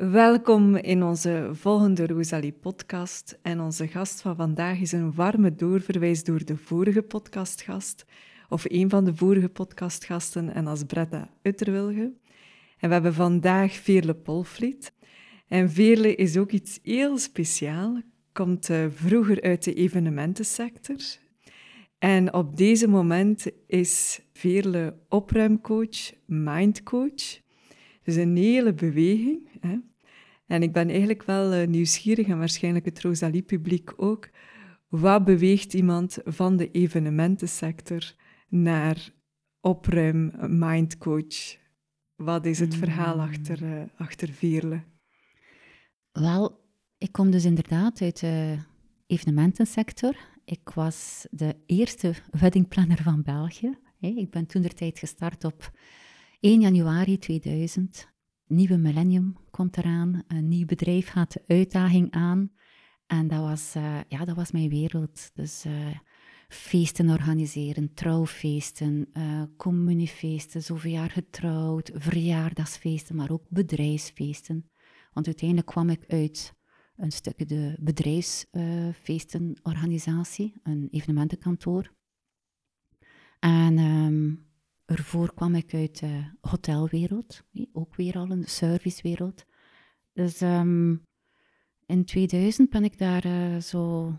Welkom 0.00 0.76
in 0.76 1.02
onze 1.02 1.50
volgende 1.52 2.06
Rosalie-podcast. 2.06 3.38
En 3.42 3.60
onze 3.60 3.88
gast 3.88 4.20
van 4.20 4.36
vandaag 4.36 4.80
is 4.80 4.92
een 4.92 5.14
warme 5.14 5.54
doorverwijs 5.54 6.24
door 6.24 6.44
de 6.44 6.56
vorige 6.56 7.02
podcastgast, 7.02 8.04
of 8.48 8.64
een 8.68 8.90
van 8.90 9.04
de 9.04 9.16
vorige 9.16 9.48
podcastgasten, 9.48 10.54
en 10.54 10.66
als 10.66 10.84
Bretta 10.84 11.30
Utterwilge. 11.42 12.12
En 12.78 12.88
we 12.88 12.92
hebben 12.92 13.14
vandaag 13.14 13.72
Veerle 13.72 14.14
Polvliet. 14.14 14.92
En 15.48 15.70
Veerle 15.70 16.14
is 16.14 16.36
ook 16.36 16.50
iets 16.50 16.78
heel 16.82 17.18
speciaal, 17.18 18.00
komt 18.32 18.68
uh, 18.68 18.86
vroeger 18.94 19.42
uit 19.42 19.64
de 19.64 19.74
evenementensector. 19.74 21.00
En 21.98 22.34
op 22.34 22.56
deze 22.56 22.88
moment 22.88 23.46
is 23.66 24.20
Veerle 24.32 24.98
opruimcoach, 25.08 26.12
mindcoach. 26.26 27.40
Dus 28.02 28.16
een 28.16 28.36
hele 28.36 28.74
beweging. 28.74 29.48
Hè? 29.60 29.76
En 30.48 30.62
ik 30.62 30.72
ben 30.72 30.88
eigenlijk 30.88 31.22
wel 31.22 31.54
uh, 31.54 31.66
nieuwsgierig, 31.66 32.26
en 32.26 32.38
waarschijnlijk 32.38 32.84
het 32.84 33.00
Rosalie-publiek 33.00 33.92
ook. 33.96 34.28
Wat 34.88 35.24
beweegt 35.24 35.74
iemand 35.74 36.18
van 36.24 36.56
de 36.56 36.70
evenementensector 36.70 38.14
naar 38.48 39.10
opruim 39.60 40.32
mindcoach? 40.58 41.56
Wat 42.16 42.46
is 42.46 42.58
het 42.58 42.74
verhaal 42.74 43.12
Hmm. 43.12 43.22
achter, 43.22 43.62
uh, 43.62 43.82
achter 43.96 44.28
Veerle? 44.28 44.82
Wel, 46.12 46.60
ik 46.98 47.12
kom 47.12 47.30
dus 47.30 47.44
inderdaad 47.44 48.02
uit 48.02 48.20
de 48.20 48.58
evenementensector. 49.06 50.16
Ik 50.44 50.70
was 50.74 51.26
de 51.30 51.56
eerste 51.66 52.14
weddingplanner 52.30 53.02
van 53.02 53.22
België. 53.22 53.78
Ik 54.00 54.30
ben 54.30 54.46
toen 54.46 54.62
de 54.62 54.68
tijd 54.68 54.98
gestart 54.98 55.44
op 55.44 55.70
1 56.40 56.60
januari 56.60 57.18
2000. 57.18 58.08
Nieuwe 58.48 58.76
millennium 58.76 59.36
komt 59.50 59.76
eraan, 59.76 60.22
een 60.26 60.48
nieuw 60.48 60.66
bedrijf 60.66 61.08
gaat 61.08 61.32
de 61.32 61.42
uitdaging 61.46 62.10
aan. 62.10 62.52
En 63.06 63.28
dat 63.28 63.40
was, 63.40 63.76
uh, 63.76 64.00
ja, 64.08 64.24
dat 64.24 64.36
was 64.36 64.50
mijn 64.50 64.68
wereld. 64.68 65.30
Dus 65.34 65.66
uh, 65.66 65.72
feesten 66.48 67.10
organiseren, 67.10 67.94
trouwfeesten, 67.94 69.08
uh, 69.12 69.42
communiefeesten, 69.56 70.62
zoveel 70.62 70.90
jaar 70.90 71.10
getrouwd, 71.10 71.90
verjaardagsfeesten, 71.94 73.16
maar 73.16 73.30
ook 73.30 73.44
bedrijfsfeesten. 73.48 74.70
Want 75.12 75.26
uiteindelijk 75.26 75.68
kwam 75.68 75.88
ik 75.88 76.04
uit 76.08 76.54
een 76.96 77.12
stukje 77.12 77.44
de 77.44 77.76
bedrijfsfeestenorganisatie, 77.80 80.54
een 80.62 80.88
evenementenkantoor. 80.90 81.94
En 83.38 83.78
um, 83.78 84.47
ervoor 84.88 85.34
kwam 85.34 85.54
ik 85.54 85.74
uit 85.74 85.98
de 85.98 86.24
hotelwereld, 86.40 87.42
ook 87.72 87.94
weer 87.94 88.14
al 88.14 88.30
een 88.30 88.44
servicewereld. 88.44 89.44
Dus 90.12 90.40
um, 90.40 91.02
in 91.86 92.04
2000 92.04 92.70
ben 92.70 92.84
ik 92.84 92.98
daar 92.98 93.26
uh, 93.26 93.60
zo, 93.60 94.12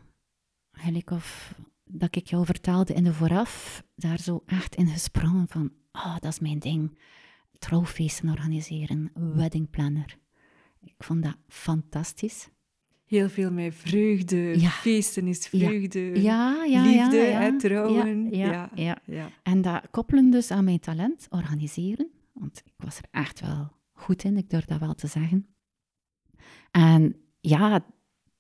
eigenlijk 0.72 1.12
of 1.12 1.56
dat 1.84 2.16
ik 2.16 2.28
jou 2.28 2.46
vertelde 2.46 2.94
in 2.94 3.04
de 3.04 3.14
vooraf, 3.14 3.84
daar 3.96 4.20
zo 4.20 4.44
echt 4.46 4.76
in 4.76 4.88
gesprongen 4.88 5.48
van, 5.48 5.72
ah, 5.92 6.06
oh, 6.06 6.14
dat 6.20 6.32
is 6.32 6.40
mijn 6.40 6.60
ding. 6.60 7.00
Trouwfeesten 7.60 8.30
organiseren, 8.30 9.12
weddingplanner. 9.14 10.18
Ik 10.80 10.96
vond 10.98 11.24
dat 11.24 11.38
fantastisch. 11.48 12.50
Heel 13.10 13.30
veel 13.30 13.52
met 13.52 13.76
vreugde, 13.76 14.60
ja. 14.60 14.70
feesten 14.70 15.28
is 15.28 15.48
vreugde, 15.48 16.22
ja. 16.22 16.64
Ja, 16.64 16.84
liefde, 16.84 17.18
hè, 17.18 17.58
trouwen. 17.58 18.30
Ja, 18.36 18.70
ja, 18.76 19.02
En 19.44 19.62
dat 19.62 19.90
koppelen 19.92 20.30
dus 20.30 20.52
aan 20.52 20.64
mijn 20.64 20.80
talent, 20.80 21.28
organiseren. 21.30 22.10
Want 22.34 22.62
ik 22.66 22.74
was 22.78 22.98
er 22.98 23.04
echt 23.12 23.40
wel 23.40 23.72
goed 23.92 24.24
in, 24.24 24.38
ik 24.38 24.50
durf 24.50 24.66
dat 24.66 24.80
wel 24.80 24.94
te 24.94 25.08
zeggen. 25.08 25.48
En 26.72 27.16
ja, 27.40 27.86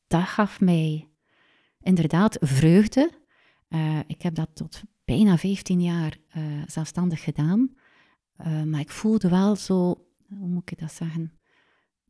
dat 0.07 0.23
gaf 0.23 0.59
mij 0.59 1.09
inderdaad 1.81 2.37
vreugde. 2.39 3.11
Uh, 3.69 3.99
ik 4.07 4.21
heb 4.21 4.35
dat 4.35 4.49
tot 4.53 4.81
bijna 5.05 5.37
15 5.37 5.81
jaar 5.81 6.17
uh, 6.37 6.43
zelfstandig 6.65 7.23
gedaan. 7.23 7.73
Uh, 8.37 8.63
maar 8.63 8.79
ik 8.79 8.89
voelde 8.89 9.29
wel 9.29 9.55
zo, 9.55 10.07
hoe 10.27 10.47
moet 10.47 10.71
ik 10.71 10.79
dat 10.79 10.93
zeggen? 10.93 11.38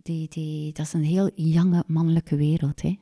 Die, 0.02 0.28
die, 0.28 0.74
dat 0.74 0.86
is 0.86 0.94
een 0.94 1.04
heel 1.04 1.32
jonge 1.36 1.84
mannelijke 1.88 2.36
wereld. 2.36 2.82
Hè? 2.82 3.00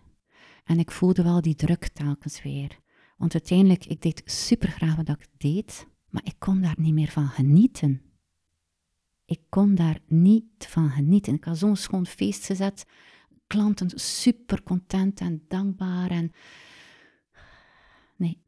En 0.63 0.79
ik 0.79 0.91
voelde 0.91 1.23
wel 1.23 1.41
die 1.41 1.55
druk 1.55 1.87
telkens 1.87 2.41
weer. 2.41 2.79
Want 3.17 3.33
uiteindelijk, 3.33 3.85
ik 3.85 4.01
deed 4.01 4.21
super 4.25 4.69
graag 4.69 4.95
wat 4.95 5.09
ik 5.09 5.27
deed, 5.37 5.87
maar 6.09 6.25
ik 6.25 6.35
kon 6.37 6.61
daar 6.61 6.75
niet 6.77 6.93
meer 6.93 7.07
van 7.07 7.27
genieten. 7.27 8.01
Ik 9.25 9.39
kon 9.49 9.75
daar 9.75 9.99
niet 10.07 10.67
van 10.67 10.89
genieten. 10.89 11.33
Ik 11.33 11.43
had 11.43 11.57
zo'n 11.57 11.75
schoon 11.75 12.05
feest 12.05 12.45
gezet, 12.45 12.85
klanten 13.47 13.99
super 13.99 14.63
content 14.63 15.19
en 15.19 15.45
dankbaar. 15.47 16.11
En 16.11 16.31
nee, 18.15 18.43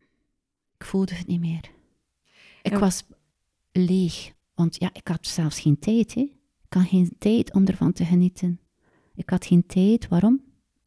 ik 0.77 0.85
voelde 0.85 1.13
het 1.13 1.27
niet 1.27 1.39
meer. 1.39 1.71
Ik 2.61 2.77
was 2.77 3.03
leeg, 3.71 4.33
want 4.53 4.75
ja, 4.79 4.89
ik 4.93 5.07
had 5.07 5.27
zelfs 5.27 5.59
geen 5.59 5.79
tijd. 5.79 6.13
Hè? 6.13 6.38
Ik 6.69 6.75
had 6.75 6.87
geen 6.87 7.15
tijd 7.17 7.53
om 7.53 7.65
ervan 7.65 7.91
te 7.91 8.05
genieten. 8.05 8.59
Ik 9.15 9.29
had 9.29 9.45
geen 9.45 9.65
tijd, 9.65 10.07
waarom? 10.07 10.43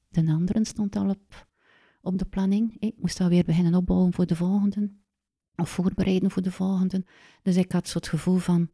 De 0.08 0.32
anderen 0.32 0.64
stond 0.64 0.96
al 0.96 1.08
op, 1.08 1.48
op 2.00 2.18
de 2.18 2.24
planning. 2.24 2.76
Ik 2.78 2.94
moest 2.98 3.20
alweer 3.20 3.44
beginnen 3.44 3.74
opbouwen 3.74 4.12
voor 4.12 4.26
de 4.26 4.36
volgende. 4.36 4.90
Of 5.56 5.70
voorbereiden 5.70 6.30
voor 6.30 6.42
de 6.42 6.52
volgende. 6.52 7.04
Dus 7.42 7.56
ik 7.56 7.72
had 7.72 7.88
zo 7.88 7.98
het 7.98 8.08
gevoel 8.08 8.36
van, 8.36 8.70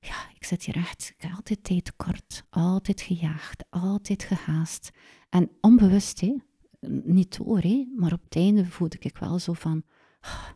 ja, 0.00 0.30
ik 0.34 0.44
zit 0.44 0.64
hier 0.64 0.76
echt, 0.76 1.14
ik 1.16 1.30
altijd 1.36 1.64
tijd 1.64 1.84
tekort. 1.84 2.44
Altijd 2.50 3.00
gejaagd, 3.00 3.64
altijd 3.70 4.22
gehaast. 4.22 4.90
En 5.28 5.50
onbewust, 5.60 6.20
hè, 6.20 6.34
niet 7.04 7.36
door, 7.36 7.62
maar 7.96 8.12
op 8.12 8.24
het 8.24 8.36
einde 8.36 8.66
voelde 8.66 8.96
ik 8.98 9.18
wel 9.18 9.38
zo 9.38 9.52
van, 9.52 9.82
oh, 10.20 10.48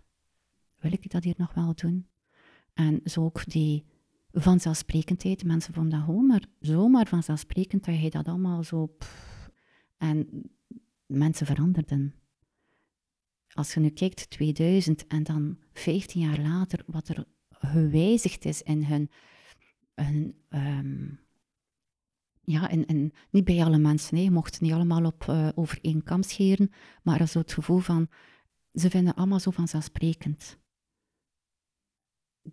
wil 0.78 0.93
ik 0.93 1.10
dat 1.10 1.25
hier 1.25 1.34
nog 1.37 1.55
wel 1.55 1.75
doen? 1.75 2.09
En 2.75 3.00
zo 3.05 3.25
ook 3.25 3.50
die 3.50 3.84
vanzelfsprekendheid. 4.41 5.44
Mensen 5.44 5.75
vonden 5.75 5.99
dat 5.99 6.04
gewoon 6.09 6.26
maar 6.26 6.44
zomaar 6.60 7.06
vanzelfsprekend 7.06 7.84
dat 7.84 8.00
je 8.00 8.10
dat 8.10 8.26
allemaal 8.26 8.62
zo... 8.62 8.97
En 9.97 10.28
mensen 11.06 11.47
veranderden. 11.47 12.15
Als 13.53 13.75
je 13.75 13.81
nu 13.81 13.91
kijkt, 13.91 14.31
2000 14.31 15.06
en 15.06 15.22
dan 15.22 15.59
15 15.72 16.21
jaar 16.21 16.41
later, 16.41 16.82
wat 16.87 17.09
er 17.09 17.25
gewijzigd 17.49 18.44
is 18.44 18.62
in 18.62 18.84
hun... 18.84 19.10
um, 20.50 21.20
ja, 22.43 22.70
niet 23.31 23.44
bij 23.44 23.65
alle 23.65 23.78
mensen, 23.78 24.15
nee, 24.15 24.25
je 24.25 24.31
mocht 24.31 24.60
niet 24.60 24.72
allemaal 24.72 25.05
op, 25.05 25.53
over 25.55 25.78
één 25.82 26.03
kam 26.03 26.22
scheren, 26.22 26.70
maar 27.03 27.26
zo 27.26 27.38
het 27.38 27.53
gevoel 27.53 27.78
van, 27.78 28.09
ze 28.72 28.91
vinden 28.91 29.15
allemaal 29.15 29.41
zo 29.41 29.50
vanzelfsprekend 29.50 30.59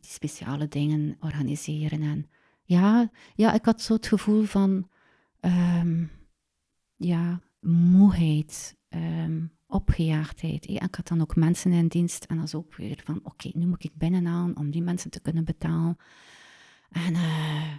die 0.01 0.11
speciale 0.11 0.67
dingen 0.67 1.17
organiseren. 1.19 2.01
En 2.01 2.29
ja, 2.63 3.11
ja, 3.35 3.53
ik 3.53 3.65
had 3.65 3.81
zo 3.81 3.93
het 3.93 4.07
gevoel 4.07 4.43
van 4.43 4.89
um, 5.41 6.11
ja, 6.95 7.41
moeheid, 7.59 8.75
um, 8.89 9.51
opgejaagdheid. 9.67 10.67
Ik 10.67 10.95
had 10.95 11.07
dan 11.07 11.21
ook 11.21 11.35
mensen 11.35 11.71
in 11.71 11.87
dienst 11.87 12.23
en 12.23 12.35
dat 12.35 12.45
is 12.45 12.55
ook 12.55 12.75
weer 12.75 13.01
van 13.03 13.19
oké, 13.23 13.49
nu 13.53 13.65
moet 13.65 13.83
ik 13.83 13.95
binnenhalen 13.95 14.57
om 14.57 14.71
die 14.71 14.81
mensen 14.81 15.11
te 15.11 15.19
kunnen 15.19 15.45
betalen. 15.45 15.97
En 16.89 17.13
uh, 17.13 17.73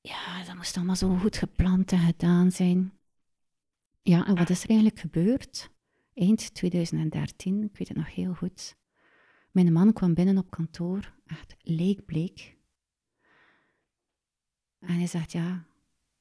ja, 0.00 0.44
dat 0.46 0.56
moest 0.56 0.76
allemaal 0.76 0.96
zo 0.96 1.16
goed 1.16 1.36
gepland 1.36 1.92
en 1.92 1.98
gedaan 1.98 2.52
zijn. 2.52 2.92
Ja, 4.02 4.26
en 4.26 4.36
wat 4.36 4.50
is 4.50 4.62
er 4.62 4.68
eigenlijk 4.68 5.00
gebeurd? 5.00 5.70
Eind 6.14 6.54
2013, 6.54 7.62
ik 7.62 7.76
weet 7.76 7.88
het 7.88 7.96
nog 7.96 8.14
heel 8.14 8.34
goed. 8.34 8.76
Mijn 9.50 9.72
man 9.72 9.92
kwam 9.92 10.14
binnen 10.14 10.38
op 10.38 10.50
kantoor, 10.50 11.14
echt 11.28 11.56
leekbleek. 11.62 12.56
En 14.78 14.94
hij 14.94 15.06
zegt, 15.06 15.32
ja, 15.32 15.66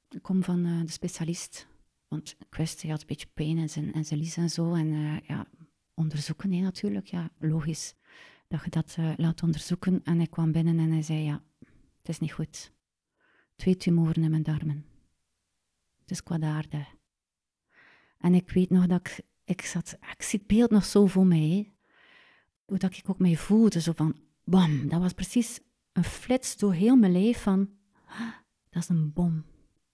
ik 0.09 0.21
kom 0.21 0.43
van 0.43 0.65
uh, 0.65 0.81
de 0.81 0.91
specialist. 0.91 1.67
Want 2.07 2.35
ik 2.39 2.55
wist, 2.55 2.81
hij 2.81 2.91
had 2.91 3.01
een 3.01 3.07
beetje 3.07 3.27
pijn 3.33 3.57
in 3.57 3.69
zijn, 3.69 3.93
in 3.93 4.05
zijn 4.05 4.29
en 4.35 4.49
zo. 4.49 4.73
En 4.73 4.87
uh, 4.87 5.19
ja, 5.19 5.47
onderzoeken, 5.93 6.49
nee, 6.49 6.61
natuurlijk. 6.61 7.07
Ja, 7.07 7.29
logisch 7.39 7.95
dat 8.47 8.63
je 8.63 8.69
dat 8.69 8.95
uh, 8.99 9.13
laat 9.17 9.43
onderzoeken. 9.43 10.03
En 10.03 10.17
hij 10.17 10.27
kwam 10.27 10.51
binnen 10.51 10.79
en 10.79 10.91
hij 10.91 11.01
zei, 11.01 11.19
ja, 11.19 11.43
het 11.97 12.09
is 12.09 12.19
niet 12.19 12.33
goed. 12.33 12.71
Twee 13.55 13.77
tumoren 13.77 14.23
in 14.23 14.29
mijn 14.29 14.43
darmen. 14.43 14.85
Het 16.01 16.11
is 16.11 16.23
kwaadaardig. 16.23 16.95
En 18.17 18.33
ik 18.33 18.49
weet 18.49 18.69
nog 18.69 18.85
dat 18.85 18.99
ik, 18.99 19.19
ik 19.43 19.61
zat, 19.61 19.97
ik 20.17 20.21
zie 20.21 20.39
het 20.39 20.47
beeld 20.47 20.69
nog 20.69 20.85
zo 20.85 21.05
voor 21.05 21.25
mij, 21.25 21.47
hè 21.49 21.75
hoe 22.67 22.77
dat 22.77 22.97
ik 22.97 23.09
ook 23.09 23.19
mij 23.19 23.35
voelde, 23.35 23.81
zo 23.81 23.91
van, 23.91 24.15
bam, 24.49 24.87
dat 24.87 24.99
was 25.01 25.13
precies 25.13 25.59
een 25.91 26.03
flits 26.03 26.57
door 26.57 26.73
heel 26.73 26.95
mijn 26.95 27.11
lijf 27.11 27.41
van, 27.41 27.69
ah, 28.05 28.33
dat 28.69 28.81
is 28.83 28.89
een 28.89 29.13
bom 29.13 29.45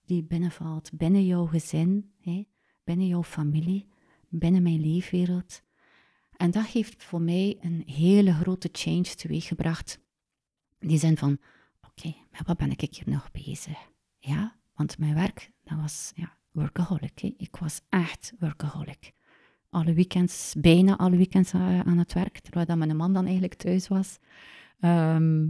die 0.04 0.24
binnenvalt, 0.24 0.90
binnen 0.92 1.26
jouw 1.26 1.46
gezin, 1.46 2.12
hè, 2.20 2.46
binnen 2.84 3.06
jouw 3.06 3.22
familie, 3.22 3.88
binnen 4.28 4.62
mijn 4.62 4.80
leefwereld. 4.80 5.62
En 6.36 6.50
dat 6.50 6.66
heeft 6.66 7.04
voor 7.04 7.22
mij 7.22 7.58
een 7.60 7.82
hele 7.86 8.32
grote 8.32 8.68
change 8.72 9.14
teweeggebracht. 9.14 9.98
In 10.78 10.88
die 10.88 10.98
zin 10.98 11.16
van, 11.16 11.38
oké, 11.80 12.14
maar 12.30 12.42
wat 12.46 12.56
ben 12.56 12.70
ik 12.70 12.80
hier 12.80 13.08
nog 13.08 13.30
bezig? 13.30 13.78
Ja, 14.18 14.56
want 14.74 14.98
mijn 14.98 15.14
werk, 15.14 15.50
dat 15.64 15.78
was 15.78 16.12
ja, 16.14 16.36
workaholic. 16.50 17.22
Ik 17.22 17.56
was 17.56 17.80
echt 17.88 18.32
workaholic. 18.38 19.12
Alle 19.74 19.94
weekends, 19.94 20.54
bijna 20.58 20.96
alle 20.96 21.16
weekends 21.16 21.52
eh, 21.52 21.80
aan 21.80 21.98
het 21.98 22.12
werk, 22.12 22.38
terwijl 22.38 22.66
dat 22.66 22.76
mijn 22.76 22.96
man 22.96 23.12
dan 23.12 23.24
eigenlijk 23.24 23.54
thuis 23.54 23.88
was. 23.88 24.18
Ehm, 24.80 25.48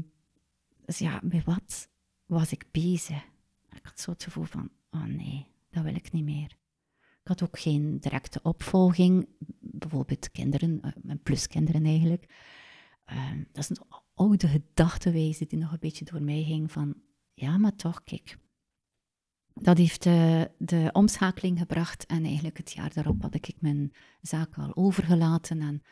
dus 0.84 0.98
ja, 0.98 1.20
met 1.22 1.44
wat 1.44 1.88
was 2.26 2.52
ik 2.52 2.64
bezig? 2.70 3.22
Ik 3.70 3.84
had 3.84 4.00
zo 4.00 4.10
het 4.10 4.24
gevoel 4.24 4.44
van, 4.44 4.70
oh 4.90 5.04
nee, 5.04 5.46
dat 5.70 5.82
wil 5.82 5.94
ik 5.94 6.12
niet 6.12 6.24
meer. 6.24 6.56
Ik 7.00 7.28
had 7.28 7.42
ook 7.42 7.58
geen 7.58 7.98
directe 8.00 8.40
opvolging, 8.42 9.28
bijvoorbeeld 9.60 10.30
kinderen, 10.30 10.80
uh, 10.84 10.90
mijn 11.02 11.22
pluskinderen 11.22 11.84
eigenlijk. 11.84 12.34
Ehm, 13.04 13.38
dat 13.52 13.62
is 13.62 13.68
een 13.68 13.86
oude 14.14 14.48
gedachtewijze 14.48 15.46
die 15.46 15.58
nog 15.58 15.72
een 15.72 15.78
beetje 15.80 16.04
door 16.04 16.22
mij 16.22 16.42
ging 16.42 16.72
van, 16.72 16.94
ja, 17.34 17.58
maar 17.58 17.76
toch, 17.76 18.04
kijk. 18.04 18.38
Dat 19.54 19.78
heeft 19.78 20.02
de, 20.02 20.50
de 20.58 20.90
omschakeling 20.92 21.58
gebracht 21.58 22.06
en 22.06 22.24
eigenlijk 22.24 22.56
het 22.56 22.72
jaar 22.72 22.92
daarop 22.94 23.22
had 23.22 23.34
ik 23.34 23.54
mijn 23.58 23.92
zaak 24.20 24.56
al 24.56 24.76
overgelaten. 24.76 25.60
En 25.60 25.82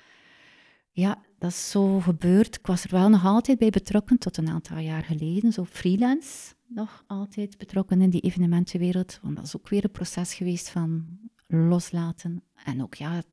ja, 0.90 1.22
dat 1.38 1.50
is 1.50 1.70
zo 1.70 2.00
gebeurd. 2.00 2.56
Ik 2.56 2.66
was 2.66 2.84
er 2.84 2.90
wel 2.90 3.08
nog 3.08 3.24
altijd 3.24 3.58
bij 3.58 3.70
betrokken, 3.70 4.18
tot 4.18 4.36
een 4.36 4.48
aantal 4.48 4.78
jaar 4.78 5.02
geleden, 5.02 5.52
zo 5.52 5.64
freelance 5.64 6.54
nog 6.66 7.04
altijd 7.06 7.58
betrokken 7.58 8.00
in 8.00 8.10
die 8.10 8.20
evenementenwereld. 8.20 9.18
Want 9.22 9.36
dat 9.36 9.44
is 9.44 9.56
ook 9.56 9.68
weer 9.68 9.84
een 9.84 9.90
proces 9.90 10.34
geweest 10.34 10.68
van 10.68 11.18
loslaten. 11.46 12.42
En 12.64 12.82
ook, 12.82 12.94
ja, 12.94 13.16
ik 13.16 13.26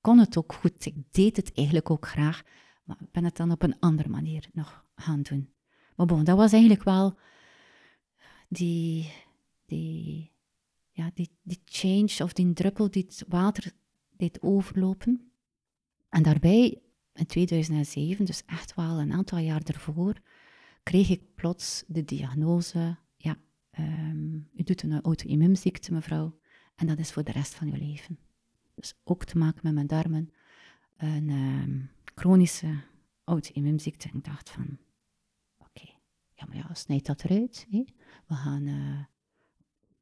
kon 0.00 0.18
het 0.18 0.36
ook 0.36 0.52
goed. 0.52 0.86
Ik 0.86 0.94
deed 1.10 1.36
het 1.36 1.52
eigenlijk 1.54 1.90
ook 1.90 2.06
graag. 2.06 2.42
Maar 2.84 2.96
ik 3.00 3.10
ben 3.10 3.24
het 3.24 3.36
dan 3.36 3.50
op 3.50 3.62
een 3.62 3.78
andere 3.80 4.08
manier 4.08 4.48
nog 4.52 4.84
gaan 4.94 5.22
doen. 5.22 5.52
Maar 5.96 6.06
bon, 6.06 6.24
dat 6.24 6.36
was 6.36 6.52
eigenlijk 6.52 6.82
wel 6.82 7.18
die, 8.48 9.12
die, 9.74 10.32
ja, 10.90 11.10
die, 11.14 11.30
die 11.42 11.60
change 11.64 12.24
of 12.24 12.32
die 12.32 12.52
druppel 12.52 12.90
die 12.90 13.02
het 13.02 13.24
water 13.28 13.72
deed 14.16 14.42
overlopen. 14.42 15.32
En 16.08 16.22
daarbij, 16.22 16.82
in 17.12 17.26
2007, 17.26 18.24
dus 18.24 18.42
echt 18.46 18.74
wel 18.74 19.00
een 19.00 19.12
aantal 19.12 19.38
jaar 19.38 19.62
ervoor, 19.62 20.20
kreeg 20.82 21.10
ik 21.10 21.34
plots 21.34 21.84
de 21.86 22.04
diagnose, 22.04 22.98
ja, 23.16 23.36
um, 23.78 24.48
u 24.56 24.62
doet 24.62 24.82
een 24.82 25.02
auto-immuunziekte, 25.02 25.92
mevrouw, 25.92 26.38
en 26.74 26.86
dat 26.86 26.98
is 26.98 27.12
voor 27.12 27.24
de 27.24 27.32
rest 27.32 27.54
van 27.54 27.66
uw 27.66 27.78
leven. 27.78 28.18
Dus 28.74 28.94
ook 29.04 29.24
te 29.24 29.38
maken 29.38 29.60
met 29.62 29.74
mijn 29.74 29.86
darmen, 29.86 30.32
een 30.96 31.30
um, 31.30 31.90
chronische 32.14 32.82
auto-immuunziekte. 33.24 34.08
Ik 34.12 34.24
dacht 34.24 34.50
van, 34.50 34.78
oké, 35.58 35.88
ja, 36.34 36.46
maar 36.46 36.56
ja, 36.56 36.74
snijd 36.74 37.06
dat 37.06 37.24
eruit. 37.24 37.66
We 38.26 38.34
gaan 38.34 38.66
uh, 38.66 39.04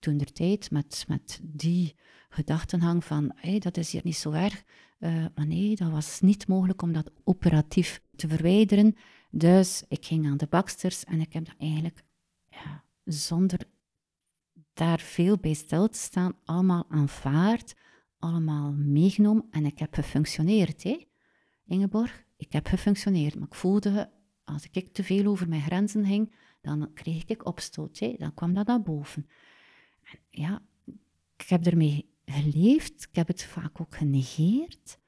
toen 0.02 0.16
der 0.16 0.32
tijd 0.32 0.70
met, 0.70 1.04
met 1.08 1.40
die 1.43 1.94
gedachtenhang 2.28 3.04
van, 3.04 3.32
hey, 3.34 3.58
dat 3.58 3.76
is 3.76 3.93
hier 3.93 4.00
niet 4.04 4.16
zo 4.16 4.31
erg. 4.31 4.64
Uh, 4.99 5.25
maar 5.34 5.46
nee, 5.46 5.76
dat 5.76 5.90
was 5.90 6.20
niet 6.20 6.49
mogelijk 6.49 6.82
om 6.82 6.93
dat 6.93 7.10
operatief 7.25 8.02
te 8.16 8.28
verwijderen. 8.28 8.94
Dus 9.31 9.84
ik 9.88 10.06
ging 10.06 10.26
aan 10.26 10.37
de 10.37 10.46
baksters 10.46 11.04
en 11.04 11.20
ik 11.20 11.32
heb 11.32 11.44
dat 11.44 11.54
eigenlijk 11.58 12.02
ja, 12.49 12.84
zonder 13.04 13.60
daar 14.72 15.00
veel 15.00 15.38
bij 15.38 15.54
stil 15.54 15.88
te 15.88 15.99
staan, 15.99 16.37
allemaal 16.44 16.84
aanvaard, 16.88 17.75
allemaal 18.19 18.72
meegenomen 18.72 19.46
en 19.50 19.66
ik 19.66 19.78
heb 19.78 19.94
gefunctioneerd. 19.94 20.82
Hè? 20.82 21.06
Ingeborg, 21.64 22.25
ik 22.37 22.52
heb 22.52 22.66
gefunctioneerd, 22.66 23.34
maar 23.34 23.49
ik 23.49 23.54
voelde, 23.54 24.10
als 24.44 24.66
ik 24.70 24.93
te 24.93 25.04
veel 25.04 25.26
over 25.26 25.49
mijn 25.49 25.62
grenzen 25.62 26.04
ging, 26.04 26.34
dan 26.60 26.90
kreeg 26.94 27.25
ik 27.25 27.46
opstoot, 27.46 27.99
hè? 27.99 28.14
dan 28.19 28.34
kwam 28.34 28.54
dat 28.54 28.66
naar 28.66 28.82
boven. 28.82 29.26
Ja, 30.31 30.62
ik 31.37 31.49
heb 31.49 31.67
ermee 31.67 32.11
geleefd, 32.25 33.06
ik 33.11 33.14
heb 33.14 33.26
het 33.26 33.44
vaak 33.44 33.81
ook 33.81 33.97
genegeerd. 33.97 34.99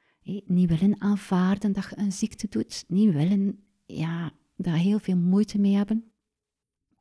Niet 0.44 0.68
willen 0.68 1.00
aanvaarden 1.00 1.72
dat 1.72 1.84
je 1.90 1.98
een 1.98 2.12
ziekte 2.12 2.48
doet, 2.48 2.84
niet 2.88 3.12
willen 3.12 3.64
ja, 3.86 4.32
daar 4.56 4.76
heel 4.76 4.98
veel 4.98 5.16
moeite 5.16 5.58
mee 5.58 5.74
hebben. 5.74 6.12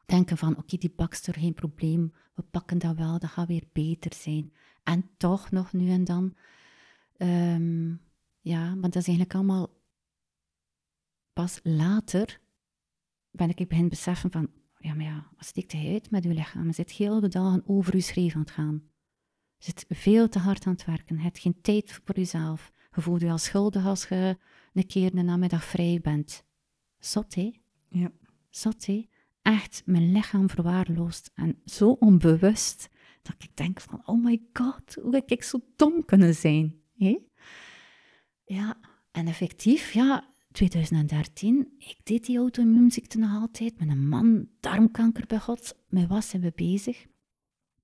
Denken 0.05 0.37
van, 0.37 0.57
oké, 0.57 0.77
die 0.77 0.93
bakster, 0.95 1.33
geen 1.33 1.53
probleem, 1.53 2.13
we 2.35 2.41
pakken 2.41 2.77
dat 2.77 2.95
wel, 2.95 3.19
dat 3.19 3.29
gaat 3.29 3.47
weer 3.47 3.63
beter 3.71 4.13
zijn. 4.13 4.53
En 4.83 5.09
toch 5.17 5.51
nog 5.51 5.73
nu 5.73 5.89
en 5.89 6.03
dan. 6.03 6.35
Um, 7.17 8.01
ja, 8.41 8.75
maar 8.75 8.89
dat 8.89 9.01
is 9.01 9.07
eigenlijk 9.07 9.33
allemaal 9.33 9.81
pas 11.33 11.59
later 11.63 12.41
ben 13.31 13.49
ik 13.49 13.67
begin 13.67 13.89
beseffen 13.89 14.31
van, 14.31 14.49
ja, 14.83 14.93
maar 14.93 15.05
ja, 15.05 15.27
wat 15.35 15.45
steekt 15.45 15.71
hij 15.71 15.93
uit 15.93 16.11
met 16.11 16.25
uw 16.25 16.31
lichaam? 16.31 16.65
Je 16.65 16.73
zit 16.73 16.91
heel 16.91 17.19
de 17.19 17.27
dagen 17.27 17.63
over 17.67 17.93
uw 17.93 17.99
schreef 17.99 18.35
aan 18.35 18.41
het 18.41 18.51
gaan. 18.51 18.83
Je 19.57 19.65
zit 19.65 19.85
veel 19.89 20.29
te 20.29 20.39
hard 20.39 20.65
aan 20.65 20.73
het 20.73 20.85
werken. 20.85 21.15
Je 21.15 21.21
hebt 21.21 21.39
geen 21.39 21.61
tijd 21.61 21.91
voor 21.91 22.15
jezelf. 22.15 22.71
Je 22.95 23.01
voelt 23.01 23.21
je 23.21 23.29
al 23.29 23.37
schuldig 23.37 23.85
als 23.85 24.07
je 24.07 24.37
een 24.73 24.87
keer 24.87 25.15
een 25.15 25.25
namiddag 25.25 25.63
vrij 25.63 25.99
bent. 26.01 26.45
Zot, 26.99 27.35
hè? 27.35 27.51
Ja. 27.89 28.11
Zot, 28.49 28.85
hè? 28.85 29.07
Echt 29.41 29.81
mijn 29.85 30.11
lichaam 30.11 30.49
verwaarloosd 30.49 31.31
en 31.33 31.61
zo 31.65 31.89
onbewust 31.89 32.89
dat 33.21 33.35
ik 33.37 33.55
denk 33.55 33.81
van, 33.81 34.01
oh 34.05 34.23
my 34.23 34.41
god, 34.53 34.97
hoe 35.01 35.13
heb 35.13 35.29
ik 35.29 35.43
zo 35.43 35.59
dom 35.75 36.05
kunnen 36.05 36.35
zijn? 36.35 36.81
Hè? 36.97 37.17
Ja, 38.43 38.77
en 39.11 39.27
effectief, 39.27 39.91
ja, 39.91 40.32
2013, 40.53 41.73
ik 41.77 41.97
deed 42.03 42.25
die 42.25 42.37
auto-immuunziekte 42.37 43.17
nog 43.17 43.41
altijd, 43.41 43.79
met 43.79 43.89
een 43.89 44.07
man, 44.07 44.47
darmkanker 44.59 45.25
bij 45.27 45.39
God, 45.39 45.75
met 45.87 46.07
wat 46.07 46.25
zijn 46.25 46.41
we 46.41 46.51
bezig? 46.55 47.05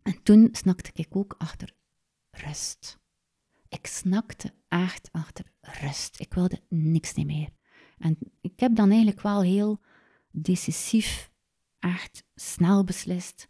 En 0.02 0.24
toen 0.24 0.50
snakte 0.52 0.90
ik 0.94 1.16
ook 1.16 1.36
achter 1.38 1.74
rust. 2.32 3.00
Ik 3.70 3.88
snakte 3.88 4.54
echt 4.68 5.10
achter 5.12 5.46
rust. 5.62 6.20
Ik 6.20 6.34
wilde 6.34 6.62
niks 6.70 7.14
meer. 7.16 7.50
En 7.98 8.18
ik 8.42 8.60
heb 8.60 8.76
dan 8.76 8.90
eigenlijk 8.90 9.22
wel 9.22 9.42
heel 9.42 9.82
decisief, 10.32 11.32
echt 11.80 12.24
snel 12.36 12.84
beslist, 12.84 13.48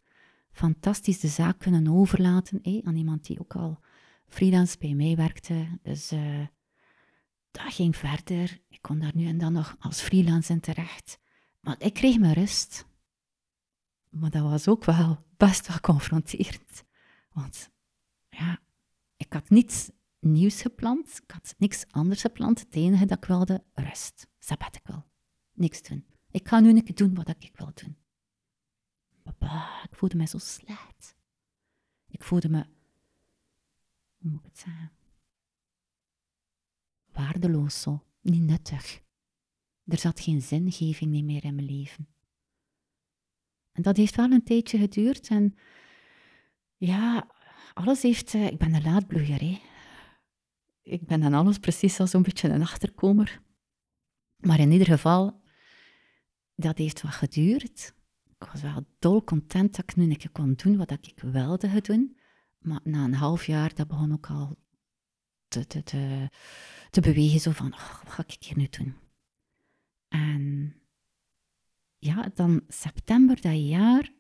fantastisch 0.52 1.20
de 1.20 1.28
zaak 1.28 1.60
kunnen 1.60 1.88
overlaten 1.88 2.60
aan 2.84 2.96
iemand 2.96 3.26
die 3.26 3.40
ook 3.40 3.56
al 3.56 3.80
freelance 4.28 4.78
bij 4.78 4.94
mij 4.94 5.16
werkte. 5.16 5.80
Dus 5.82 6.12
uh, 6.12 6.48
dat 7.52 7.74
ging 7.74 7.96
verder. 7.98 8.62
Ik 8.68 8.82
kon 8.82 9.00
daar 9.00 9.16
nu 9.16 9.28
en 9.28 9.38
dan 9.38 9.54
nog 9.54 9.76
als 9.80 10.02
freelance 10.02 10.52
in 10.52 10.60
terecht. 10.60 11.20
Maar 11.60 11.76
ik 11.82 11.94
kreeg 11.94 12.20
mijn 12.20 12.34
rust. 12.34 12.86
Maar 14.10 14.30
dat 14.30 14.42
was 14.42 14.68
ook 14.68 14.84
wel 14.86 15.26
best 15.38 15.68
wel 15.68 15.80
confronterend. 15.80 16.84
Want 17.32 17.70
ja, 18.30 18.60
ik 19.16 19.34
had 19.34 19.50
niets 19.50 19.90
nieuws 20.20 20.62
gepland. 20.62 21.20
Ik 21.24 21.32
had 21.32 21.56
niks 21.58 21.86
anders 21.92 22.22
gepland. 22.22 22.60
Het 22.60 22.76
enige 22.76 23.06
dat 23.06 23.18
ik 23.18 23.26
wilde, 23.26 23.64
rust. 23.74 24.28
Sabbatical. 24.40 25.06
Niks 25.54 25.82
doen. 25.82 26.06
Ik 26.32 26.48
ga 26.48 26.60
nu 26.60 26.70
een 26.70 26.84
keer 26.84 26.96
doen 26.96 27.16
wat 27.16 27.30
ik 27.30 27.52
wil 27.56 27.72
doen. 27.74 27.98
Ik 29.84 29.96
voelde 29.96 30.16
me 30.16 30.26
zo 30.26 30.38
slecht. 30.38 31.16
Ik 32.08 32.24
voelde 32.24 32.50
me, 32.50 32.66
hoe 34.18 34.32
moet 34.32 34.40
ik 34.40 34.46
het 34.46 34.60
zeggen? 34.60 34.92
Waardeloos 37.20 37.82
zo, 37.82 38.06
niet 38.22 38.42
nuttig. 38.42 39.02
Er 39.86 39.98
zat 39.98 40.20
geen 40.20 40.42
zingeving 40.42 41.24
meer 41.24 41.44
in 41.44 41.56
mijn 41.56 41.68
leven. 41.68 42.08
En 43.72 43.82
dat 43.82 43.98
heeft 43.98 44.16
wel 44.16 44.32
een 44.32 44.44
tijdje 44.44 44.78
geduurd 44.78 45.28
en 45.28 45.56
ja, 46.78 47.28
alles 47.74 48.02
heeft... 48.02 48.34
Uh, 48.34 48.48
ik 48.48 48.58
ben 48.58 48.74
een 48.74 48.84
laadbloeier, 48.84 49.40
hè. 49.40 49.62
Ik 50.82 51.06
ben 51.06 51.20
dan 51.20 51.34
alles 51.34 51.58
precies 51.58 52.00
als 52.00 52.10
zo'n 52.10 52.22
beetje 52.22 52.50
een 52.50 52.62
achterkomer. 52.62 53.42
Maar 54.36 54.60
in 54.60 54.72
ieder 54.72 54.88
geval, 54.88 55.42
dat 56.56 56.78
heeft 56.78 57.02
wat 57.02 57.12
geduurd. 57.12 57.96
Ik 58.40 58.48
was 58.52 58.62
wel 58.62 58.86
dol 59.00 59.24
content 59.24 59.76
dat 59.76 59.90
ik 59.90 59.96
nu 59.96 60.10
een 60.10 60.32
kon 60.32 60.54
doen 60.54 60.78
wat 60.78 60.92
ik 60.92 61.20
wilde 61.22 61.82
doen. 61.82 62.18
Maar 62.60 62.82
na 62.84 63.04
een 63.04 63.14
half 63.14 63.46
jaar, 63.46 63.76
dat 63.76 63.88
begon 63.88 64.14
ook 64.14 64.30
al 64.30 64.58
te, 65.50 65.68
te, 65.68 65.84
te, 65.84 66.30
te 66.90 67.02
bewegen. 67.02 67.40
Zo 67.40 67.52
van, 67.52 67.70
wat 67.70 68.12
ga 68.14 68.24
ik 68.28 68.44
hier 68.44 68.58
nu 68.58 68.68
doen? 68.70 68.96
En 70.08 70.74
ja, 71.98 72.32
dan 72.34 72.64
september 72.68 73.42
dat 73.42 73.68
jaar 73.68 74.12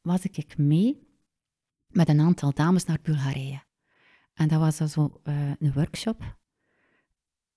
was 0.00 0.22
ik 0.22 0.58
mee 0.58 1.06
met 1.88 2.08
een 2.08 2.20
aantal 2.20 2.52
dames 2.52 2.84
naar 2.84 2.98
Bulgarije. 3.02 3.66
En 4.34 4.48
dat 4.48 4.60
was 4.60 4.76
dan 4.76 4.88
zo 4.88 5.20
uh, 5.24 5.50
een 5.58 5.72
workshop 5.72 6.38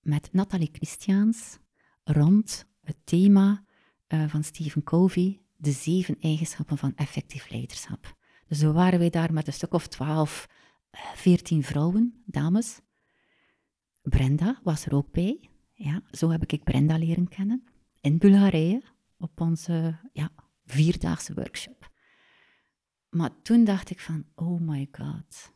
met 0.00 0.32
Nathalie 0.32 0.70
Christiaans 0.72 1.58
rond 2.04 2.66
het 2.80 2.96
thema 3.04 3.64
uh, 4.08 4.28
van 4.28 4.44
Stephen 4.44 4.82
Covey, 4.82 5.40
de 5.56 5.70
zeven 5.70 6.16
eigenschappen 6.20 6.78
van 6.78 6.94
effectief 6.96 7.50
leiderschap. 7.50 8.16
Dus 8.46 8.58
zo 8.58 8.72
waren 8.72 8.98
wij 8.98 9.10
daar 9.10 9.32
met 9.32 9.46
een 9.46 9.52
stuk 9.52 9.72
of 9.72 9.86
twaalf, 9.86 10.48
veertien 10.92 11.62
vrouwen, 11.62 12.22
dames. 12.26 12.80
Brenda 14.02 14.60
was 14.62 14.86
er 14.86 14.94
ook 14.94 15.10
bij. 15.10 15.50
Ja, 15.72 16.02
zo 16.10 16.30
heb 16.30 16.44
ik 16.46 16.64
Brenda 16.64 16.98
leren 16.98 17.28
kennen. 17.28 17.64
In 18.00 18.18
Bulgarije, 18.18 18.82
op 19.18 19.40
onze 19.40 19.98
ja, 20.12 20.30
vierdaagse 20.64 21.34
workshop. 21.34 21.90
Maar 23.08 23.42
toen 23.42 23.64
dacht 23.64 23.90
ik 23.90 24.00
van, 24.00 24.24
oh 24.34 24.60
my 24.60 24.88
god, 24.92 25.52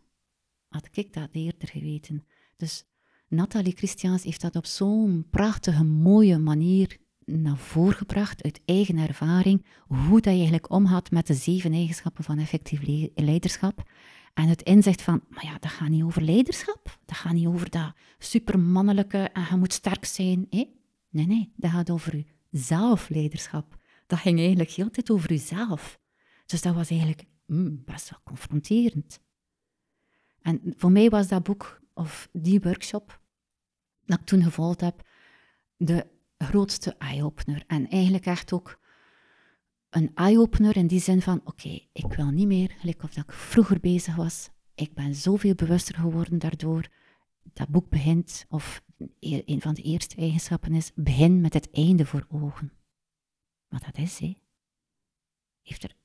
had 0.68 0.88
ik 0.92 1.12
dat 1.12 1.28
eerder 1.32 1.68
geweten. 1.68 2.26
Dus 2.56 2.84
Nathalie 3.28 3.76
Christiaans 3.76 4.22
heeft 4.22 4.40
dat 4.40 4.56
op 4.56 4.66
zo'n 4.66 5.26
prachtige, 5.30 5.84
mooie 5.84 6.38
manier 6.38 6.98
naar 7.24 7.56
voren 7.56 7.96
gebracht 7.96 8.42
uit 8.42 8.60
eigen 8.64 8.96
ervaring, 8.96 9.66
hoe 9.86 10.20
dat 10.20 10.24
je 10.24 10.30
eigenlijk 10.30 10.70
omgaat 10.70 11.10
met 11.10 11.26
de 11.26 11.34
zeven 11.34 11.72
eigenschappen 11.72 12.24
van 12.24 12.38
effectief 12.38 13.10
leiderschap. 13.14 13.90
En 14.36 14.48
het 14.48 14.62
inzicht 14.62 15.02
van, 15.02 15.24
maar 15.28 15.44
ja, 15.44 15.58
dat 15.58 15.70
gaat 15.70 15.88
niet 15.88 16.02
over 16.02 16.22
leiderschap, 16.22 16.98
dat 17.04 17.16
gaat 17.16 17.32
niet 17.32 17.46
over 17.46 17.70
dat 17.70 17.92
supermannelijke 18.18 19.18
en 19.18 19.46
je 19.50 19.56
moet 19.56 19.72
sterk 19.72 20.04
zijn. 20.04 20.46
Nee, 20.50 21.26
nee, 21.26 21.52
dat 21.56 21.70
gaat 21.70 21.90
over 21.90 22.16
je 22.16 22.24
zelfleiderschap. 22.50 23.76
Dat 24.06 24.18
ging 24.18 24.38
eigenlijk 24.38 24.70
heel 24.70 24.90
tijd 24.90 25.10
over 25.10 25.28
jezelf. 25.28 25.98
Dus 26.46 26.62
dat 26.62 26.74
was 26.74 26.90
eigenlijk 26.90 27.24
mm, 27.46 27.82
best 27.84 28.10
wel 28.10 28.20
confronterend. 28.24 29.20
En 30.40 30.74
voor 30.76 30.92
mij 30.92 31.08
was 31.08 31.28
dat 31.28 31.42
boek, 31.42 31.80
of 31.94 32.28
die 32.32 32.60
workshop, 32.60 33.20
dat 34.04 34.18
ik 34.18 34.26
toen 34.26 34.42
gevolgd 34.42 34.80
heb, 34.80 35.08
de 35.76 36.06
grootste 36.38 36.94
eye-opener. 36.98 37.64
En 37.66 37.88
eigenlijk 37.88 38.26
echt 38.26 38.52
ook 38.52 38.80
een 39.90 40.14
eye-opener 40.14 40.76
in 40.76 40.86
die 40.86 41.00
zin 41.00 41.22
van, 41.22 41.40
oké, 41.44 41.80
ik 41.92 42.12
wil 42.12 42.30
niet 42.30 42.46
meer 42.46 42.70
gelijk 42.70 43.02
of 43.02 43.14
dat 43.14 43.24
ik 43.24 43.32
vroeger 43.32 43.80
bezig 43.80 44.16
was. 44.16 44.50
Ik 44.74 44.94
ben 44.94 45.14
zoveel 45.14 45.54
bewuster 45.54 45.94
geworden 45.94 46.38
daardoor. 46.38 46.88
Dat 47.42 47.68
boek 47.68 47.88
begint, 47.88 48.46
of 48.48 48.82
e-, 49.18 49.42
een 49.44 49.60
van 49.60 49.74
de 49.74 49.82
eerste 49.82 50.16
eigenschappen 50.16 50.72
is, 50.72 50.92
begin 50.94 51.40
met 51.40 51.54
het 51.54 51.70
einde 51.70 52.06
voor 52.06 52.26
ogen. 52.28 52.72
Wat 53.68 53.84
dat 53.84 53.98
is, 53.98 54.18
hè. 54.18 54.36
Heeft 55.62 55.82
er, 55.82 55.96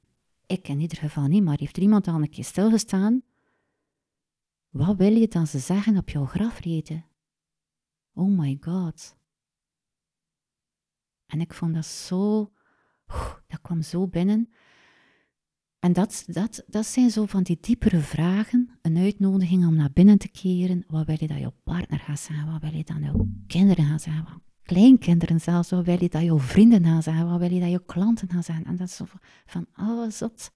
ik 0.46 0.68
in 0.68 0.80
ieder 0.80 0.98
geval 0.98 1.28
niet, 1.28 1.44
maar 1.44 1.58
heeft 1.60 1.76
er 1.78 1.84
iemand 1.84 2.08
al 2.08 2.22
een 2.22 2.30
keer 2.30 2.44
stilgestaan? 2.44 3.24
Wat 4.70 4.96
wil 4.96 5.16
je 5.16 5.28
dan 5.28 5.48
ze 5.48 5.60
zeggen 5.60 5.98
op 5.98 6.10
jouw 6.10 6.26
grafrede? 6.26 7.04
Oh 8.14 8.38
my 8.40 8.58
god. 8.62 9.18
En 11.26 11.42
ik 11.42 11.54
vond 11.54 11.74
dat 11.74 11.86
zo, 11.86 12.52
dat 13.48 13.62
kwam 13.62 13.82
zo 13.82 14.08
binnen. 14.08 14.50
En 15.80 15.94
dat, 15.94 16.24
dat, 16.28 16.64
dat 16.68 16.86
zijn 16.86 17.10
zo 17.10 17.26
van 17.26 17.44
die 17.44 17.58
diepere 17.62 18.00
vragen, 18.00 18.80
een 18.82 18.98
uitnodiging 18.98 19.66
om 19.66 19.76
naar 19.76 19.92
binnen 19.94 20.18
te 20.18 20.28
keren. 20.28 20.84
Wat 20.88 21.06
wil 21.06 21.16
je 21.20 21.28
dat 21.28 21.40
jouw 21.40 21.56
partner 21.64 22.00
gaat 22.00 22.20
zeggen? 22.20 22.52
Wat 22.52 22.62
wil 22.62 22.74
je 22.74 22.84
dat 22.84 22.98
jouw 23.02 23.28
kinderen 23.48 23.86
gaan 23.86 24.00
zeggen? 24.00 24.24
Wat 24.24 24.42
kleinkinderen 24.64 25.42
zelfs, 25.42 25.70
wat 25.70 25.86
wil 25.86 26.02
je 26.02 26.10
dat 26.10 26.22
jouw 26.22 26.40
vrienden 26.40 26.86
gaan 26.86 27.04
zeggen? 27.04 27.30
Wat 27.30 27.40
wil 27.40 27.52
je 27.52 27.60
dat 27.60 27.70
jouw 27.70 27.84
klanten 27.86 28.30
gaan 28.30 28.44
zeggen? 28.44 28.66
En 28.66 28.76
dat 28.76 28.88
is 28.88 28.96
zo 28.96 29.06
van, 29.46 29.66
oh, 29.78 30.10
zot. 30.10 30.52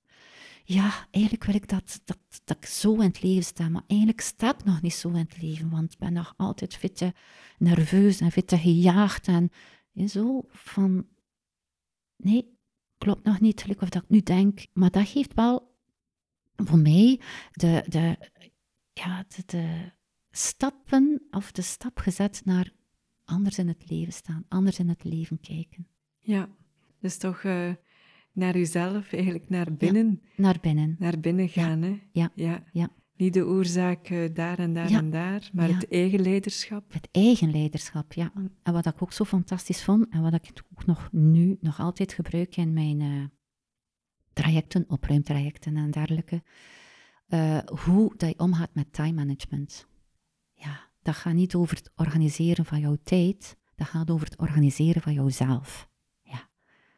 Ja, 0.63 1.07
eigenlijk 1.11 1.45
wil 1.45 1.55
ik 1.55 1.69
dat, 1.69 2.01
dat, 2.05 2.17
dat 2.43 2.57
ik 2.57 2.65
zo 2.65 2.93
in 2.93 3.07
het 3.07 3.23
leven 3.23 3.43
sta, 3.43 3.69
maar 3.69 3.83
eigenlijk 3.87 4.21
sta 4.21 4.53
ik 4.53 4.63
nog 4.63 4.81
niet 4.81 4.93
zo 4.93 5.09
in 5.09 5.15
het 5.15 5.41
leven, 5.41 5.69
want 5.69 5.93
ik 5.93 5.99
ben 5.99 6.13
nog 6.13 6.33
altijd 6.37 6.75
fitte 6.75 7.13
nerveus 7.57 8.19
en 8.19 8.31
fitte 8.31 8.57
gejaagd 8.57 9.27
en 9.27 9.49
zo 10.07 10.43
van, 10.47 11.05
nee, 12.25 12.57
klopt 12.97 13.23
nog 13.23 13.39
niet, 13.39 13.61
gelijk 13.61 13.81
of 13.81 13.89
dat 13.89 14.03
ik 14.03 14.09
nu 14.09 14.21
denk. 14.21 14.65
Maar 14.73 14.91
dat 14.91 15.07
geeft 15.07 15.33
wel 15.33 15.75
voor 16.55 16.79
mij 16.79 17.21
de, 17.51 17.83
de, 17.87 18.17
ja, 18.93 19.25
de, 19.45 19.91
stappen 20.31 21.27
of 21.31 21.51
de 21.51 21.61
stap 21.61 21.97
gezet 21.97 22.41
naar 22.45 22.73
anders 23.25 23.57
in 23.57 23.67
het 23.67 23.89
leven 23.89 24.13
staan, 24.13 24.45
anders 24.47 24.79
in 24.79 24.89
het 24.89 25.03
leven 25.03 25.39
kijken. 25.39 25.87
Ja, 26.19 26.49
dus 26.99 27.17
toch 27.17 27.43
uh, 27.43 27.73
naar 28.31 28.57
jezelf, 28.57 29.13
eigenlijk 29.13 29.49
naar 29.49 29.73
binnen. 29.73 30.21
naar 30.35 30.57
binnen. 30.61 30.95
Naar 30.99 31.19
binnen 31.19 31.49
gaan, 31.49 31.81
ja. 31.81 31.87
hè? 31.87 31.99
Ja. 32.11 32.31
ja. 32.35 32.63
ja. 32.71 32.89
Niet 33.17 33.33
de 33.33 33.45
oorzaak 33.45 34.07
eh, 34.07 34.33
daar 34.33 34.59
en 34.59 34.73
daar 34.73 34.91
en 34.91 35.09
daar, 35.09 35.49
maar 35.53 35.67
het 35.67 35.89
eigen 35.89 36.21
leiderschap. 36.21 36.93
Het 36.93 37.07
eigen 37.11 37.51
leiderschap, 37.51 38.13
ja. 38.13 38.31
En 38.63 38.73
wat 38.73 38.85
ik 38.85 39.01
ook 39.01 39.13
zo 39.13 39.23
fantastisch 39.23 39.83
vond, 39.83 40.09
en 40.09 40.21
wat 40.21 40.33
ik 40.33 40.63
ook 40.71 40.85
nog 40.85 41.09
nu 41.11 41.57
nog 41.61 41.79
altijd 41.79 42.13
gebruik 42.13 42.57
in 42.57 42.73
mijn 42.73 42.99
uh, 42.99 43.23
trajecten, 44.33 44.85
opruimtrajecten 44.87 45.77
en 45.77 45.91
dergelijke, 45.91 46.43
uh, 47.27 47.59
hoe 47.83 48.13
dat 48.17 48.29
je 48.29 48.39
omgaat 48.39 48.73
met 48.73 48.93
time 48.93 49.13
management. 49.13 49.87
Ja, 50.53 50.89
dat 51.01 51.15
gaat 51.15 51.33
niet 51.33 51.55
over 51.55 51.75
het 51.75 51.91
organiseren 51.95 52.65
van 52.65 52.79
jouw 52.79 52.97
tijd, 53.03 53.57
dat 53.75 53.87
gaat 53.87 54.11
over 54.11 54.25
het 54.25 54.37
organiseren 54.37 55.01
van 55.01 55.13
jouzelf. 55.13 55.89
Ja. 56.21 56.49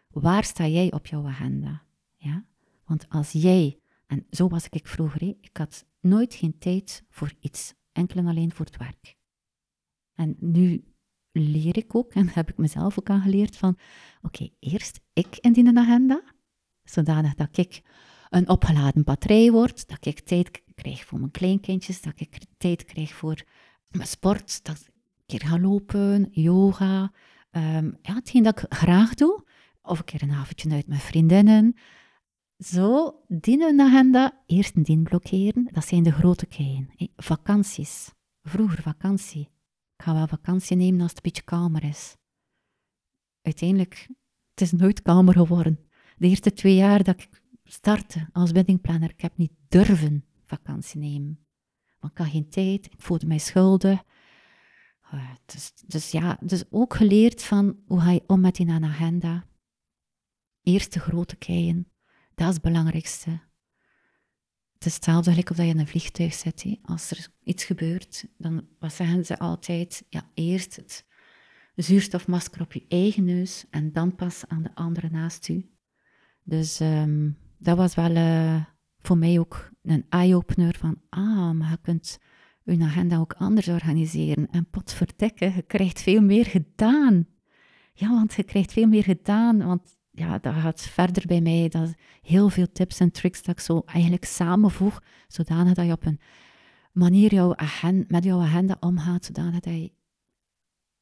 Waar 0.10 0.44
sta 0.44 0.68
jij 0.68 0.92
op 0.94 1.08
jouw 1.08 1.28
agenda? 1.28 1.84
Ja? 2.16 2.46
Want 2.86 3.10
als 3.10 3.32
jij, 3.32 3.80
en 4.08 4.26
zo 4.30 4.48
was 4.48 4.68
ik 4.70 4.88
vroeger, 4.88 5.22
ik 5.22 5.58
had 5.58 5.86
nooit 6.00 6.34
geen 6.34 6.58
tijd 6.58 7.04
voor 7.10 7.34
iets, 7.39 7.74
enkel 7.92 8.20
en 8.20 8.27
alleen 8.27 8.54
voor 8.54 8.66
het 8.66 8.77
werk. 8.77 9.18
En 10.13 10.36
nu 10.39 10.94
leer 11.32 11.77
ik 11.77 11.96
ook, 11.96 12.13
en 12.13 12.30
heb 12.30 12.50
ik 12.50 12.58
mezelf 12.58 13.00
ook 13.00 13.10
aangeleerd 13.10 13.58
van, 13.58 13.77
oké, 14.22 14.50
eerst 14.60 15.00
ik 15.13 15.38
indien 15.38 15.68
een 15.68 15.80
agenda, 15.80 16.24
zodanig 16.84 17.36
dat 17.36 17.58
ik 17.58 17.82
een 18.30 18.50
opgeladen 18.50 19.04
batterij 19.04 19.51
word, 19.51 19.88
dat 19.88 20.06
ik 20.06 20.20
tijd 20.20 20.63
krijg 20.75 21.06
voor 21.06 21.20
mijn 21.20 21.32
kleinkindjes, 21.32 22.01
dat 22.01 22.20
ik 22.20 22.39
tijd 22.58 22.86
krijg 22.86 23.13
voor 23.13 23.44
mijn 23.88 24.08
sport, 24.08 24.63
dat 24.63 24.77
ik 24.77 24.88
een 24.88 25.24
keer 25.25 25.50
ga 25.50 25.60
lopen, 25.60 26.27
yoga, 26.32 27.12
um, 27.51 27.98
ja, 28.01 28.13
hetgeen 28.13 28.44
dat 28.44 28.62
ik 28.62 28.74
graag 28.74 29.13
doe, 29.13 29.46
of 29.82 30.00
een 30.00 30.06
keer 30.06 30.22
een 30.22 30.32
avondje 30.32 30.72
uit 30.72 30.88
met 30.88 31.01
vriendinnen, 31.01 31.75
zo, 32.60 33.20
die 33.28 33.82
agenda, 33.82 34.44
eerst 34.46 34.76
een 34.76 34.84
dien 34.84 35.04
blokkeren, 35.04 35.70
dat 35.72 35.86
zijn 35.86 36.04
de 36.04 36.12
grote 36.12 36.46
keien. 36.46 36.90
Vakanties, 37.16 38.12
vroeger 38.42 38.82
vakantie. 38.82 39.42
Ik 39.96 40.04
ga 40.04 40.14
wel 40.14 40.28
vakantie 40.28 40.76
nemen 40.76 41.02
als 41.02 41.10
het 41.10 41.18
een 41.18 41.32
beetje 41.32 41.44
kalmer 41.44 41.84
is. 41.84 42.16
Uiteindelijk, 43.42 44.08
het 44.50 44.62
is 44.62 44.72
nooit 44.72 45.02
kalmer 45.02 45.34
geworden. 45.34 45.80
De 46.18 46.28
eerste 46.28 46.54
twee 46.54 46.76
jaar 46.76 47.04
dat 47.04 47.22
ik 47.22 47.42
startte 47.64 48.30
als 48.32 48.52
weddingplanner, 48.52 49.10
ik 49.10 49.22
heb 49.22 49.38
niet 49.38 49.54
durven 49.68 50.26
vakantie 50.46 51.00
nemen. 51.00 51.46
Want 52.00 52.12
ik 52.14 52.18
had 52.18 52.28
geen 52.28 52.50
tijd, 52.50 52.86
ik 52.86 53.02
voelde 53.02 53.26
mij 53.26 53.38
schuldig. 53.38 54.04
Uh, 55.14 55.32
dus, 55.46 55.74
dus 55.86 56.12
ja, 56.12 56.38
dus 56.42 56.64
ook 56.70 56.96
geleerd 56.96 57.44
van 57.44 57.80
hoe 57.86 58.00
ga 58.00 58.12
je 58.12 58.24
om 58.28 58.40
met 58.40 58.56
die 58.56 58.72
agenda. 58.72 59.46
Eerst 60.62 60.94
de 60.94 61.00
grote 61.00 61.36
keien, 61.36 61.92
dat 62.38 62.48
is 62.48 62.53
het 62.53 62.63
belangrijkste. 62.63 63.29
Het 64.74 64.86
is 64.86 64.94
hetzelfde 64.96 65.29
gelijk 65.29 65.50
of 65.50 65.56
dat 65.56 65.65
je 65.65 65.72
in 65.72 65.79
een 65.79 65.88
vliegtuig 65.88 66.34
zit. 66.34 66.77
Als 66.84 67.12
er 67.12 67.27
iets 67.44 67.63
gebeurt, 67.63 68.25
dan 68.38 68.67
wat 68.79 68.94
zeggen 68.94 69.25
ze 69.25 69.39
altijd? 69.39 70.06
Ja, 70.10 70.32
eerst 70.34 70.75
het 70.75 71.06
zuurstofmasker 71.75 72.62
op 72.62 72.74
je 72.74 72.86
eigen 72.88 73.24
neus 73.24 73.65
en 73.70 73.91
dan 73.91 74.15
pas 74.15 74.44
aan 74.48 74.63
de 74.63 74.75
andere 74.75 75.10
naast 75.10 75.50
u. 75.50 75.70
Dus 76.44 76.79
um, 76.79 77.38
dat 77.58 77.77
was 77.77 77.96
wel 77.96 78.12
uh, 78.12 78.63
voor 79.00 79.17
mij 79.17 79.39
ook 79.39 79.70
een 79.82 80.06
eye-opener 80.10 80.75
van, 80.77 81.01
ah, 81.10 81.51
maar 81.51 81.70
je 81.70 81.77
kunt 81.82 82.20
je 82.63 82.84
agenda 82.84 83.17
ook 83.17 83.34
anders 83.34 83.67
organiseren. 83.67 84.50
En 84.50 84.70
potverdekken, 84.70 85.56
je 85.56 85.62
krijgt 85.62 86.01
veel 86.01 86.22
meer 86.22 86.46
gedaan. 86.46 87.27
Ja, 87.94 88.10
want 88.10 88.34
je 88.34 88.44
krijgt 88.44 88.74
veel 88.74 88.88
meer 88.88 89.03
gedaan, 89.03 89.65
want 89.65 89.97
ja, 90.18 90.38
dat 90.38 90.54
gaat 90.54 90.82
verder 90.82 91.28
bij 91.28 91.42
mij. 91.42 91.70
Dat 91.70 91.94
heel 92.22 92.50
veel 92.50 92.72
tips 92.72 93.00
en 93.00 93.12
tricks 93.12 93.44
dat 93.44 93.58
ik 93.58 93.64
zo 93.64 93.82
eigenlijk 93.86 94.26
samenvoeg, 94.26 95.02
zodanig 95.28 95.74
dat 95.74 95.86
je 95.86 95.92
op 95.92 96.06
een 96.06 96.20
manier 96.92 97.34
jouw 97.34 97.56
agenda, 97.56 98.06
met 98.08 98.24
jouw 98.24 98.40
agenda 98.40 98.78
omgaat, 98.80 99.26
zodanig 99.26 99.60
dat 99.60 99.74
je 99.74 99.92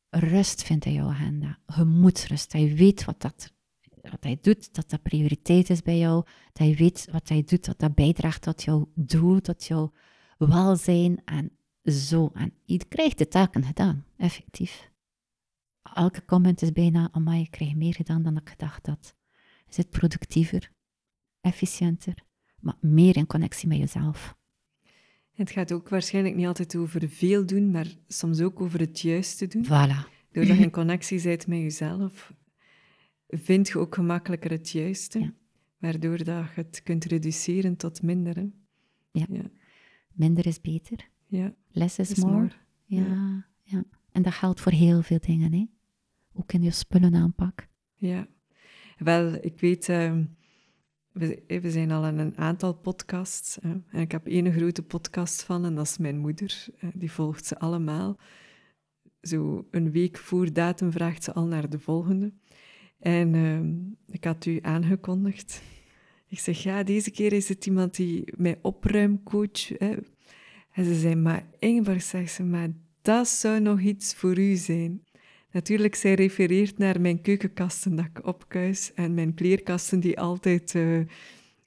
rust 0.09 0.63
vindt 0.63 0.85
in 0.85 0.93
jouw 0.93 1.09
agenda. 1.09 1.59
Gemoedsrust, 1.65 2.51
dat 2.51 2.61
je 2.61 2.73
weet 2.73 3.05
wat 3.05 3.21
dat 3.21 3.53
wat 4.11 4.23
hij 4.23 4.37
doet, 4.41 4.75
dat 4.75 4.89
dat 4.89 5.01
prioriteit 5.01 5.69
is 5.69 5.81
bij 5.81 5.97
jou, 5.97 6.25
dat 6.53 6.67
je 6.67 6.75
weet 6.75 7.07
wat 7.11 7.29
hij 7.29 7.43
doet, 7.45 7.65
dat 7.65 7.79
dat 7.79 7.95
bijdraagt 7.95 8.41
tot 8.41 8.63
jouw 8.63 8.91
doel, 8.95 9.41
tot 9.41 9.65
jouw 9.65 9.91
welzijn 10.37 11.21
en 11.25 11.51
zo. 11.83 12.29
En 12.33 12.53
je 12.63 12.85
krijgt 12.87 13.17
de 13.17 13.27
taken 13.27 13.63
gedaan, 13.63 14.05
effectief 14.17 14.93
elke 15.93 16.25
comment 16.25 16.61
is 16.61 16.71
bijna, 16.71 17.09
amai, 17.11 17.41
ik 17.41 17.51
krijg 17.51 17.75
meer 17.75 17.93
gedaan 17.93 18.23
dan 18.23 18.37
ik 18.37 18.49
gedacht 18.49 18.87
had. 18.87 19.15
Je 19.65 19.73
zit 19.73 19.89
productiever, 19.89 20.71
efficiënter, 21.41 22.23
maar 22.59 22.77
meer 22.81 23.17
in 23.17 23.27
connectie 23.27 23.67
met 23.67 23.77
jezelf. 23.77 24.35
Het 25.31 25.51
gaat 25.51 25.71
ook 25.71 25.89
waarschijnlijk 25.89 26.35
niet 26.35 26.45
altijd 26.45 26.75
over 26.75 27.09
veel 27.09 27.45
doen, 27.45 27.71
maar 27.71 27.87
soms 28.07 28.41
ook 28.41 28.61
over 28.61 28.79
het 28.79 28.99
juiste 28.99 29.47
doen. 29.47 29.65
Voilà. 29.65 30.13
Doordat 30.31 30.57
je 30.57 30.63
in 30.63 30.71
connectie 30.81 31.21
bent 31.21 31.47
met 31.47 31.59
jezelf, 31.59 32.33
vind 33.27 33.67
je 33.67 33.79
ook 33.79 33.95
gemakkelijker 33.95 34.51
het 34.51 34.69
juiste, 34.69 35.33
waardoor 35.77 36.17
dat 36.17 36.45
je 36.45 36.51
het 36.55 36.81
kunt 36.83 37.05
reduceren 37.05 37.75
tot 37.75 38.01
minder. 38.01 38.51
Ja. 39.11 39.25
ja. 39.29 39.49
Minder 40.11 40.45
is 40.45 40.61
beter. 40.61 41.09
Ja. 41.27 41.55
Less 41.67 41.99
is, 41.99 42.15
more. 42.15 42.51
Ja, 42.85 43.45
ja. 43.63 43.83
En 44.11 44.21
dat 44.21 44.33
geldt 44.33 44.61
voor 44.61 44.71
heel 44.71 45.01
veel 45.01 45.19
dingen, 45.19 45.53
hè? 45.53 45.65
Ook 46.35 46.53
in 46.53 46.61
je 46.61 46.71
spullenaanpak? 46.71 47.67
Ja, 47.95 48.27
wel, 48.97 49.33
ik 49.41 49.59
weet, 49.59 49.89
ehm, 49.89 50.25
we, 51.11 51.43
we 51.47 51.71
zijn 51.71 51.91
al 51.91 52.05
in 52.05 52.17
een 52.17 52.37
aantal 52.37 52.73
podcasts. 52.73 53.57
Hè, 53.61 53.69
en 53.69 54.01
ik 54.01 54.11
heb 54.11 54.27
één 54.27 54.53
grote 54.53 54.83
podcast 54.83 55.43
van, 55.43 55.65
en 55.65 55.75
dat 55.75 55.85
is 55.85 55.97
mijn 55.97 56.17
moeder. 56.17 56.65
Die 56.93 57.11
volgt 57.11 57.45
ze 57.45 57.59
allemaal. 57.59 58.19
Zo 59.21 59.67
een 59.71 59.91
week 59.91 60.17
voor 60.17 60.53
datum 60.53 60.91
vraagt 60.91 61.23
ze 61.23 61.33
al 61.33 61.45
naar 61.45 61.69
de 61.69 61.79
volgende. 61.79 62.33
En 62.99 63.33
uh, 63.33 64.15
ik 64.15 64.23
had 64.23 64.45
u 64.45 64.59
aangekondigd. 64.61 65.61
Ik 66.27 66.39
zeg, 66.39 66.63
ja, 66.63 66.83
deze 66.83 67.11
keer 67.11 67.33
is 67.33 67.49
het 67.49 67.65
iemand 67.65 67.95
die 67.95 68.33
mij 68.37 68.59
opruimcoach. 68.61 69.67
Hè. 69.67 69.95
En 70.71 70.85
ze 70.85 70.95
zei, 70.95 71.15
maar 71.15 71.45
Ingeborg, 71.59 72.01
zegt 72.01 72.31
ze, 72.31 72.43
maar 72.43 72.69
dat 73.01 73.27
zou 73.27 73.59
nog 73.59 73.79
iets 73.79 74.13
voor 74.13 74.37
u 74.37 74.55
zijn. 74.55 75.04
Natuurlijk, 75.55 75.95
zij 75.95 76.13
refereert 76.13 76.77
naar 76.77 77.01
mijn 77.01 77.21
keukenkasten 77.21 77.95
dat 77.95 78.05
ik 78.05 78.25
opkuis 78.25 78.93
en 78.93 79.13
mijn 79.13 79.33
kleerkasten 79.33 79.99
die 79.99 80.19
altijd 80.19 80.73
uh, 80.73 80.99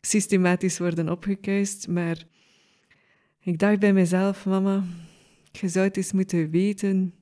systematisch 0.00 0.78
worden 0.78 1.08
opgekuist. 1.08 1.88
Maar 1.88 2.24
ik 3.40 3.58
dacht 3.58 3.78
bij 3.78 3.92
mezelf, 3.92 4.46
mama, 4.46 4.84
je 5.52 5.68
zou 5.68 5.86
het 5.86 5.96
eens 5.96 6.12
moeten 6.12 6.50
weten 6.50 7.14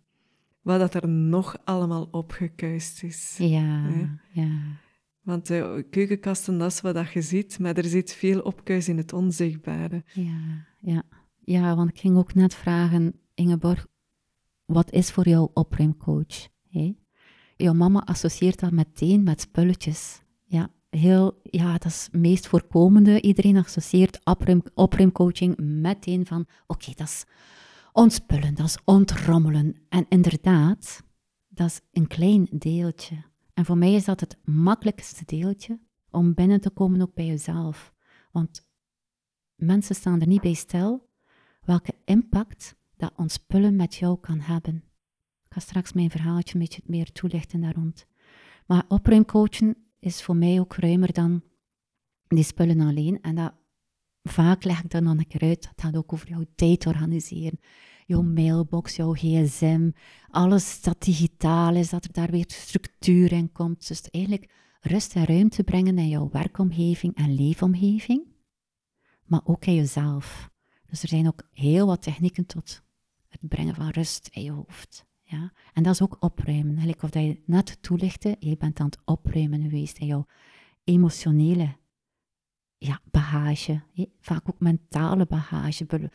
wat 0.63 0.81
dat 0.81 0.95
er 0.95 1.09
nog 1.09 1.59
allemaal 1.65 2.09
opgekuist 2.11 3.03
is. 3.03 3.37
Ja, 3.39 3.91
ja. 4.33 4.81
Want 5.23 5.47
de 5.47 5.87
keukenkasten, 5.91 6.59
dat 6.59 6.73
is 6.73 6.81
wat 6.81 6.95
dat 6.95 7.13
je 7.13 7.23
ziet, 7.23 7.59
maar 7.59 7.77
er 7.77 7.85
zit 7.85 8.13
veel 8.13 8.41
opkuis 8.41 8.89
in 8.89 8.97
het 8.97 9.13
onzichtbare. 9.13 10.05
Ja, 10.13 10.67
ja. 10.81 11.03
ja, 11.45 11.77
want 11.77 11.91
ik 11.91 11.99
ging 11.99 12.17
ook 12.17 12.35
net 12.35 12.55
vragen, 12.55 13.21
Ingeborg, 13.35 13.87
wat 14.65 14.93
is 14.93 15.11
voor 15.11 15.29
jou 15.29 15.51
opruimcoach? 15.53 16.55
Hey? 16.71 16.99
Jouw 17.57 17.73
mama 17.73 18.05
associeert 18.05 18.61
dat 18.61 18.71
meteen 18.71 19.23
met 19.23 19.41
spulletjes. 19.41 20.23
Ja, 20.45 20.71
heel, 20.91 21.41
ja, 21.43 21.73
dat 21.73 21.85
is 21.85 22.05
het 22.05 22.21
meest 22.21 22.47
voorkomende. 22.47 23.21
Iedereen 23.21 23.57
associeert 23.57 24.21
opruim, 24.25 24.63
opruimcoaching 24.75 25.57
meteen 25.59 26.27
van, 26.27 26.47
oké, 26.67 26.93
dat 26.95 27.07
is 27.07 27.25
ontspullen, 27.93 28.55
dat 28.55 28.67
is 28.67 28.79
ontrommelen. 28.85 29.75
En 29.89 30.07
inderdaad, 30.09 31.03
dat 31.49 31.67
is 31.67 31.81
een 31.93 32.07
klein 32.07 32.49
deeltje. 32.51 33.25
En 33.55 33.65
voor 33.65 33.79
mij 33.79 33.95
is 33.95 34.05
dat 34.05 34.21
het 34.21 34.39
makkelijkste 34.45 35.25
deeltje 35.25 35.81
om 36.11 36.35
binnen 36.35 36.61
te 36.61 36.71
komen 36.71 37.01
ook 37.01 37.15
bij 37.15 37.27
jezelf. 37.27 37.93
Want 38.33 38.69
mensen 39.55 39.95
staan 39.95 40.21
er 40.21 40.27
niet 40.27 40.41
bij 40.41 40.55
stil 40.55 41.09
welke 41.63 41.93
impact 42.05 42.77
dat 42.97 43.13
ontspullen 43.17 43.77
met 43.77 43.95
jou 43.95 44.21
kan 44.21 44.41
hebben. 44.41 44.85
Ga 45.57 45.63
straks 45.63 45.93
mijn 45.93 46.11
verhaaltje 46.11 46.55
een 46.55 46.61
beetje 46.61 46.83
meer 46.85 47.13
toelichten 47.13 47.61
daar 47.61 47.75
rond. 47.75 48.07
Maar 48.67 48.85
opruimcoachen 48.89 49.77
is 49.99 50.23
voor 50.23 50.37
mij 50.37 50.61
ook 50.61 50.75
ruimer 50.75 51.13
dan 51.13 51.43
die 52.29 52.45
spullen 52.45 52.81
alleen. 52.81 53.23
En 53.23 53.35
dat, 53.35 53.55
vaak 54.23 54.65
leg 54.65 54.83
ik 54.83 54.91
dan 54.91 55.07
een 55.07 55.27
keer 55.27 55.41
uit. 55.41 55.63
Dat 55.63 55.73
gaat 55.77 55.97
ook 55.97 56.13
over 56.13 56.29
jouw 56.29 56.45
tijd 56.55 56.87
organiseren. 56.87 57.61
Jouw 58.07 58.23
mailbox, 58.23 58.97
jouw 58.97 59.13
gsm, 59.13 59.91
alles 60.31 60.81
dat 60.81 61.03
digitaal 61.03 61.75
is, 61.75 61.91
dat 61.91 62.05
er 62.05 62.13
daar 62.13 62.31
weer 62.31 62.45
structuur 62.49 63.33
in 63.33 63.53
komt. 63.53 63.89
Dus 63.89 64.11
eigenlijk 64.11 64.53
rust 64.81 65.15
en 65.15 65.25
ruimte 65.25 65.65
brengen 65.65 65.99
in 65.99 66.09
jouw 66.09 66.29
werkomgeving 66.31 67.15
en 67.15 67.35
leefomgeving, 67.35 68.27
maar 69.25 69.41
ook 69.45 69.65
in 69.65 69.75
jezelf. 69.75 70.51
Dus 70.87 71.03
er 71.03 71.09
zijn 71.09 71.27
ook 71.27 71.49
heel 71.53 71.87
wat 71.87 72.03
technieken 72.03 72.47
tot 72.47 72.83
het 73.29 73.49
brengen 73.49 73.75
van 73.75 73.89
rust 73.89 74.29
in 74.33 74.43
je 74.43 74.51
hoofd. 74.51 75.06
Ja? 75.29 75.53
En 75.73 75.83
dat 75.83 75.93
is 75.93 76.03
ook 76.03 76.17
opruimen. 76.21 76.79
Gelijk 76.79 77.03
of 77.03 77.11
dat 77.11 77.23
je 77.23 77.43
net 77.47 77.83
toelichtte, 77.83 78.37
je 78.39 78.57
bent 78.57 78.81
aan 78.81 78.87
het 78.87 78.99
opruimen 79.05 79.63
geweest 79.63 79.99
in 79.99 80.07
jouw 80.07 80.27
emotionele 80.85 81.77
ja, 82.79 83.01
bagage. 83.11 83.83
Vaak 84.21 84.49
ook 84.49 84.61
mentale 84.61 85.27
bagage, 85.27 86.11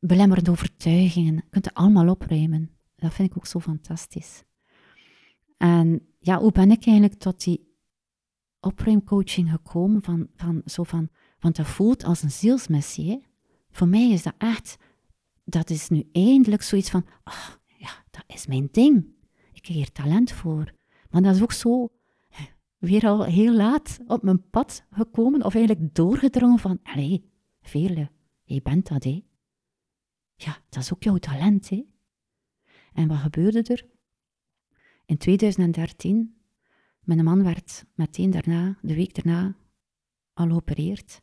belemmerende 0.00 0.50
overtuigingen. 0.50 1.34
Je 1.34 1.42
kunt 1.50 1.64
het 1.64 1.74
allemaal 1.74 2.08
opruimen. 2.08 2.70
Dat 2.96 3.14
vind 3.14 3.30
ik 3.30 3.36
ook 3.36 3.46
zo 3.46 3.60
fantastisch. 3.60 4.44
En 5.56 6.06
ja, 6.18 6.38
hoe 6.38 6.52
ben 6.52 6.70
ik 6.70 6.86
eigenlijk 6.86 7.18
tot 7.20 7.44
die 7.44 7.74
opruimcoaching 8.60 9.50
gekomen? 9.50 10.02
Van, 10.02 10.28
van, 10.36 10.62
zo 10.64 10.82
van, 10.82 11.08
want 11.38 11.56
dat 11.56 11.66
voelt 11.66 12.04
als 12.04 12.22
een 12.22 12.30
zielsmissie. 12.30 13.26
Voor 13.70 13.88
mij 13.88 14.10
is 14.10 14.22
dat 14.22 14.34
echt, 14.38 14.76
dat 15.44 15.70
is 15.70 15.88
nu 15.88 16.08
eindelijk 16.12 16.62
zoiets 16.62 16.90
van, 16.90 17.06
oh, 17.24 17.48
dat 18.16 18.36
is 18.36 18.46
mijn 18.46 18.68
ding. 18.70 19.14
Ik 19.52 19.66
heb 19.66 19.76
hier 19.76 19.92
talent 19.92 20.32
voor. 20.32 20.72
Maar 21.10 21.22
dat 21.22 21.34
is 21.34 21.42
ook 21.42 21.52
zo 21.52 21.88
weer 22.78 23.06
al 23.06 23.24
heel 23.24 23.52
laat 23.54 23.98
op 24.06 24.22
mijn 24.22 24.50
pad 24.50 24.84
gekomen, 24.90 25.44
of 25.44 25.54
eigenlijk 25.54 25.94
doorgedrongen 25.94 26.58
van, 26.58 26.78
allee, 26.82 27.30
Veerle, 27.60 28.10
je 28.42 28.62
bent 28.62 28.88
dat, 28.88 29.04
hè. 29.04 29.24
Ja, 30.34 30.58
dat 30.68 30.82
is 30.82 30.92
ook 30.92 31.02
jouw 31.02 31.16
talent, 31.16 31.68
hè. 31.68 31.84
En 32.92 33.08
wat 33.08 33.18
gebeurde 33.18 33.62
er? 33.62 33.86
In 35.04 35.16
2013, 35.16 36.40
mijn 37.00 37.24
man 37.24 37.42
werd 37.42 37.84
meteen 37.94 38.30
daarna, 38.30 38.78
de 38.82 38.94
week 38.94 39.14
daarna, 39.14 39.56
al 40.32 40.48
geopereerd. 40.48 41.22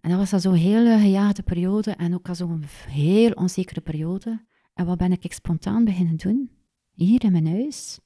En 0.00 0.10
dat 0.10 0.18
was 0.18 0.32
al 0.32 0.40
zo'n 0.40 0.54
hele 0.54 0.98
gejaagde 0.98 1.42
periode 1.42 1.90
en 1.90 2.14
ook 2.14 2.28
al 2.28 2.34
zo'n 2.34 2.64
heel 2.88 3.32
onzekere 3.32 3.80
periode. 3.80 4.46
En 4.74 4.86
wat 4.86 4.98
ben 4.98 5.12
ik 5.12 5.32
spontaan 5.32 5.84
beginnen 5.84 6.16
doen? 6.16 6.50
Hier 6.90 7.24
in 7.24 7.32
mijn 7.32 7.46
huis. 7.46 8.00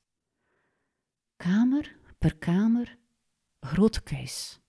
Kamer 1.37 1.97
per 2.19 2.37
kamer, 2.37 2.99
grote 3.61 4.03
kuis. 4.03 4.61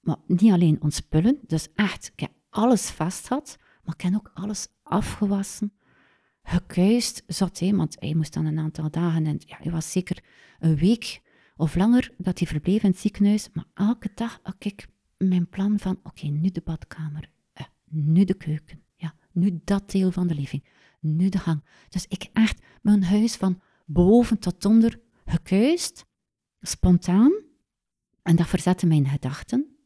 Maar 0.00 0.16
niet 0.26 0.52
alleen 0.52 0.82
ontspullen, 0.82 1.38
dus 1.46 1.68
echt, 1.74 2.12
ik 2.16 2.28
alles 2.50 2.90
vast 2.90 3.28
had, 3.28 3.58
maar 3.84 3.94
ik 3.94 4.00
heb 4.00 4.14
ook 4.14 4.30
alles 4.34 4.68
afgewassen, 4.82 5.72
gekuist, 6.42 7.22
zat, 7.26 7.58
hè, 7.58 7.76
want 7.76 7.96
hij 8.00 8.14
moest 8.14 8.32
dan 8.32 8.46
een 8.46 8.58
aantal 8.58 8.90
dagen, 8.90 9.26
en 9.26 9.40
ja, 9.46 9.56
hij 9.60 9.72
was 9.72 9.92
zeker 9.92 10.24
een 10.58 10.76
week 10.76 11.22
of 11.56 11.74
langer 11.74 12.14
dat 12.18 12.38
hij 12.38 12.48
verbleef 12.48 12.82
in 12.82 12.90
het 12.90 12.98
ziekenhuis, 12.98 13.48
maar 13.52 13.66
elke 13.74 14.10
dag 14.14 14.40
had 14.42 14.64
ik 14.64 14.88
mijn 15.16 15.48
plan 15.48 15.78
van, 15.78 16.00
oké, 16.02 16.26
nu 16.26 16.50
de 16.50 16.62
badkamer, 16.64 17.30
eh, 17.52 17.66
nu 17.84 18.24
de 18.24 18.34
keuken, 18.34 18.82
ja, 18.94 19.14
nu 19.32 19.60
dat 19.64 19.90
deel 19.90 20.10
van 20.10 20.26
de 20.26 20.34
living, 20.34 20.64
nu 21.04 21.28
de 21.28 21.38
gang. 21.38 21.64
Dus 21.88 22.06
ik 22.06 22.28
echt 22.32 22.62
mijn 22.82 23.04
huis 23.04 23.36
van 23.36 23.60
boven 23.86 24.38
tot 24.38 24.64
onder 24.64 25.00
gekuist, 25.24 26.06
spontaan, 26.60 27.32
en 28.22 28.36
dat 28.36 28.46
verzette 28.46 28.86
mijn 28.86 29.06
gedachten. 29.06 29.76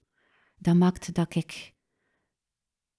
Dat 0.57 0.75
maakte 0.75 1.13
dat 1.13 1.35
ik, 1.35 1.75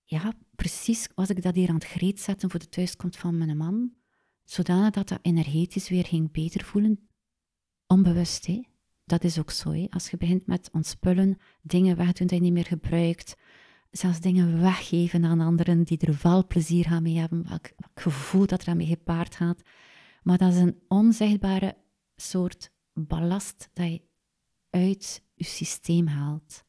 ja, 0.03 0.33
precies 0.55 1.09
was 1.15 1.29
ik 1.29 1.41
dat 1.41 1.55
hier 1.55 1.69
aan 1.69 1.75
het 1.75 1.83
greet 1.83 2.19
zetten 2.19 2.49
voor 2.49 2.59
de 2.59 2.69
thuiskomst 2.69 3.17
van 3.19 3.37
mijn 3.37 3.57
man, 3.57 3.93
zodanig 4.43 4.91
dat 4.91 5.07
dat 5.07 5.19
energetisch 5.21 5.89
weer 5.89 6.05
ging 6.05 6.31
beter 6.31 6.63
voelen. 6.63 7.09
Onbewust, 7.87 8.45
hè. 8.45 8.67
Dat 9.05 9.23
is 9.23 9.39
ook 9.39 9.51
zo. 9.51 9.87
Als 9.89 10.09
je 10.09 10.17
begint 10.17 10.47
met 10.47 10.69
ontspullen, 10.71 11.37
dingen 11.61 11.97
wegdoen 11.97 12.27
die 12.27 12.37
je 12.37 12.43
niet 12.43 12.53
meer 12.53 12.65
gebruikt, 12.65 13.35
zelfs 13.91 14.19
dingen 14.19 14.61
weggeven 14.61 15.25
aan 15.25 15.39
anderen 15.39 15.83
die 15.83 15.97
er 15.97 16.19
wel 16.21 16.47
plezier 16.47 16.85
gaan 16.85 17.03
mee 17.03 17.17
hebben, 17.17 17.47
welk, 17.47 17.71
gevoel 17.93 18.45
dat 18.45 18.61
er 18.61 18.67
aan 18.67 18.77
mee 18.77 18.87
gepaard 18.87 19.35
gaat. 19.35 19.61
Maar 20.23 20.37
dat 20.37 20.53
is 20.53 20.59
een 20.59 20.79
onzichtbare 20.87 21.77
soort 22.15 22.71
ballast 22.93 23.69
dat 23.73 23.87
je 23.87 24.01
uit 24.69 25.23
je 25.33 25.43
systeem 25.43 26.07
haalt. 26.07 26.63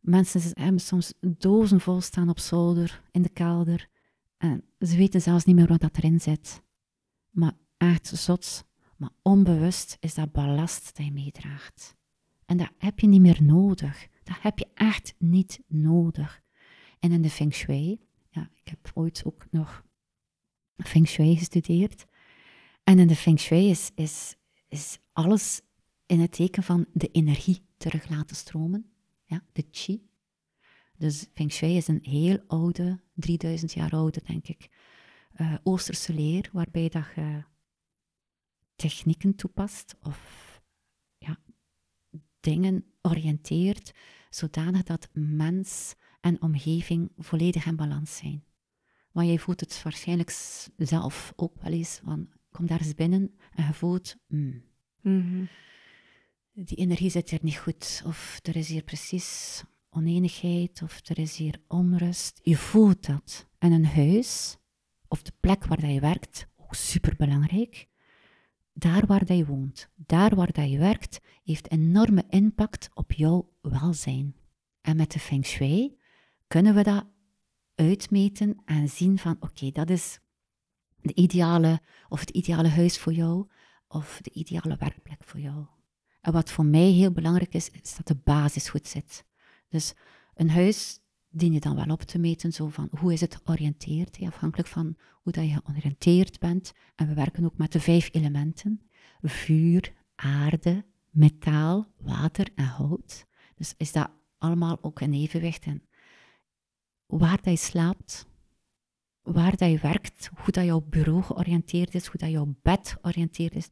Mensen 0.00 0.40
hebben 0.52 0.80
soms 0.80 1.12
dozen 1.20 1.80
vol 1.80 2.00
staan 2.00 2.28
op 2.28 2.38
zolder, 2.38 3.02
in 3.10 3.22
de 3.22 3.28
kelder. 3.28 3.88
En 4.36 4.64
ze 4.78 4.96
weten 4.96 5.22
zelfs 5.22 5.44
niet 5.44 5.56
meer 5.56 5.66
wat 5.66 5.80
dat 5.80 5.96
erin 5.96 6.20
zit. 6.20 6.62
Maar 7.30 7.52
echt 7.76 8.06
zot, 8.06 8.64
maar 8.96 9.10
onbewust 9.22 9.96
is 10.00 10.14
dat 10.14 10.32
ballast 10.32 10.96
dat 10.96 11.06
je 11.06 11.12
meedraagt. 11.12 11.96
En 12.44 12.56
dat 12.56 12.70
heb 12.78 12.98
je 12.98 13.06
niet 13.06 13.20
meer 13.20 13.42
nodig. 13.42 14.06
Dat 14.26 14.36
heb 14.40 14.58
je 14.58 14.68
echt 14.74 15.14
niet 15.18 15.60
nodig. 15.66 16.42
En 16.98 17.12
in 17.12 17.22
de 17.22 17.30
Feng 17.30 17.54
Shui, 17.54 18.00
ja, 18.30 18.50
ik 18.54 18.68
heb 18.68 18.90
ooit 18.94 19.24
ook 19.24 19.46
nog 19.50 19.84
Feng 20.76 21.08
Shui 21.08 21.36
gestudeerd. 21.36 22.04
En 22.84 22.98
in 22.98 23.06
de 23.06 23.16
Feng 23.16 23.40
Shui 23.40 23.70
is, 23.70 23.90
is, 24.68 24.98
alles 25.12 25.60
in 26.06 26.20
het 26.20 26.32
teken 26.32 26.62
van 26.62 26.86
de 26.92 27.10
energie 27.10 27.66
terug 27.76 28.08
laten 28.08 28.36
stromen. 28.36 28.90
Ja, 29.24 29.44
de 29.52 29.66
chi. 29.70 30.08
Dus 30.96 31.26
Feng 31.34 31.52
Shui 31.52 31.76
is 31.76 31.88
een 31.88 32.02
heel 32.02 32.38
oude, 32.46 33.00
3000 33.14 33.72
jaar 33.72 33.90
oude, 33.90 34.20
denk 34.24 34.48
ik, 34.48 34.68
uh, 35.36 35.54
Oosterse 35.62 36.14
leer, 36.14 36.50
waarbij 36.52 36.88
dat 36.88 37.06
je 37.14 37.44
technieken 38.76 39.34
toepast 39.34 39.96
of 40.02 40.60
ja, 41.18 41.38
dingen 42.40 42.84
oriënteert, 43.06 43.92
zodanig 44.30 44.82
dat 44.82 45.08
mens 45.12 45.94
en 46.20 46.42
omgeving 46.42 47.10
volledig 47.18 47.66
in 47.66 47.76
balans 47.76 48.16
zijn. 48.16 48.44
Maar 49.12 49.24
jij 49.24 49.38
voelt 49.38 49.60
het 49.60 49.82
waarschijnlijk 49.82 50.30
zelf 50.76 51.32
ook 51.36 51.62
wel 51.62 51.72
eens, 51.72 52.00
van 52.04 52.28
kom 52.50 52.66
daar 52.66 52.80
eens 52.80 52.94
binnen 52.94 53.34
en 53.54 53.64
je 53.66 53.72
voelt, 53.72 54.16
mm, 54.28 54.62
Mhm. 55.00 55.44
die 56.52 56.76
energie 56.76 57.10
zit 57.10 57.30
hier 57.30 57.38
niet 57.42 57.56
goed, 57.58 58.02
of 58.06 58.40
er 58.42 58.56
is 58.56 58.68
hier 58.68 58.82
precies 58.82 59.62
oneenigheid, 59.90 60.82
of 60.82 61.00
er 61.08 61.18
is 61.18 61.36
hier 61.36 61.60
onrust. 61.68 62.40
Je 62.42 62.56
voelt 62.56 63.06
dat. 63.06 63.46
En 63.58 63.72
een 63.72 63.86
huis, 63.86 64.56
of 65.08 65.22
de 65.22 65.32
plek 65.40 65.64
waar 65.66 65.86
je 65.90 66.00
werkt, 66.00 66.46
ook 66.56 66.74
superbelangrijk, 66.74 67.86
daar 68.78 69.06
waar 69.06 69.32
je 69.32 69.46
woont, 69.46 69.88
daar 69.94 70.34
waar 70.34 70.66
je 70.66 70.78
werkt, 70.78 71.20
heeft 71.44 71.70
enorme 71.70 72.24
impact 72.28 72.88
op 72.94 73.12
jouw 73.12 73.52
welzijn. 73.60 74.36
En 74.80 74.96
met 74.96 75.12
de 75.12 75.18
feng 75.18 75.44
shui 75.44 75.98
kunnen 76.46 76.74
we 76.74 76.82
dat 76.82 77.06
uitmeten 77.74 78.62
en 78.64 78.88
zien 78.88 79.18
van 79.18 79.36
oké, 79.40 79.70
dat 79.70 79.90
is 79.90 80.20
de 81.00 81.14
ideale 81.14 81.80
of 82.08 82.20
het 82.20 82.30
ideale 82.30 82.68
huis 82.68 82.98
voor 82.98 83.12
jou 83.12 83.48
of 83.88 84.18
de 84.22 84.30
ideale 84.30 84.76
werkplek 84.76 85.24
voor 85.24 85.40
jou. 85.40 85.66
En 86.20 86.32
wat 86.32 86.50
voor 86.50 86.66
mij 86.66 86.90
heel 86.90 87.12
belangrijk 87.12 87.54
is, 87.54 87.70
is 87.70 87.96
dat 87.96 88.06
de 88.06 88.16
basis 88.24 88.68
goed 88.68 88.86
zit. 88.86 89.24
Dus 89.68 89.94
een 90.34 90.50
huis 90.50 91.00
dien 91.36 91.52
je 91.52 91.60
dan 91.60 91.76
wel 91.76 91.86
op 91.86 92.02
te 92.02 92.18
meten, 92.18 92.52
zo 92.52 92.68
van 92.68 92.88
hoe 92.98 93.12
is 93.12 93.20
het 93.20 93.36
georiënteerd, 93.44 94.18
afhankelijk 94.22 94.68
van 94.68 94.96
hoe 95.22 95.32
dat 95.32 95.44
je 95.44 95.60
georiënteerd 95.64 96.38
bent. 96.38 96.72
En 96.94 97.08
we 97.08 97.14
werken 97.14 97.44
ook 97.44 97.56
met 97.56 97.72
de 97.72 97.80
vijf 97.80 98.08
elementen, 98.12 98.80
vuur, 99.22 99.92
aarde, 100.14 100.84
metaal, 101.10 101.86
water 101.96 102.48
en 102.54 102.64
hout. 102.64 103.26
Dus 103.54 103.74
is 103.76 103.92
dat 103.92 104.10
allemaal 104.38 104.78
ook 104.82 105.00
in 105.00 105.12
evenwicht. 105.12 105.64
En 105.64 105.82
waar 107.06 107.42
dat 107.42 107.52
je 107.52 107.56
slaapt, 107.56 108.26
waar 109.22 109.56
dat 109.56 109.70
je 109.70 109.78
werkt, 109.78 110.30
hoe 110.34 110.52
dat 110.52 110.64
jouw 110.64 110.80
bureau 110.80 111.22
georiënteerd 111.22 111.94
is, 111.94 112.06
hoe 112.06 112.20
dat 112.20 112.30
jouw 112.30 112.54
bed 112.62 112.96
georiënteerd 113.00 113.54
is. 113.54 113.68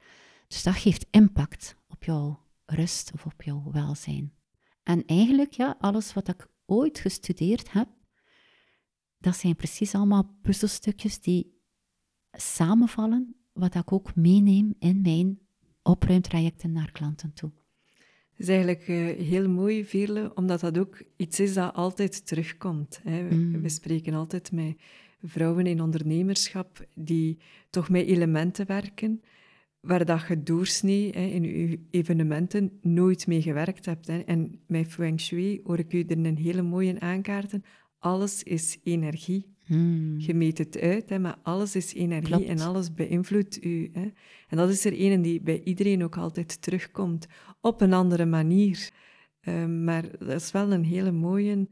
Dus 0.47 0.63
dat 0.63 0.75
geeft 0.75 1.07
impact 1.11 1.77
op 1.89 2.05
jouw 2.05 2.43
rust 2.65 3.13
of 3.13 3.27
op 3.27 3.43
jouw 3.43 3.71
welzijn. 3.73 4.33
En 4.83 5.05
eigenlijk, 5.05 5.53
ja, 5.53 5.77
alles 5.79 6.15
wat 6.15 6.29
ik 6.29 6.47
ooit 6.67 6.99
gestudeerd 6.99 7.73
heb, 7.73 7.89
dat 9.19 9.37
zijn 9.37 9.57
precies 9.57 9.95
allemaal 9.95 10.37
puzzelstukjes 10.43 11.21
die 11.21 11.63
samenvallen, 12.33 13.37
wat 13.53 13.75
ik 13.75 13.93
ook 13.93 14.15
meeneem 14.15 14.75
in 14.79 15.01
mijn 15.01 15.39
opruimtrajecten 15.83 16.73
naar 16.73 16.93
klanten 16.93 17.33
toe. 17.33 17.51
Het 18.31 18.43
is 18.43 18.49
eigenlijk 18.49 18.89
uh, 18.89 19.27
heel 19.27 19.49
mooi, 19.49 19.85
Veerle, 19.85 20.33
omdat 20.35 20.61
dat 20.61 20.79
ook 20.79 21.03
iets 21.17 21.41
is 21.41 21.55
dat 21.55 21.75
altijd 21.75 22.27
terugkomt. 22.27 23.01
Hè. 23.03 23.23
Mm. 23.23 23.63
we, 23.63 23.69
spreken 23.69 24.15
altijd 24.15 24.53
met 24.53 24.77
vrouwen 25.23 25.67
in 25.67 25.81
ondernemerschap 25.81 26.87
die 26.95 27.39
toch 27.71 27.89
met 27.89 28.07
elementen 28.07 28.67
werken 28.67 29.23
waar 29.85 30.05
dat 30.05 30.25
je 30.29 30.43
doorsnee 30.43 31.11
hè, 31.11 31.25
in 31.27 31.43
je 31.43 31.79
evenementen 31.91 32.79
nooit 32.83 33.27
mee 33.27 33.43
gewerkt 33.43 33.87
hebt. 33.87 34.07
Hè. 34.07 34.19
En 34.19 34.61
met 34.67 34.89
Feng 34.89 35.21
Shui 35.21 35.61
hoor 35.65 35.79
ik 35.79 35.93
u 35.93 36.03
er 36.03 36.19
een 36.19 36.37
hele 36.37 36.63
mooie 36.63 37.01
aankaarten. 37.01 37.65
Alles 37.99 38.43
is 38.43 38.79
energie. 38.83 39.53
Hmm. 39.65 40.15
Je 40.19 40.35
meet 40.35 40.59
het 40.59 40.81
uit, 40.81 41.11
hè, 41.11 41.19
maar 41.19 41.39
alles 41.43 41.77
is 41.77 41.95
energie 41.95 42.47
en 42.47 42.61
alles 42.61 42.95
beïnvloedt 42.95 43.65
u. 43.65 43.91
Hè. 43.93 44.11
En 44.49 44.57
dat 44.57 44.71
is 44.71 44.85
er 44.85 45.01
een 45.01 45.23
die 45.23 45.41
bij 45.41 45.63
iedereen 45.63 46.05
ook 46.05 46.17
altijd 46.17 46.63
terugkomt, 46.63 47.27
op 47.61 47.81
een 47.81 47.93
andere 47.93 48.27
manier. 48.27 48.91
Uh, 49.43 49.67
maar 49.67 50.19
dat 50.19 50.41
is 50.41 50.53
wel 50.53 50.73
een 50.73 50.85
hele 50.85 51.13
mooie. 51.13 51.69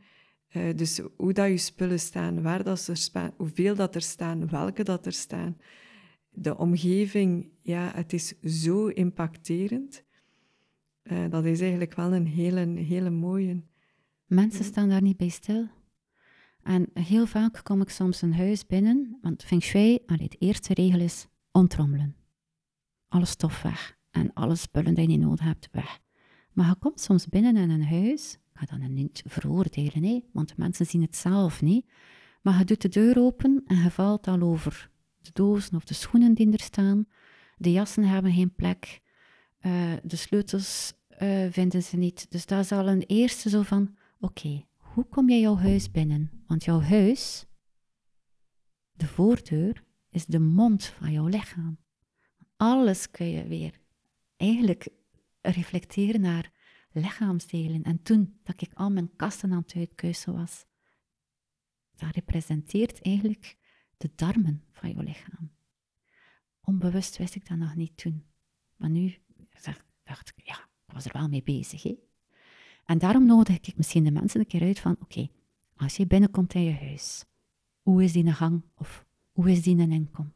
Uh, 0.52 0.62
dus 0.76 1.00
hoe 1.16 1.32
dat 1.32 1.48
je 1.48 1.56
spullen 1.56 2.00
staan, 2.00 2.42
waar 2.42 2.64
dat 2.64 2.86
er 2.86 2.96
staan, 2.96 3.32
hoeveel 3.36 3.74
dat 3.74 3.94
er 3.94 4.02
staan, 4.02 4.48
welke 4.48 4.82
dat 4.82 5.06
er 5.06 5.12
staan 5.12 5.56
de 6.34 6.56
omgeving, 6.56 7.48
ja, 7.62 7.92
het 7.94 8.12
is 8.12 8.40
zo 8.40 8.86
impacterend. 8.86 10.04
Uh, 11.02 11.24
dat 11.30 11.44
is 11.44 11.60
eigenlijk 11.60 11.94
wel 11.94 12.12
een 12.12 12.26
hele, 12.26 12.66
hele 12.80 13.10
mooie. 13.10 13.62
Mensen 14.26 14.64
staan 14.64 14.88
daar 14.88 15.02
niet 15.02 15.16
bij 15.16 15.28
stil. 15.28 15.68
En 16.62 16.90
heel 16.94 17.26
vaak 17.26 17.60
kom 17.62 17.80
ik 17.80 17.88
soms 17.88 18.22
een 18.22 18.34
huis 18.34 18.66
binnen, 18.66 19.18
want 19.22 19.44
feng 19.44 19.62
shui, 19.62 19.98
allee, 20.06 20.28
de 20.28 20.36
eerste 20.38 20.74
regel 20.74 21.00
is 21.00 21.26
ontrommelen. 21.50 22.16
Alle 23.08 23.24
stof 23.24 23.62
weg 23.62 23.98
en 24.10 24.32
alle 24.32 24.54
spullen 24.54 24.94
die 24.94 25.10
je 25.10 25.18
nodig 25.18 25.44
hebt, 25.44 25.68
weg. 25.72 26.00
Maar 26.52 26.68
je 26.68 26.76
komt 26.78 27.00
soms 27.00 27.26
binnen 27.26 27.56
in 27.56 27.70
een 27.70 27.84
huis, 27.84 28.32
ik 28.32 28.58
ga 28.68 28.76
dat 28.76 28.88
niet 28.88 29.22
veroordelen, 29.26 30.00
nee, 30.00 30.24
want 30.32 30.56
mensen 30.56 30.86
zien 30.86 31.02
het 31.02 31.16
zelf 31.16 31.62
niet, 31.62 31.86
maar 32.42 32.58
je 32.58 32.64
doet 32.64 32.82
de 32.82 32.88
deur 32.88 33.18
open 33.18 33.62
en 33.66 33.76
je 33.76 33.90
valt 33.90 34.26
al 34.28 34.40
over 34.40 34.90
de 35.24 35.30
dozen 35.32 35.76
of 35.76 35.84
de 35.84 35.94
schoenen 35.94 36.34
die 36.34 36.52
er 36.52 36.60
staan. 36.60 37.06
De 37.56 37.72
jassen 37.72 38.04
hebben 38.04 38.32
geen 38.32 38.54
plek. 38.54 39.00
Uh, 39.60 39.92
de 40.02 40.16
sleutels 40.16 40.92
uh, 41.22 41.46
vinden 41.50 41.82
ze 41.82 41.96
niet. 41.96 42.30
Dus 42.30 42.46
dat 42.46 42.64
is 42.64 42.72
al 42.72 42.88
een 42.88 43.02
eerste 43.02 43.48
zo 43.48 43.62
van, 43.62 43.96
oké, 44.20 44.64
hoe 44.76 45.04
kom 45.04 45.28
je 45.28 45.40
jouw 45.40 45.56
huis 45.56 45.90
binnen? 45.90 46.30
Want 46.46 46.64
jouw 46.64 46.80
huis, 46.80 47.46
de 48.92 49.06
voordeur, 49.06 49.84
is 50.10 50.26
de 50.26 50.38
mond 50.38 50.84
van 50.84 51.12
jouw 51.12 51.26
lichaam. 51.26 51.78
Alles 52.56 53.10
kun 53.10 53.26
je 53.26 53.46
weer 53.46 53.80
eigenlijk 54.36 54.88
reflecteren 55.40 56.20
naar 56.20 56.52
lichaamsdelen. 56.92 57.82
En 57.82 58.02
toen 58.02 58.38
dat 58.42 58.62
ik 58.62 58.72
al 58.74 58.90
mijn 58.90 59.16
kasten 59.16 59.52
aan 59.52 59.62
het 59.62 59.74
uitkuisen 59.76 60.34
was, 60.34 60.64
dat 61.96 62.14
representeert 62.14 63.02
eigenlijk 63.02 63.56
de 64.02 64.10
darmen 64.14 64.62
van 64.72 64.88
je 64.88 65.02
lichaam. 65.02 65.50
Onbewust 66.60 67.16
wist 67.16 67.34
ik 67.34 67.48
dat 67.48 67.58
nog 67.58 67.74
niet 67.74 67.96
toen. 67.96 68.24
Maar 68.76 68.90
nu 68.90 69.14
dacht 70.04 70.28
ik, 70.28 70.46
ja, 70.46 70.54
ik 70.86 70.92
was 70.92 71.04
er 71.04 71.12
wel 71.12 71.28
mee 71.28 71.42
bezig. 71.42 71.82
Hè? 71.82 71.94
En 72.84 72.98
daarom 72.98 73.26
nodig 73.26 73.60
ik 73.60 73.76
misschien 73.76 74.04
de 74.04 74.10
mensen 74.10 74.40
een 74.40 74.46
keer 74.46 74.62
uit 74.62 74.80
van, 74.80 74.96
oké, 75.00 75.28
als 75.76 75.96
je 75.96 76.06
binnenkomt 76.06 76.54
in 76.54 76.62
je 76.62 76.74
huis, 76.74 77.24
hoe 77.80 78.02
is 78.02 78.12
die 78.12 78.24
een 78.24 78.34
gang 78.34 78.62
of 78.74 79.06
hoe 79.32 79.50
is 79.50 79.62
die 79.62 79.76
een 79.76 79.92
inkom? 79.92 80.32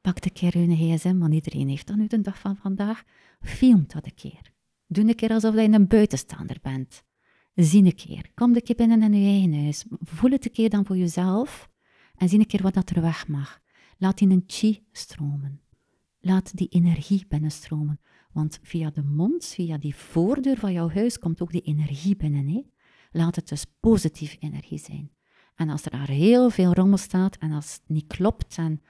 Pak 0.00 0.24
een 0.24 0.32
keer 0.32 0.58
je 0.58 0.96
gsm, 0.96 1.18
want 1.18 1.34
iedereen 1.34 1.68
heeft 1.68 1.86
dat 1.86 1.96
nu 1.96 2.06
de 2.06 2.20
dag 2.20 2.38
van 2.38 2.56
vandaag. 2.56 3.02
Film 3.40 3.84
dat 3.86 4.04
een 4.04 4.14
keer. 4.14 4.52
Doe 4.86 5.08
een 5.08 5.14
keer 5.14 5.30
alsof 5.30 5.54
je 5.54 5.60
een 5.60 5.86
buitenstaander 5.86 6.58
bent. 6.62 7.04
Zie 7.54 7.84
een 7.84 7.94
keer. 7.94 8.30
Kom 8.34 8.54
een 8.54 8.62
keer 8.62 8.76
binnen 8.76 9.02
in 9.02 9.20
je 9.20 9.28
eigen 9.28 9.62
huis. 9.62 9.84
Voel 10.00 10.30
het 10.30 10.44
een 10.44 10.52
keer 10.52 10.70
dan 10.70 10.86
voor 10.86 10.96
jezelf. 10.96 11.68
En 12.18 12.28
zie 12.28 12.38
een 12.38 12.46
keer 12.46 12.62
wat 12.62 12.74
dat 12.74 12.90
er 12.90 13.02
weg 13.02 13.28
mag. 13.28 13.60
Laat 13.98 14.18
die 14.18 14.28
een 14.28 14.44
chi 14.46 14.86
stromen. 14.92 15.60
Laat 16.20 16.56
die 16.56 16.68
energie 16.68 17.24
binnenstromen. 17.28 18.00
Want 18.32 18.58
via 18.62 18.90
de 18.90 19.02
mond, 19.02 19.46
via 19.46 19.78
die 19.78 19.94
voordeur 19.94 20.56
van 20.56 20.72
jouw 20.72 20.90
huis, 20.90 21.18
komt 21.18 21.42
ook 21.42 21.52
die 21.52 21.62
energie 21.62 22.16
binnen. 22.16 22.48
Hè? 22.48 22.62
Laat 23.10 23.36
het 23.36 23.48
dus 23.48 23.64
positieve 23.80 24.36
energie 24.38 24.78
zijn. 24.78 25.10
En 25.54 25.68
als 25.68 25.84
er 25.84 25.90
daar 25.90 26.08
heel 26.08 26.50
veel 26.50 26.72
rommel 26.72 26.98
staat 26.98 27.36
en 27.36 27.52
als 27.52 27.72
het 27.72 27.82
niet 27.86 28.06
klopt, 28.06 28.58
en, 28.58 28.82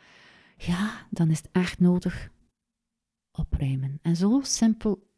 ja, 0.56 1.06
dan 1.10 1.30
is 1.30 1.38
het 1.38 1.48
echt 1.52 1.80
nodig 1.80 2.30
opruimen. 3.32 3.98
En 4.02 4.16
zo 4.16 4.40
simpel 4.42 5.10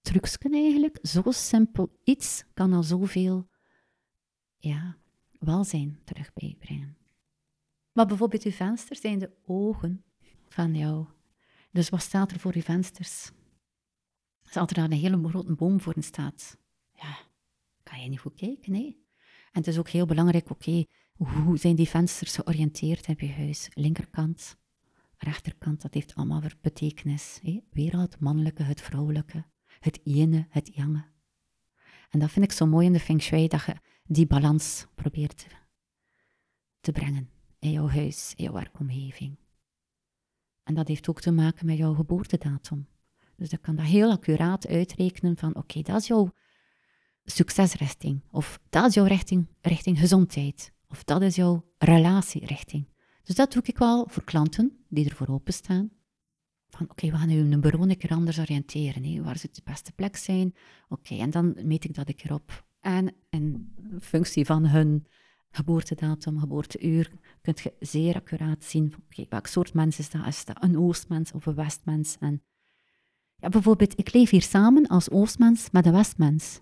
trucsken 0.00 0.52
eigenlijk, 0.52 0.98
zo 1.02 1.22
simpel 1.26 1.98
iets 2.04 2.44
kan 2.54 2.72
al 2.72 2.82
zoveel 2.82 3.48
ja, 4.56 4.96
welzijn 5.38 5.98
terug 6.04 6.32
bijbrengen. 6.32 6.97
Maar 7.98 8.06
bijvoorbeeld 8.06 8.42
uw 8.42 8.50
vensters 8.50 9.00
zijn 9.00 9.18
de 9.18 9.30
ogen 9.46 10.04
van 10.48 10.74
jou. 10.74 11.06
Dus 11.70 11.88
wat 11.88 12.02
staat 12.02 12.30
er 12.32 12.38
voor 12.38 12.54
uw 12.54 12.62
vensters? 12.62 13.30
Als 14.42 14.54
er 14.54 14.74
daar 14.74 14.84
een 14.84 14.92
hele 14.92 15.28
grote 15.28 15.54
boom 15.54 15.80
voor 15.80 15.94
staat, 15.98 16.58
ja, 16.92 17.18
kan 17.82 18.02
je 18.02 18.08
niet 18.08 18.20
goed 18.20 18.34
kijken, 18.34 18.72
nee. 18.72 19.06
En 19.52 19.60
het 19.60 19.66
is 19.66 19.78
ook 19.78 19.88
heel 19.88 20.06
belangrijk, 20.06 20.50
oké, 20.50 20.84
hoe 21.16 21.58
zijn 21.58 21.76
die 21.76 21.88
vensters 21.88 22.34
georiënteerd 22.34 23.08
op 23.08 23.20
je 23.20 23.32
huis? 23.32 23.68
Linkerkant, 23.74 24.56
rechterkant, 25.16 25.82
dat 25.82 25.94
heeft 25.94 26.14
allemaal 26.14 26.40
weer 26.40 26.56
betekenis. 26.60 27.38
Hé? 27.42 27.60
Weer 27.70 27.98
het 27.98 28.20
mannelijke, 28.20 28.62
het 28.62 28.80
vrouwelijke, 28.80 29.44
het 29.80 30.00
ene, 30.04 30.46
het 30.50 30.74
jange. 30.74 31.04
En 32.10 32.18
dat 32.18 32.30
vind 32.30 32.44
ik 32.44 32.52
zo 32.52 32.66
mooi 32.66 32.86
in 32.86 32.92
de 32.92 33.00
feng 33.00 33.22
shui, 33.22 33.48
dat 33.48 33.64
je 33.64 33.74
die 34.04 34.26
balans 34.26 34.86
probeert 34.94 35.46
te 36.80 36.92
brengen 36.92 37.36
in 37.58 37.70
jouw 37.70 37.88
huis, 37.88 38.32
in 38.36 38.44
jouw 38.44 38.52
werkomgeving. 38.52 39.36
En 40.62 40.74
dat 40.74 40.88
heeft 40.88 41.08
ook 41.08 41.20
te 41.20 41.30
maken 41.30 41.66
met 41.66 41.76
jouw 41.76 41.94
geboortedatum. 41.94 42.86
Dus 43.36 43.48
dan 43.48 43.60
kan 43.60 43.76
dat 43.76 43.84
heel 43.84 44.10
accuraat 44.10 44.66
uitrekenen 44.66 45.36
van 45.36 45.56
oké, 45.56 45.82
dat 45.82 46.00
is 46.00 46.06
jouw 46.06 46.32
succesrichting. 47.24 48.20
Of 48.30 48.60
dat 48.68 48.86
is 48.86 48.94
jouw 48.94 49.04
richting, 49.04 49.46
richting 49.60 49.98
gezondheid. 49.98 50.72
Of 50.88 51.04
dat 51.04 51.22
is 51.22 51.36
jouw 51.36 51.64
relatierichting. 51.78 52.88
Dus 53.22 53.34
dat 53.34 53.52
doe 53.52 53.62
ik 53.64 53.78
wel 53.78 54.06
voor 54.08 54.24
klanten 54.24 54.84
die 54.88 55.08
ervoor 55.08 55.28
openstaan. 55.28 55.90
Van 56.68 56.90
oké, 56.90 57.10
we 57.10 57.16
gaan 57.16 57.28
nu 57.28 57.38
een 57.38 57.60
bureau 57.60 57.90
een 57.90 57.96
keer 57.96 58.10
anders 58.10 58.38
oriënteren. 58.38 59.04
Hè. 59.04 59.22
Waar 59.22 59.38
zou 59.38 59.52
de 59.52 59.60
beste 59.64 59.92
plek 59.92 60.16
zijn? 60.16 60.54
Oké, 60.88 61.14
en 61.14 61.30
dan 61.30 61.56
meet 61.62 61.84
ik 61.84 61.94
dat 61.94 62.08
een 62.08 62.14
keer 62.14 62.32
op. 62.32 62.66
En 62.80 63.14
in 63.28 63.74
functie 64.00 64.44
van 64.44 64.66
hun 64.66 65.06
geboortedatum, 65.50 66.38
geboorteuur, 66.38 67.10
kun 67.42 67.54
je 67.62 67.72
zeer 67.80 68.14
accuraat 68.14 68.64
zien, 68.64 68.94
oké, 69.04 69.24
welk 69.28 69.46
soort 69.46 69.74
mens 69.74 69.98
is 69.98 70.10
dat? 70.10 70.26
Is 70.26 70.44
dat 70.44 70.62
een 70.62 70.78
Oostmens 70.78 71.32
of 71.32 71.46
een 71.46 71.54
Westmens? 71.54 72.16
En 72.20 72.42
Ja, 73.36 73.48
bijvoorbeeld, 73.48 73.98
ik 73.98 74.12
leef 74.12 74.30
hier 74.30 74.42
samen 74.42 74.86
als 74.86 75.10
Oostmens 75.10 75.70
met 75.70 75.86
een 75.86 75.92
Westmens. 75.92 76.60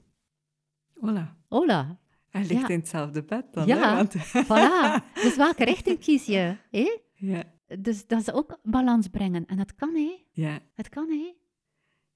Hola. 0.94 1.36
Hola. 1.48 1.98
Hij 2.30 2.40
ligt 2.46 2.60
Ja. 2.60 2.68
in 2.68 2.78
hetzelfde 2.78 3.22
bed 3.24 3.44
dan, 3.52 3.66
Ja, 3.66 3.88
hè? 3.88 3.94
Want... 3.94 4.14
Voilà. 4.50 5.12
Dus 5.14 5.36
welke 5.36 5.64
richting 5.64 5.98
kies 5.98 6.26
je? 6.26 6.56
Hè? 6.70 6.98
ja. 7.32 7.44
Dus 7.78 8.06
dat 8.06 8.20
is 8.20 8.32
ook 8.32 8.58
balans 8.62 9.08
brengen. 9.08 9.46
En 9.46 9.56
dat 9.56 9.74
kan, 9.74 9.94
hè? 9.94 10.16
Ja. 10.32 10.58
Het 10.74 10.88
kan, 10.88 11.08
hè? 11.08 11.32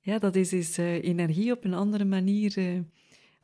ja, 0.00 0.18
dat 0.18 0.37
is 0.37 0.48
dus 0.48 0.78
eh, 0.78 1.04
energie 1.04 1.52
op 1.52 1.64
een 1.64 1.74
andere 1.74 2.04
manier, 2.04 2.59
eh, 2.59 2.80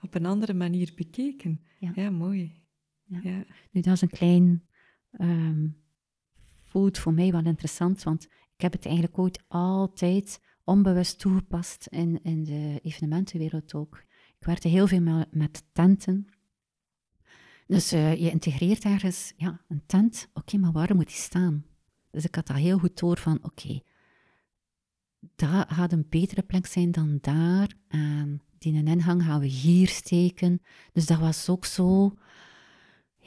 op 0.00 0.14
een 0.14 0.26
andere 0.26 0.54
manier 0.54 0.92
bekeken. 0.96 1.60
Ja. 1.94 2.10
mooi. 2.10 2.64
Ja. 3.06 3.44
Nu, 3.70 3.80
dat 3.80 3.94
is 3.94 4.00
een 4.00 4.08
klein 4.08 4.66
food 6.64 6.98
voor 6.98 7.14
mij 7.14 7.32
wel 7.32 7.44
interessant, 7.44 8.02
want 8.02 8.24
ik 8.24 8.60
heb 8.60 8.72
het 8.72 8.86
eigenlijk 8.86 9.18
ooit 9.18 9.42
altijd 9.48 10.40
onbewust 10.64 11.18
toegepast 11.18 11.86
in, 11.86 12.22
in 12.22 12.44
de 12.44 12.80
evenementenwereld 12.82 13.74
ook. 13.74 14.04
Ik 14.38 14.46
werkte 14.46 14.68
heel 14.68 14.86
veel 14.86 15.24
met, 15.30 15.64
tenten. 15.72 16.26
Dus 17.66 17.92
eh, 17.92 18.14
je 18.14 18.30
integreert 18.30 18.84
ergens 18.84 19.32
ja, 19.36 19.60
een 19.68 19.82
tent. 19.86 20.28
Oké, 20.34 20.56
maar 20.56 20.72
waar 20.72 20.96
moet 20.96 21.06
die 21.06 21.16
staan? 21.16 21.64
Dus 22.10 22.24
ik 22.24 22.34
had 22.34 22.46
dat 22.46 22.56
heel 22.56 22.78
goed 22.78 22.98
door 22.98 23.18
van, 23.18 23.38
oké, 23.42 23.80
dat 25.34 25.66
gaat 25.68 25.92
een 25.92 26.06
betere 26.08 26.42
plek 26.42 26.66
zijn 26.66 26.90
dan 26.90 27.18
daar. 27.20 27.74
En 27.88 28.40
die 28.58 28.84
ingang 28.84 29.22
gaan 29.22 29.40
we 29.40 29.46
hier 29.46 29.88
steken. 29.88 30.62
Dus 30.92 31.06
dat 31.06 31.18
was 31.18 31.48
ook 31.48 31.64
zo 31.64 32.14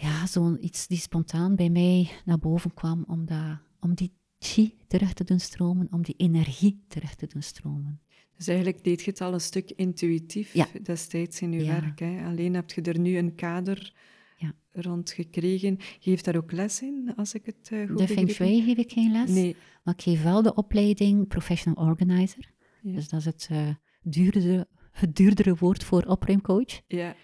ja, 0.01 0.25
zoiets 0.27 0.87
die 0.87 0.97
spontaan 0.97 1.55
bij 1.55 1.69
mij 1.69 2.09
naar 2.25 2.39
boven 2.39 2.73
kwam, 2.73 3.03
om, 3.07 3.25
dat, 3.25 3.57
om 3.79 3.93
die 3.93 4.13
chi 4.39 4.77
terug 4.87 5.13
te 5.13 5.23
doen 5.23 5.39
stromen, 5.39 5.87
om 5.91 6.01
die 6.01 6.15
energie 6.17 6.83
terug 6.87 7.15
te 7.15 7.27
doen 7.27 7.41
stromen. 7.41 8.01
Dus 8.35 8.47
eigenlijk 8.47 8.83
deed 8.83 9.01
je 9.03 9.09
het 9.11 9.21
al 9.21 9.33
een 9.33 9.41
stuk 9.41 9.71
intuïtief 9.71 10.53
Ja. 10.53 10.67
destijds 10.83 11.41
in 11.41 11.51
je 11.51 11.63
Ja. 11.63 11.81
werk. 11.81 11.99
Hè? 11.99 12.25
Alleen 12.25 12.53
heb 12.53 12.71
je 12.71 12.81
er 12.81 12.99
nu 12.99 13.17
een 13.17 13.35
kader 13.35 13.93
Ja. 14.37 14.53
rond 14.71 15.11
gekregen. 15.11 15.75
Je 15.79 16.09
geeft 16.09 16.25
daar 16.25 16.35
ook 16.35 16.51
les 16.51 16.81
in, 16.81 17.13
als 17.15 17.33
ik 17.33 17.45
het 17.45 17.69
eh, 17.71 17.87
goed 17.87 17.97
De 17.97 18.07
Feng 18.07 18.29
Shui 18.29 18.61
geef 18.63 18.77
ik 18.77 18.91
geen 18.91 19.11
les? 19.11 19.29
Nee. 19.29 19.55
maar 19.83 19.93
ik 19.93 20.01
geef 20.01 20.23
wel 20.23 20.41
de 20.41 20.53
opleiding 20.53 21.27
Professional 21.27 21.85
Organizer. 21.87 22.51
Dus 22.81 23.09
dat 23.09 23.19
is 23.19 23.25
het, 23.25 23.47
eh, 23.51 23.67
duurdere, 24.01 24.67
het 24.91 25.15
duurdere 25.15 25.55
woord 25.55 25.83
voor 25.83 26.03
opruimcoach. 26.03 26.81
Ja. 26.87 27.15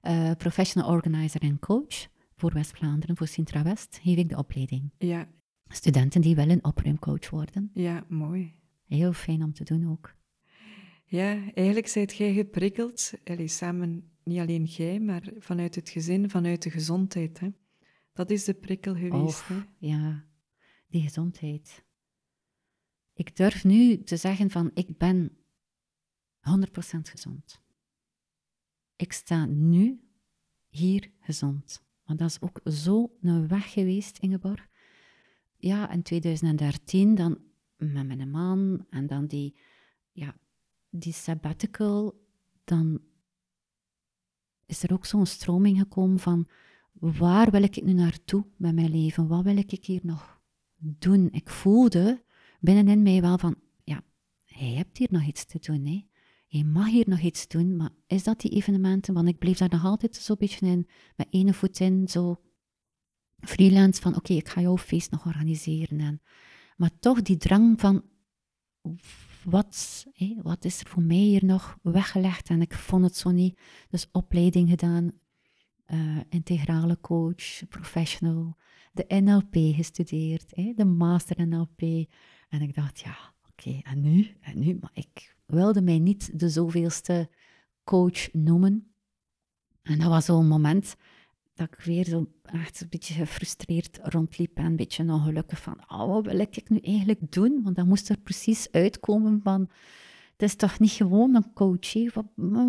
Eh, 0.00 0.30
professional 0.38 0.90
Organizer 0.90 1.40
en 1.40 1.58
Coach 1.58 2.06
voor 2.36 2.52
West-Vlaanderen, 2.52 3.16
voor 3.16 3.26
Sintra 3.26 3.62
West, 3.62 3.98
geef 4.02 4.16
ik 4.16 4.28
de 4.28 4.36
opleiding. 4.36 4.90
Ja. 4.98 5.28
Studenten 5.68 6.20
die 6.20 6.34
willen 6.34 6.64
opruimcoach 6.64 7.30
worden. 7.30 7.70
ja, 7.74 8.04
mooi. 8.08 8.54
Heel 8.86 9.12
fijn 9.12 9.42
om 9.42 9.52
te 9.52 9.64
doen 9.64 9.90
ook. 9.90 10.14
Ja, 11.04 11.52
eigenlijk 11.54 11.86
zijt 11.88 12.14
jij 12.14 12.32
geprikkeld, 12.32 13.12
allee, 13.24 13.48
samen, 13.48 14.10
niet 14.24 14.38
alleen 14.38 14.64
jij, 14.64 15.00
maar 15.00 15.32
vanuit 15.38 15.74
het 15.74 15.88
gezin, 15.88 16.30
vanuit 16.30 16.62
de 16.62 16.70
gezondheid. 16.70 17.40
Hè? 17.40 17.48
Dat 18.12 18.30
is 18.30 18.44
de 18.44 18.54
prikkel 18.54 18.94
geweest. 18.94 19.48
Hè? 19.48 19.54
ja, 19.78 20.24
die 20.88 21.02
gezondheid. 21.02 21.84
Ik 23.14 23.36
durf 23.36 23.64
nu 23.64 24.02
te 24.02 24.16
zeggen 24.16 24.50
van 24.50 24.70
ik 24.74 24.98
ben 24.98 25.36
100% 26.40 26.60
gezond. 27.00 27.62
Ik 28.96 29.12
sta 29.12 29.44
nu 29.46 30.00
hier 30.68 31.10
gezond. 31.20 31.83
Want 32.04 32.18
dat 32.18 32.28
is 32.28 32.40
ook 32.40 32.60
zo 32.64 33.16
een 33.20 33.48
weg 33.48 33.72
geweest, 33.72 34.18
Ingeborg. 34.18 34.68
Ja, 35.56 35.90
in 35.90 36.02
2013 36.02 37.14
dan 37.14 37.38
met 37.76 38.06
mijn 38.06 38.30
man 38.30 38.86
en 38.90 39.06
dan 39.06 39.26
die, 39.26 39.56
ja, 40.12 40.36
die 40.90 41.12
sabbatical, 41.12 42.20
dan 42.64 43.00
is 44.66 44.82
er 44.82 44.92
ook 44.92 45.06
zo'n 45.06 45.26
stroming 45.26 45.78
gekomen 45.78 46.18
van 46.18 46.48
waar 46.92 47.50
wil 47.50 47.62
ik 47.62 47.82
nu 47.82 47.92
naartoe 47.92 48.46
met 48.56 48.74
mijn 48.74 48.90
leven? 48.90 49.28
Wat 49.28 49.44
wil 49.44 49.56
ik 49.56 49.84
hier 49.84 50.00
nog 50.02 50.40
doen? 50.76 51.28
Ik 51.30 51.50
voelde 51.50 52.22
binnenin 52.60 53.02
mij 53.02 53.20
wel 53.20 53.38
van, 53.38 53.56
ja, 53.84 54.02
je 54.44 54.64
hebt 54.64 54.98
hier 54.98 55.08
nog 55.10 55.22
iets 55.26 55.44
te 55.44 55.58
doen, 55.60 55.84
hè? 55.84 56.06
Je 56.56 56.64
mag 56.64 56.86
hier 56.90 57.08
nog 57.08 57.20
iets 57.20 57.48
doen, 57.48 57.76
maar 57.76 57.90
is 58.06 58.24
dat 58.24 58.40
die 58.40 58.50
evenementen? 58.50 59.14
Want 59.14 59.28
ik 59.28 59.38
bleef 59.38 59.58
daar 59.58 59.68
nog 59.70 59.84
altijd 59.84 60.16
zo'n 60.16 60.36
beetje 60.38 60.66
in, 60.66 60.88
met 61.16 61.26
ene 61.30 61.54
voet 61.54 61.80
in, 61.80 62.08
zo 62.08 62.40
freelance 63.40 64.00
van, 64.00 64.16
oké, 64.16 64.32
ik 64.32 64.48
ga 64.48 64.60
jouw 64.60 64.76
feest 64.76 65.10
nog 65.10 65.26
organiseren. 65.26 66.00
En, 66.00 66.22
maar 66.76 66.90
toch 66.98 67.22
die 67.22 67.36
drang 67.36 67.80
van, 67.80 68.04
wat, 69.44 70.06
wat 70.42 70.64
is 70.64 70.80
er 70.80 70.86
voor 70.86 71.02
mij 71.02 71.16
hier 71.16 71.44
nog 71.44 71.78
weggelegd? 71.82 72.48
En 72.48 72.60
ik 72.60 72.74
vond 72.74 73.04
het 73.04 73.16
zo 73.16 73.30
niet. 73.30 73.60
Dus 73.88 74.08
opleiding 74.12 74.68
gedaan, 74.68 75.10
eh, 75.84 76.18
integrale 76.28 77.00
coach, 77.00 77.68
professional, 77.68 78.56
de 78.92 79.04
NLP 79.08 79.54
gestudeerd, 79.74 80.54
de 80.76 80.84
master 80.84 81.48
NLP. 81.48 81.80
En 82.48 82.60
ik 82.62 82.74
dacht, 82.74 83.00
ja, 83.00 83.34
oké, 83.48 83.80
en 83.82 84.00
nu? 84.00 84.36
En 84.40 84.58
nu? 84.58 84.78
Maar 84.80 84.90
ik 84.92 85.36
wilde 85.46 85.82
mij 85.82 85.98
niet 85.98 86.38
de 86.38 86.48
zoveelste 86.48 87.30
coach 87.84 88.32
noemen. 88.32 88.94
En 89.82 89.98
dat 89.98 90.08
was 90.08 90.24
zo'n 90.24 90.48
moment 90.48 90.96
dat 91.54 91.66
ik 91.66 91.84
weer 91.84 92.04
zo 92.04 92.30
echt 92.42 92.80
een 92.80 92.88
beetje 92.88 93.14
gefrustreerd 93.14 93.98
rondliep 94.02 94.56
en 94.56 94.64
een 94.64 94.76
beetje 94.76 95.12
ongelukkig 95.12 95.62
van, 95.62 95.84
oh, 95.88 96.06
wat 96.06 96.24
wil 96.24 96.38
ik 96.38 96.68
nu 96.68 96.78
eigenlijk 96.78 97.32
doen? 97.32 97.62
Want 97.62 97.76
dan 97.76 97.88
moest 97.88 98.08
er 98.08 98.18
precies 98.18 98.70
uitkomen 98.70 99.40
van, 99.42 99.60
het 100.32 100.42
is 100.42 100.54
toch 100.54 100.78
niet 100.78 100.90
gewoon 100.90 101.34
een 101.34 101.52
coach? 101.52 102.14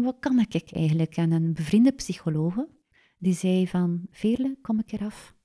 Wat, 0.03 0.19
kan 0.19 0.39
ik 0.39 0.71
eigenlijk? 0.71 1.17
En 1.17 1.31
een 1.31 1.53
bevriende 1.53 1.91
psychologe, 1.91 2.67
die 3.17 3.33
zei 3.33 3.67
van, 3.67 4.07
Veerle, 4.11 4.57
kom 4.61 4.77
een 4.77 4.85
keer 4.85 5.03
af. 5.03 5.35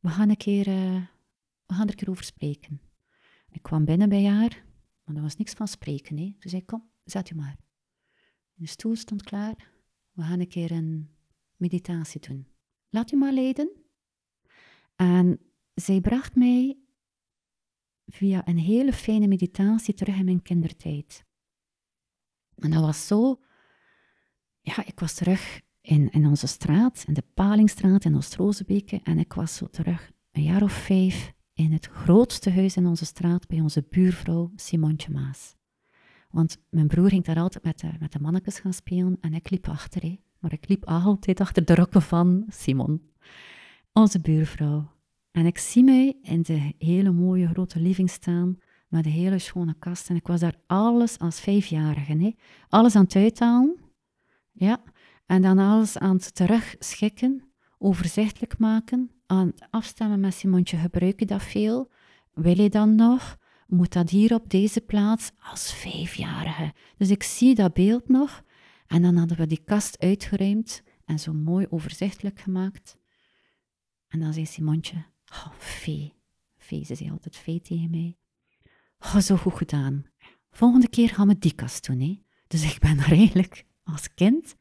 We 0.00 0.08
gaan, 0.08 0.28
een 0.28 0.36
keer, 0.36 0.66
eh, 0.66 1.02
we 1.66 1.74
gaan 1.74 1.82
er 1.82 1.88
een 1.88 1.94
keer 1.94 2.10
over 2.10 2.24
spreken. 2.24 2.80
Ik 3.50 3.62
kwam 3.62 3.84
binnen 3.84 4.08
bij 4.08 4.24
haar, 4.24 4.63
maar 5.04 5.16
er 5.16 5.22
was 5.22 5.36
niks 5.36 5.52
van 5.52 5.68
spreken. 5.68 6.18
Hè. 6.18 6.34
Ze 6.38 6.48
zei, 6.48 6.64
kom, 6.64 6.90
zet 7.04 7.30
u 7.30 7.34
maar. 7.34 7.56
De 8.54 8.66
stoel 8.66 8.96
stond 8.96 9.22
klaar. 9.22 9.70
We 10.12 10.22
gaan 10.22 10.40
een 10.40 10.48
keer 10.48 10.70
een 10.70 11.10
meditatie 11.56 12.20
doen. 12.20 12.46
Laat 12.88 13.12
u 13.12 13.16
maar 13.16 13.32
leiden. 13.32 13.70
En 14.96 15.40
zij 15.74 16.00
bracht 16.00 16.34
mij 16.34 16.78
via 18.06 18.48
een 18.48 18.58
hele 18.58 18.92
fijne 18.92 19.26
meditatie 19.26 19.94
terug 19.94 20.16
in 20.16 20.24
mijn 20.24 20.42
kindertijd. 20.42 21.24
En 22.54 22.70
dat 22.70 22.80
was 22.80 23.06
zo... 23.06 23.40
Ja, 24.60 24.86
ik 24.86 25.00
was 25.00 25.14
terug 25.14 25.60
in, 25.80 26.10
in 26.10 26.26
onze 26.26 26.46
straat, 26.46 27.04
in 27.06 27.14
de 27.14 27.24
Palingstraat 27.34 28.04
in 28.04 28.16
Oost-Rozenbeke. 28.16 29.00
En 29.02 29.18
ik 29.18 29.32
was 29.32 29.56
zo 29.56 29.66
terug 29.66 30.12
een 30.32 30.42
jaar 30.42 30.62
of 30.62 30.72
vijf 30.72 31.33
in 31.54 31.72
het 31.72 31.86
grootste 31.86 32.50
huis 32.50 32.76
in 32.76 32.86
onze 32.86 33.04
straat 33.04 33.46
bij 33.46 33.60
onze 33.60 33.84
buurvrouw 33.90 34.52
Simontje 34.56 35.12
Maas. 35.12 35.56
Want 36.30 36.58
mijn 36.70 36.86
broer 36.86 37.08
ging 37.08 37.24
daar 37.24 37.38
altijd 37.38 37.64
met 37.64 37.78
de, 37.78 37.90
met 38.00 38.12
de 38.12 38.20
mannetjes 38.20 38.58
gaan 38.58 38.72
spelen 38.72 39.16
en 39.20 39.34
ik 39.34 39.50
liep 39.50 39.68
achter. 39.68 40.16
Maar 40.38 40.52
ik 40.52 40.68
liep 40.68 40.84
altijd 40.84 41.40
achter 41.40 41.64
de 41.64 41.74
rokken 41.74 42.02
van 42.02 42.44
Simon, 42.48 43.02
onze 43.92 44.20
buurvrouw. 44.20 44.92
En 45.30 45.46
ik 45.46 45.58
zie 45.58 45.84
mij 45.84 46.16
in 46.22 46.42
de 46.42 46.72
hele 46.78 47.10
mooie 47.10 47.48
grote 47.48 47.80
living 47.80 48.10
staan 48.10 48.58
met 48.88 49.06
een 49.06 49.12
hele 49.12 49.38
schone 49.38 49.74
kast. 49.78 50.10
En 50.10 50.16
ik 50.16 50.26
was 50.26 50.40
daar 50.40 50.60
alles 50.66 51.18
als 51.18 51.40
vijfjarige. 51.40 52.16
Hè. 52.16 52.34
Alles 52.68 52.96
aan 52.96 53.04
het 53.04 53.16
uithalen. 53.16 53.76
Ja. 54.52 54.82
En 55.26 55.42
dan 55.42 55.58
alles 55.58 55.98
aan 55.98 56.16
het 56.16 56.34
terugschikken, 56.34 57.42
overzichtelijk 57.78 58.58
maken, 58.58 59.10
aan 59.26 59.46
het 59.46 59.66
afstemmen 59.70 60.20
met 60.20 60.34
Simontje. 60.34 60.76
Gebruik 60.76 61.18
je 61.20 61.26
dat 61.26 61.42
veel? 61.42 61.90
Wil 62.32 62.60
je 62.60 62.70
dan 62.70 62.94
nog? 62.94 63.36
Moet 63.66 63.92
dat 63.92 64.10
hier 64.10 64.34
op 64.34 64.50
deze 64.50 64.80
plaats 64.80 65.30
als 65.38 65.74
vijfjarige? 65.74 66.72
Dus 66.96 67.10
ik 67.10 67.22
zie 67.22 67.54
dat 67.54 67.72
beeld 67.72 68.08
nog. 68.08 68.42
En 68.86 69.02
dan 69.02 69.16
hadden 69.16 69.36
we 69.36 69.46
die 69.46 69.62
kast 69.64 69.98
uitgeruimd 69.98 70.82
en 71.04 71.18
zo 71.18 71.32
mooi 71.32 71.66
overzichtelijk 71.70 72.40
gemaakt. 72.40 72.96
En 74.08 74.20
dan 74.20 74.32
zei 74.32 74.46
Simontje, 74.46 75.04
oh, 75.32 75.50
Vee. 75.58 76.14
Vee, 76.58 76.84
ze 76.84 76.94
zei 76.94 77.10
altijd 77.10 77.36
Vee 77.36 77.60
tegen 77.60 77.90
mij. 77.90 78.16
Oh, 78.98 79.16
zo 79.16 79.36
goed 79.36 79.54
gedaan. 79.54 80.04
Volgende 80.50 80.88
keer 80.88 81.08
gaan 81.08 81.28
we 81.28 81.38
die 81.38 81.54
kast 81.54 81.86
doen. 81.86 82.00
Hè? 82.00 82.22
Dus 82.46 82.74
ik 82.74 82.80
ben 82.80 82.98
er 82.98 83.12
eigenlijk 83.12 83.64
als 83.84 84.14
kind. 84.14 84.56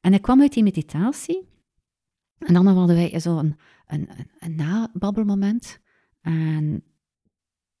En 0.00 0.14
ik 0.14 0.22
kwam 0.22 0.40
uit 0.40 0.52
die 0.52 0.62
meditatie. 0.62 1.48
En 2.38 2.54
dan 2.54 2.66
hadden 2.66 2.96
wij 2.96 3.20
zo 3.20 3.38
een, 3.38 3.56
een, 3.86 4.08
een, 4.18 4.30
een 4.38 4.54
nababbelmoment. 4.54 5.80
En 6.20 6.82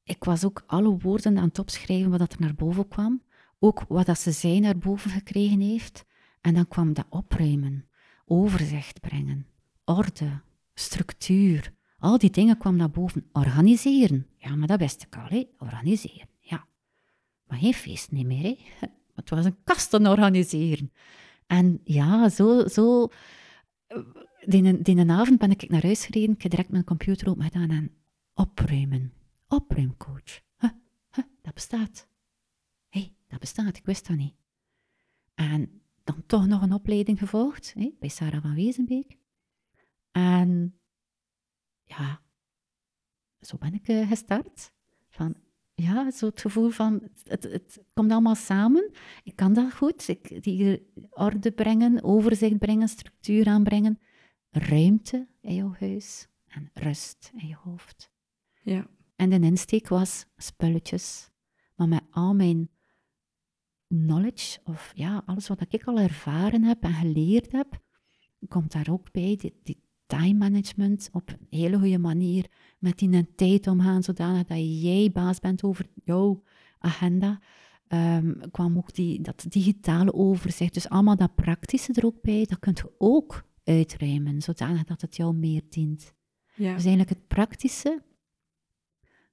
ik 0.02 0.24
was 0.24 0.44
ook 0.44 0.62
alle 0.66 0.96
woorden 0.98 1.38
aan 1.38 1.48
het 1.48 1.58
opschrijven 1.58 2.10
wat 2.10 2.32
er 2.32 2.40
naar 2.40 2.54
boven 2.54 2.88
kwam. 2.88 3.22
Ook 3.58 3.84
wat 3.88 4.06
dat 4.06 4.18
ze 4.18 4.32
zei 4.32 4.60
naar 4.60 4.78
boven 4.78 5.10
gekregen 5.10 5.60
heeft. 5.60 6.04
En 6.40 6.54
dan 6.54 6.68
kwam 6.68 6.92
dat 6.92 7.06
opruimen, 7.08 7.88
overzicht 8.24 9.00
brengen, 9.00 9.46
orde, 9.84 10.40
structuur. 10.74 11.72
Al 11.98 12.18
die 12.18 12.30
dingen 12.30 12.58
kwamen 12.58 12.78
naar 12.78 12.90
boven. 12.90 13.28
Organiseren. 13.32 14.26
Ja, 14.36 14.56
maar 14.56 14.66
dat 14.66 14.78
wist 14.78 15.02
ik 15.02 15.16
al, 15.16 15.26
hè? 15.26 15.44
Organiseren, 15.58 16.28
ja. 16.40 16.66
Maar 17.46 17.58
geen 17.58 17.74
feest 17.74 18.10
niet 18.10 18.26
meer, 18.26 18.42
hè. 18.42 18.56
Het 19.14 19.30
was 19.30 19.44
een 19.44 19.62
kasten 19.64 20.06
organiseren. 20.06 20.92
En 21.46 21.80
ja, 21.84 22.28
zo... 22.28 22.66
zo 22.66 23.08
die, 24.48 24.82
die 24.82 25.10
avond 25.10 25.38
ben 25.38 25.50
ik 25.50 25.68
naar 25.68 25.82
huis 25.82 26.04
gereden, 26.04 26.34
ik 26.34 26.42
heb 26.42 26.50
direct 26.50 26.70
mijn 26.70 26.84
computer 26.84 27.28
open 27.28 27.42
gedaan 27.42 27.70
en 27.70 27.94
opruimen. 28.34 29.12
Opruimcoach. 29.48 30.40
Dat 31.42 31.54
bestaat. 31.54 32.08
Hé, 32.88 33.00
hey, 33.00 33.14
dat 33.28 33.40
bestaat, 33.40 33.76
ik 33.76 33.84
wist 33.84 34.06
dat 34.06 34.16
niet. 34.16 34.34
En 35.34 35.82
dan 36.04 36.22
toch 36.26 36.46
nog 36.46 36.62
een 36.62 36.72
opleiding 36.72 37.18
gevolgd 37.18 37.74
bij 37.98 38.08
Sarah 38.08 38.42
van 38.42 38.54
Wezenbeek. 38.54 39.18
En 40.10 40.78
ja, 41.84 42.22
zo 43.40 43.56
ben 43.58 43.74
ik 43.74 43.88
uh, 43.88 44.08
gestart. 44.08 44.72
Van, 45.08 45.34
ja, 45.74 46.10
zo 46.10 46.26
het 46.26 46.40
gevoel 46.40 46.70
van, 46.70 47.08
het, 47.24 47.42
het, 47.42 47.82
komt 47.94 48.10
allemaal 48.10 48.34
samen. 48.34 48.90
Ik 49.24 49.36
kan 49.36 49.52
dat 49.52 49.74
goed. 49.74 50.08
Ik, 50.08 50.42
die 50.42 50.86
orde 51.10 51.50
brengen, 51.50 52.02
overzicht 52.02 52.58
brengen, 52.58 52.88
structuur 52.88 53.46
aanbrengen. 53.46 53.98
Ruimte 54.58 55.26
in 55.40 55.54
jouw 55.54 55.74
huis 55.78 56.28
en 56.46 56.70
rust 56.74 57.32
in 57.36 57.48
je 57.48 57.56
hoofd. 57.62 58.10
Ja. 58.62 58.86
En 59.16 59.30
de 59.30 59.40
insteek 59.40 59.88
was 59.88 60.26
spulletjes. 60.36 61.30
Maar 61.74 61.88
met 61.88 62.02
al 62.10 62.34
mijn 62.34 62.70
knowledge, 63.88 64.60
of 64.64 64.92
ja, 64.94 65.22
alles 65.26 65.48
wat 65.48 65.64
ik 65.68 65.84
al 65.84 65.98
ervaren 65.98 66.62
heb 66.62 66.82
en 66.82 66.92
geleerd 66.92 67.52
heb, 67.52 67.80
komt 68.48 68.72
daar 68.72 68.88
ook 68.90 69.12
bij, 69.12 69.36
die, 69.36 69.60
die 69.62 69.82
time 70.06 70.38
management 70.38 71.08
op 71.12 71.28
een 71.28 71.46
hele 71.58 71.78
goede 71.78 71.98
manier, 71.98 72.46
met 72.78 72.98
die 72.98 73.34
tijd 73.34 73.66
omgaan, 73.66 74.02
zodanig 74.02 74.44
dat 74.44 74.82
jij 74.82 75.10
baas 75.12 75.38
bent 75.38 75.62
over 75.62 75.86
jouw 76.04 76.42
agenda. 76.78 77.40
Um, 77.88 78.50
kwam 78.50 78.76
ook 78.76 78.94
die, 78.94 79.20
dat 79.20 79.44
digitale 79.48 80.12
overzicht, 80.12 80.74
dus 80.74 80.88
allemaal 80.88 81.16
dat 81.16 81.34
praktische 81.34 81.92
er 81.92 82.04
ook 82.04 82.22
bij, 82.22 82.44
dat 82.44 82.58
kunt 82.58 82.78
je 82.78 82.92
ook 82.98 83.44
uitruimen, 83.68 84.42
zodanig 84.42 84.84
dat 84.84 85.00
het 85.00 85.16
jou 85.16 85.34
meer 85.34 85.62
dient. 85.68 86.14
Ja. 86.54 86.74
Dus 86.74 86.84
eigenlijk 86.84 87.08
het 87.08 87.26
praktische 87.26 88.02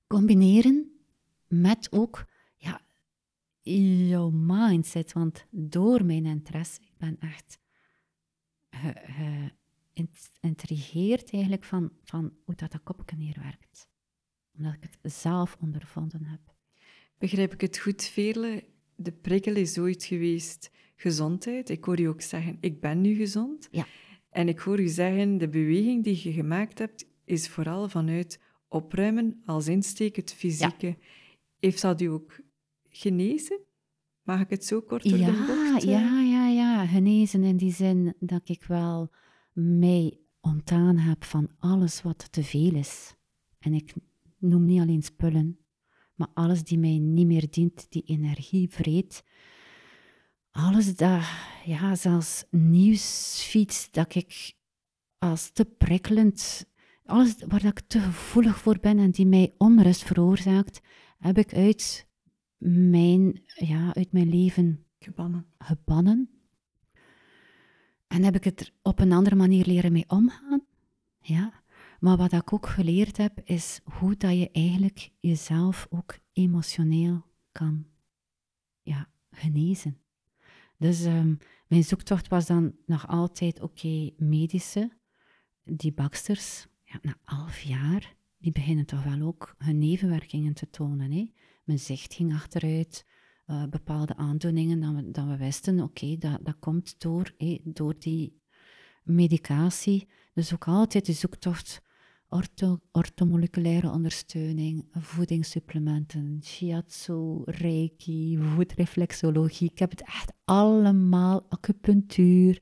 combineren 0.08 0.92
met 1.48 1.92
ook 1.92 2.26
ja, 2.58 2.82
jouw 4.08 4.30
mindset. 4.30 5.14
Want 5.14 5.46
door 5.50 6.06
mijn 6.06 6.26
interesse, 6.26 6.82
ik 6.82 6.98
ben 6.98 7.18
echt 7.20 7.60
geïntrigeerd 9.94 11.32
eigenlijk 11.32 11.64
van, 11.64 11.92
van 12.04 12.34
hoe 12.44 12.56
dat, 12.56 12.72
dat 12.72 12.84
kopje 12.84 13.16
hier 13.16 13.40
werkt. 13.42 13.88
Omdat 14.58 14.74
ik 14.74 14.90
het 15.02 15.14
zelf 15.14 15.58
ondervonden 15.60 16.26
heb. 16.26 16.56
Begrijp 17.18 17.54
ik 17.54 17.62
het 17.62 17.78
goed, 17.78 18.04
Veerle? 18.04 18.64
De 18.96 19.12
prikkel 19.12 19.56
is 19.56 19.78
ooit 19.78 20.04
geweest 20.04 20.72
gezondheid. 20.96 21.70
Ik 21.70 21.84
hoor 21.84 22.00
je 22.00 22.10
ook 22.10 22.22
zeggen, 22.22 22.58
ik 22.60 22.82
ben 22.82 23.02
nu 23.02 23.16
gezond. 23.16 23.68
Ja. 23.72 23.86
En 24.36 24.48
ik 24.48 24.60
hoor 24.60 24.80
u 24.80 24.88
zeggen, 24.88 25.38
de 25.38 25.50
beweging 25.50 26.04
die 26.04 26.20
je 26.24 26.34
gemaakt 26.34 26.80
hebt, 26.80 27.08
is 27.26 27.50
vooral 27.50 27.90
vanuit 27.90 28.40
opruimen 28.68 29.42
als 29.46 29.68
insteek, 29.68 30.16
het 30.16 30.34
fysieke. 30.34 30.98
Heeft 31.60 31.82
dat 31.82 32.02
u 32.02 32.06
ook 32.06 32.40
genezen? 32.90 33.60
Mag 34.24 34.42
ik 34.42 34.50
het 34.50 34.66
zo 34.66 34.82
kort 34.82 35.10
door 35.10 35.18
ja, 35.18 35.26
de 35.26 35.46
bocht? 35.48 35.84
Eh? 35.84 35.90
Ja, 35.90 36.22
ja, 36.22 36.48
ja. 36.48 36.86
Genezen 36.86 37.44
in 37.44 37.58
die 37.58 37.74
zin 37.74 38.14
dat 38.20 38.50
ik 38.50 38.64
wel 38.64 39.12
mij 39.54 40.20
ontdaan 40.42 40.98
heb 40.98 41.24
van 41.24 41.50
alles 41.60 42.02
wat 42.02 42.32
te 42.32 42.44
veel 42.44 42.74
is. 42.74 43.16
En 43.60 43.74
ik 43.74 43.94
noem 44.38 44.66
niet 44.66 44.82
alleen 44.82 45.04
spullen, 45.04 45.60
maar 46.16 46.30
alles 46.34 46.64
die 46.64 46.80
mij 46.80 46.98
niet 46.98 47.28
meer 47.28 47.48
dient, 47.50 47.86
die 47.90 48.04
energie 48.06 48.70
vreet. 48.70 49.24
Alles 50.56 50.96
dat, 50.96 51.22
ja, 51.66 51.96
zelfs 51.96 52.46
nieuwsfeeds 52.50 53.92
dat 53.92 54.16
ik 54.16 54.54
als 55.18 55.50
te 55.50 55.66
prikkelend 55.66 56.66
alles 57.06 57.36
waar 57.48 57.66
ik 57.66 57.80
te 57.80 58.00
gevoelig 58.00 58.58
voor 58.58 58.80
ben 58.80 59.00
en 59.00 59.12
die 59.12 59.26
mij 59.26 59.54
onrust 59.58 60.04
veroorzaakt, 60.04 60.82
heb 61.18 61.38
ik 61.38 61.54
uit 61.54 62.08
mijn, 62.58 63.44
ja, 63.46 63.94
uit 63.94 64.12
mijn 64.12 64.30
leven 64.30 64.86
gebannen. 65.00 65.46
gebannen. 65.58 66.30
En 68.08 68.24
heb 68.24 68.36
ik 68.36 68.44
het 68.44 68.60
er 68.60 68.72
op 68.82 69.00
een 69.00 69.12
andere 69.12 69.36
manier 69.36 69.66
leren 69.66 69.92
mee 69.92 70.06
omgaan. 70.08 70.66
Ja. 71.20 71.64
Maar 72.00 72.18
wat 72.18 72.34
ik 72.34 72.54
ook 72.54 72.68
geleerd 72.68 73.18
heb, 73.18 73.42
is 73.44 73.82
hoe 73.84 74.18
dat 74.18 74.38
je 74.38 74.52
eigenlijk 74.52 75.12
jezelf 75.20 75.88
ook 75.90 76.18
emotioneel 76.34 77.26
kan 77.52 77.86
ja, 78.82 79.10
genezen. 79.32 80.05
Dus 80.78 81.06
um, 81.06 81.38
mijn 81.68 81.84
zoektocht 81.84 82.28
was 82.28 82.46
dan 82.46 82.76
nog 82.86 83.08
altijd, 83.08 83.62
oké, 83.62 84.12
medische, 84.18 84.92
die 85.64 85.94
baksters, 85.94 86.68
na 87.02 87.18
elf 87.26 87.62
jaar, 87.62 88.16
die 88.38 88.52
beginnen 88.52 88.86
toch 88.86 89.04
wel 89.04 89.22
ook 89.22 89.56
hun 89.58 89.78
nevenwerkingen 89.78 90.54
te 90.54 90.70
tonen. 90.70 91.12
Hè? 91.12 91.32
Mijn 91.64 91.80
zicht 91.80 92.14
ging 92.14 92.34
achteruit, 92.34 93.06
uh, 93.48 93.64
bepaalde 93.66 94.16
aandoeningen, 94.16 95.12
dat 95.12 95.26
we, 95.26 95.32
we 95.32 95.38
wisten, 95.38 95.80
oké, 95.80 96.18
dat, 96.18 96.40
dat 96.46 96.60
komt 96.60 97.00
door, 97.02 97.36
door 97.64 98.00
die 98.00 98.42
medicatie. 99.04 100.08
Dus 100.34 100.54
ook 100.54 100.68
altijd 100.68 101.06
de 101.06 101.14
zoektocht 101.14 101.82
ortho, 102.30 102.80
orthomoleculaire 102.92 103.92
ondersteuning, 103.92 104.86
voedingssupplementen, 104.92 106.40
shiatsu, 106.44 107.42
reiki, 107.46 108.38
voetreflexologie. 108.38 109.70
Ik 109.72 109.80
heb 109.80 109.90
het 109.90 110.02
echt 110.02 110.32
allemaal, 110.46 111.46
acupunctuur. 111.50 112.62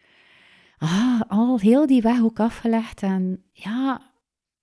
Ah, 0.78 1.22
al 1.28 1.60
heel 1.60 1.88
die 1.88 2.02
weg 2.02 2.22
ook 2.22 2.40
afgelegd. 2.40 3.02
En 3.02 3.44
ja, 3.52 4.12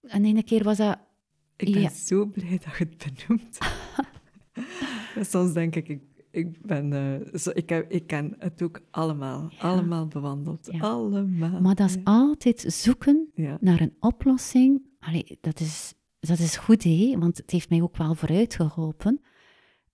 en 0.02 0.24
ene 0.24 0.42
keer 0.42 0.64
was 0.64 0.76
dat... 0.76 0.98
Ik 1.56 1.72
ben 1.72 1.90
zo 1.90 2.26
blij 2.26 2.60
dat 2.64 2.76
je 2.78 2.86
het 2.90 3.26
benoemt. 3.26 3.58
Soms 5.30 5.52
denk 5.52 5.76
ik, 5.76 5.88
ik, 5.88 6.02
ik 6.30 6.66
ben... 6.66 6.92
Uh, 6.92 7.34
zo, 7.38 7.50
ik, 7.54 7.68
heb, 7.68 7.90
ik 7.90 8.06
ken 8.06 8.34
het 8.38 8.62
ook 8.62 8.80
allemaal. 8.90 9.50
Allemaal 9.58 10.06
bewandeld. 10.06 10.70
Allemaal. 10.78 11.60
Maar 11.60 11.74
dat 11.74 11.88
is 11.88 11.96
altijd 12.04 12.60
zoeken 12.60 13.32
naar 13.60 13.80
een 13.80 13.96
oplossing. 14.00 14.88
Allee, 15.00 15.38
dat 15.40 15.60
is, 15.60 15.94
dat 16.20 16.38
is 16.38 16.56
goed, 16.56 16.82
hè? 16.82 17.18
Want 17.18 17.36
het 17.36 17.50
heeft 17.50 17.68
mij 17.68 17.82
ook 17.82 17.96
wel 17.96 18.14
vooruit 18.14 18.54
geholpen. 18.54 19.20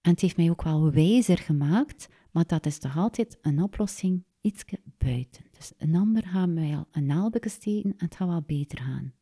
En 0.00 0.10
het 0.10 0.20
heeft 0.20 0.36
mij 0.36 0.50
ook 0.50 0.62
wel 0.62 0.90
wijzer 0.90 1.38
gemaakt. 1.38 2.08
Maar 2.30 2.46
dat 2.46 2.66
is 2.66 2.78
toch 2.78 2.96
altijd 2.96 3.38
een 3.40 3.62
oplossing 3.62 4.24
iets 4.40 4.64
buiten. 4.98 5.44
Dus 5.50 5.72
een 5.76 5.94
ander 5.94 6.26
gaat 6.26 6.48
mij 6.48 6.76
al 6.76 6.88
een 6.90 7.06
naaldje 7.06 7.48
steken 7.48 7.90
en 7.90 8.04
het 8.04 8.16
gaat 8.16 8.28
wel 8.28 8.42
beter 8.42 8.78
gaan. 8.78 9.14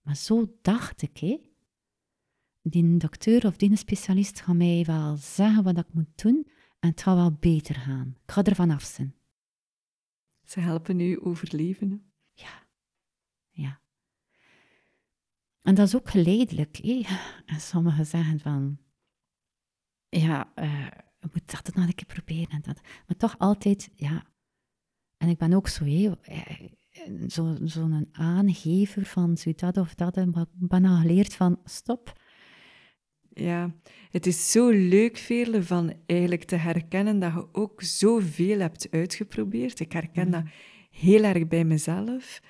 Maar 0.00 0.16
zo 0.16 0.58
dacht 0.62 1.02
ik, 1.02 1.18
hè. 1.18 1.40
Die 2.62 2.96
dokter 2.96 3.46
of 3.46 3.56
die 3.56 3.76
specialist 3.76 4.40
gaat 4.40 4.56
mij 4.56 4.84
wel 4.86 5.16
zeggen 5.16 5.62
wat 5.62 5.78
ik 5.78 5.92
moet 5.92 6.22
doen 6.22 6.46
en 6.78 6.88
het 6.88 7.02
gaat 7.02 7.16
wel 7.16 7.32
beter 7.32 7.74
gaan. 7.74 8.16
Ik 8.24 8.32
ga 8.32 8.42
ervan 8.42 8.70
af 8.70 8.82
zijn. 8.82 9.14
Ze 10.44 10.60
helpen 10.60 11.00
u 11.00 11.18
overleven. 11.22 12.12
Ja, 12.32 12.66
ja. 13.50 13.80
En 15.66 15.74
dat 15.74 15.86
is 15.86 15.96
ook 15.96 16.10
geleidelijk. 16.10 16.78
En 17.46 17.60
sommigen 17.60 18.06
zeggen 18.06 18.40
van, 18.40 18.78
ja, 20.08 20.52
uh, 20.56 20.88
je 21.18 21.28
moet 21.32 21.50
dat 21.50 21.74
nog 21.74 21.86
een 21.86 21.94
keer 21.94 22.06
proberen 22.06 22.48
en 22.48 22.62
dat. 22.62 22.80
Maar 23.06 23.16
toch 23.16 23.38
altijd, 23.38 23.90
ja. 23.94 24.24
En 25.16 25.28
ik 25.28 25.38
ben 25.38 25.52
ook 25.52 25.68
zo, 25.68 25.84
hè, 25.84 26.12
eh, 26.22 26.68
zo'n 27.26 27.68
zo 27.68 27.88
aangever 28.12 29.04
van 29.04 29.36
zo 29.36 29.52
dat 29.56 29.76
of 29.76 29.94
dat, 29.94 30.14
maar 30.14 30.46
ik 30.60 30.68
ben 30.68 30.84
al 30.84 31.00
geleerd 31.00 31.34
van 31.34 31.60
stop. 31.64 32.20
Ja, 33.32 33.74
het 34.10 34.26
is 34.26 34.50
zo 34.50 34.70
leuk, 34.70 35.16
Veerle, 35.16 35.62
van 35.62 35.92
eigenlijk 36.06 36.44
te 36.44 36.56
herkennen 36.56 37.18
dat 37.18 37.32
je 37.32 37.54
ook 37.54 37.82
zoveel 37.82 38.58
hebt 38.58 38.90
uitgeprobeerd. 38.90 39.80
Ik 39.80 39.92
herken 39.92 40.30
dat 40.30 40.44
heel 40.90 41.22
erg 41.22 41.46
bij 41.46 41.64
mezelf. 41.64 42.40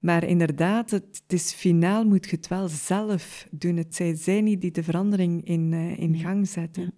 Maar 0.00 0.24
inderdaad, 0.24 0.90
het, 0.90 1.22
is 1.26 1.52
finaal 1.52 2.04
moet 2.04 2.24
je 2.24 2.36
het 2.36 2.48
wel 2.48 2.68
zelf 2.68 3.46
doen. 3.50 3.76
Het 3.76 3.94
zijn 3.94 4.16
zij 4.16 4.40
niet 4.40 4.60
die 4.60 4.70
de 4.70 4.82
verandering 4.82 5.44
in, 5.44 5.72
uh, 5.72 5.98
in 5.98 6.14
gang 6.14 6.48
zetten. 6.48 6.94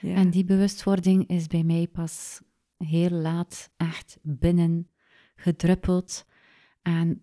Ja. 0.00 0.14
En 0.14 0.30
die 0.30 0.44
bewustwording 0.44 1.28
is 1.28 1.46
bij 1.46 1.62
mij 1.62 1.86
pas 1.86 2.40
heel 2.76 3.10
laat 3.10 3.70
echt 3.76 4.18
binnen 4.22 4.88
gedruppeld. 5.36 6.26
En 6.82 7.22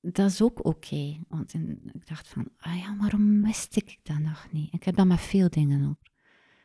dat 0.00 0.30
is 0.30 0.42
ook 0.42 0.64
oké. 0.64 1.18
want 1.28 1.54
ik 1.92 2.06
dacht 2.06 2.28
van, 2.28 2.48
ah 2.56 2.78
ja, 2.78 2.96
waarom 2.96 3.42
wist 3.42 3.76
ik 3.76 3.98
dat 4.02 4.18
nog 4.18 4.48
niet? 4.50 4.74
Ik 4.74 4.84
heb 4.84 4.96
dat 4.96 5.06
met 5.06 5.20
veel 5.20 5.50
dingen 5.50 5.88
ook. 5.88 6.10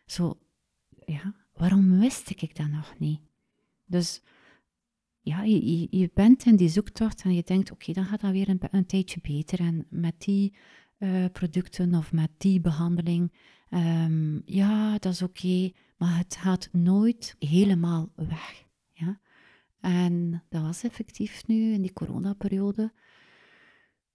Zo, 0.05 0.39
ja, 1.05 1.35
waarom 1.53 1.99
wist 1.99 2.29
ik 2.29 2.55
dat 2.55 2.67
nog 2.67 2.95
niet? 2.97 3.21
Dus 3.85 4.21
ja, 5.21 5.43
je, 5.43 5.87
je 5.89 6.11
bent 6.13 6.45
in 6.45 6.55
die 6.55 6.69
zoektocht 6.69 7.21
en 7.21 7.33
je 7.33 7.43
denkt, 7.43 7.71
oké, 7.71 7.93
dan 7.93 8.05
gaat 8.05 8.21
dat 8.21 8.31
weer 8.31 8.49
een, 8.49 8.59
een 8.71 8.85
tijdje 8.85 9.19
beter. 9.21 9.59
En 9.59 9.85
met 9.89 10.13
die 10.17 10.53
eh, 10.97 11.25
producten 11.31 11.95
of 11.95 12.11
met 12.11 12.29
die 12.37 12.61
behandeling. 12.61 13.31
Ehm, 13.69 14.39
ja, 14.45 14.97
dat 14.97 15.13
is 15.13 15.21
oké, 15.21 15.71
maar 15.97 16.17
het 16.17 16.35
gaat 16.35 16.69
nooit 16.71 17.35
helemaal 17.39 18.11
weg. 18.15 18.65
Ja? 18.93 19.19
En 19.79 20.43
dat 20.49 20.61
was 20.61 20.83
effectief 20.83 21.47
nu 21.47 21.73
in 21.73 21.81
die 21.81 21.93
coronaperiode. 21.93 22.93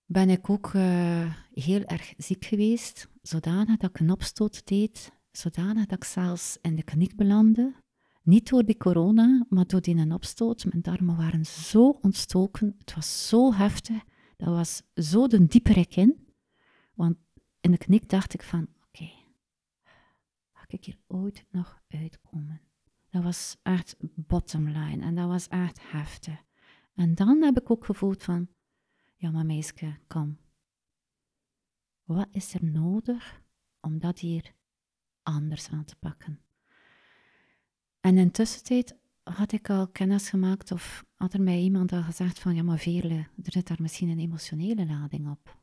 Ben 0.06 0.30
ik 0.30 0.50
ook 0.50 0.74
eh, 0.74 1.34
heel 1.52 1.82
erg 1.84 2.14
ziek 2.16 2.44
geweest, 2.44 3.08
zodanig 3.22 3.76
dat 3.76 3.90
ik 3.90 3.98
een 3.98 4.10
opstoot 4.10 4.66
deed, 4.66 5.12
zodanig 5.32 5.86
dat 5.86 5.98
ik 5.98 6.04
zelfs 6.04 6.58
in 6.62 6.76
de 6.76 6.82
kliniek 6.82 7.16
belandde. 7.16 7.83
Niet 8.24 8.48
door 8.48 8.64
die 8.64 8.76
corona, 8.76 9.46
maar 9.48 9.66
door 9.66 9.80
die 9.80 9.96
een 9.96 10.12
opstoot. 10.12 10.64
Mijn 10.64 10.82
darmen 10.82 11.16
waren 11.16 11.46
zo 11.46 11.88
ontstoken, 11.88 12.74
het 12.78 12.94
was 12.94 13.28
zo 13.28 13.52
heftig, 13.52 14.04
dat 14.36 14.48
was 14.48 14.82
zo 14.94 15.26
de 15.26 15.46
dieperik 15.46 15.96
in. 15.96 16.34
Want 16.94 17.16
in 17.60 17.70
de 17.70 17.78
knik 17.78 18.08
dacht 18.08 18.34
ik 18.34 18.42
van, 18.42 18.68
oké, 18.86 19.10
ga 20.52 20.64
ik 20.66 20.84
hier 20.84 20.98
ooit 21.06 21.44
nog 21.50 21.82
uitkomen? 21.88 22.60
Dat 23.10 23.22
was 23.22 23.56
echt 23.62 23.96
bottom 24.14 24.68
line 24.68 25.04
en 25.04 25.14
dat 25.14 25.28
was 25.28 25.48
echt 25.48 25.90
heftig. 25.90 26.42
En 26.94 27.14
dan 27.14 27.42
heb 27.42 27.60
ik 27.60 27.70
ook 27.70 27.84
gevoeld 27.84 28.22
van, 28.22 28.48
ja 29.16 29.30
maar 29.30 29.46
meisje, 29.46 29.98
kom. 30.06 30.38
Wat 32.02 32.28
is 32.30 32.54
er 32.54 32.64
nodig 32.64 33.42
om 33.80 33.98
dat 33.98 34.18
hier 34.18 34.54
anders 35.22 35.68
aan 35.68 35.84
te 35.84 35.96
pakken? 35.96 36.43
En 38.04 38.18
in 38.18 38.30
tussentijd 38.30 38.96
had 39.22 39.52
ik 39.52 39.70
al 39.70 39.88
kennis 39.88 40.28
gemaakt 40.28 40.72
of 40.72 41.04
had 41.14 41.32
er 41.32 41.40
mij 41.40 41.60
iemand 41.60 41.92
al 41.92 42.02
gezegd 42.02 42.38
van, 42.38 42.54
ja 42.54 42.62
maar 42.62 42.78
Veerle, 42.78 43.14
er 43.16 43.52
zit 43.52 43.66
daar 43.66 43.82
misschien 43.82 44.08
een 44.08 44.18
emotionele 44.18 44.86
lading 44.86 45.30
op. 45.30 45.58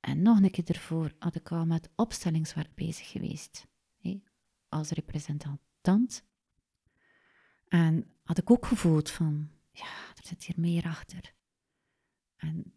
En 0.00 0.22
nog 0.22 0.42
een 0.42 0.50
keer 0.50 0.68
ervoor 0.68 1.12
had 1.18 1.34
ik 1.34 1.52
al 1.52 1.66
met 1.66 1.90
opstellingswerk 1.94 2.74
bezig 2.74 3.10
geweest, 3.10 3.66
als 4.68 4.90
representant. 4.90 6.24
En 7.68 8.06
had 8.22 8.38
ik 8.38 8.50
ook 8.50 8.66
gevoeld 8.66 9.10
van, 9.10 9.50
ja, 9.70 9.92
er 10.14 10.26
zit 10.26 10.44
hier 10.44 10.60
meer 10.60 10.84
achter. 10.84 11.34
En 12.36 12.72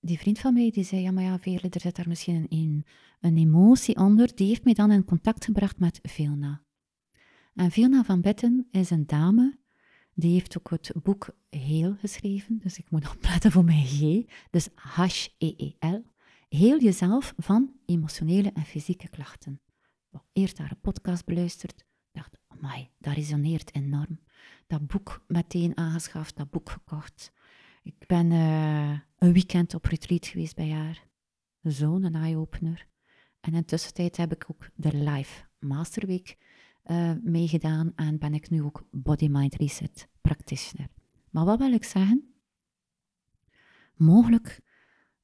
die 0.00 0.18
vriend 0.18 0.38
van 0.38 0.54
mij 0.54 0.70
die 0.70 0.84
zei, 0.84 1.00
ja, 1.00 1.10
maar 1.10 1.24
ja, 1.24 1.38
Veerle, 1.38 1.68
er 1.68 1.80
zit 1.80 1.96
daar 1.96 2.08
misschien 2.08 2.46
een, 2.48 2.84
een 3.20 3.36
emotie 3.36 3.96
onder. 3.96 4.34
Die 4.34 4.48
heeft 4.48 4.64
mij 4.64 4.74
dan 4.74 4.90
in 4.90 5.04
contact 5.04 5.44
gebracht 5.44 5.78
met 5.78 6.00
Vilna. 6.02 6.63
En 7.54 7.70
Vilna 7.70 8.04
van 8.04 8.20
Betten 8.20 8.68
is 8.70 8.90
een 8.90 9.06
dame, 9.06 9.58
die 10.14 10.32
heeft 10.32 10.58
ook 10.58 10.70
het 10.70 10.92
boek 11.02 11.36
Heel 11.50 11.94
geschreven, 11.98 12.58
dus 12.58 12.78
ik 12.78 12.90
moet 12.90 13.10
opletten 13.14 13.52
voor 13.52 13.64
mijn 13.64 13.86
G, 13.86 14.24
dus 14.50 14.68
H-E-E-L. 14.74 16.04
Heel 16.48 16.80
jezelf 16.80 17.34
van 17.36 17.72
emotionele 17.86 18.50
en 18.52 18.64
fysieke 18.64 19.08
klachten. 19.08 19.60
Eerst 20.32 20.58
haar 20.58 20.76
podcast 20.80 21.24
beluisterd, 21.24 21.84
dacht, 22.12 22.38
amai, 22.46 22.90
dat 22.98 23.14
resoneert 23.14 23.74
enorm. 23.74 24.20
Dat 24.66 24.86
boek 24.86 25.24
meteen 25.26 25.76
aangeschaft, 25.76 26.36
dat 26.36 26.50
boek 26.50 26.70
gekocht. 26.70 27.32
Ik 27.82 28.06
ben 28.06 28.30
uh, 28.30 28.98
een 29.18 29.32
weekend 29.32 29.74
op 29.74 29.84
retreat 29.84 30.26
geweest 30.26 30.56
bij 30.56 30.70
haar. 30.70 31.06
Zo'n 31.62 32.14
eye-opener. 32.14 32.86
En 33.40 33.54
intussen 33.54 34.10
heb 34.12 34.32
ik 34.32 34.44
ook 34.50 34.70
de 34.74 34.96
live 34.96 35.42
Masterweek 35.58 36.36
uh, 36.84 37.12
meegedaan 37.22 37.92
en 37.94 38.18
ben 38.18 38.34
ik 38.34 38.50
nu 38.50 38.62
ook 38.62 38.88
Body 38.90 39.28
Mind 39.28 39.54
Reset 39.54 40.08
practitioner. 40.20 40.88
Maar 41.30 41.44
wat 41.44 41.58
wil 41.58 41.72
ik 41.72 41.84
zeggen? 41.84 42.34
Mogelijk 43.94 44.60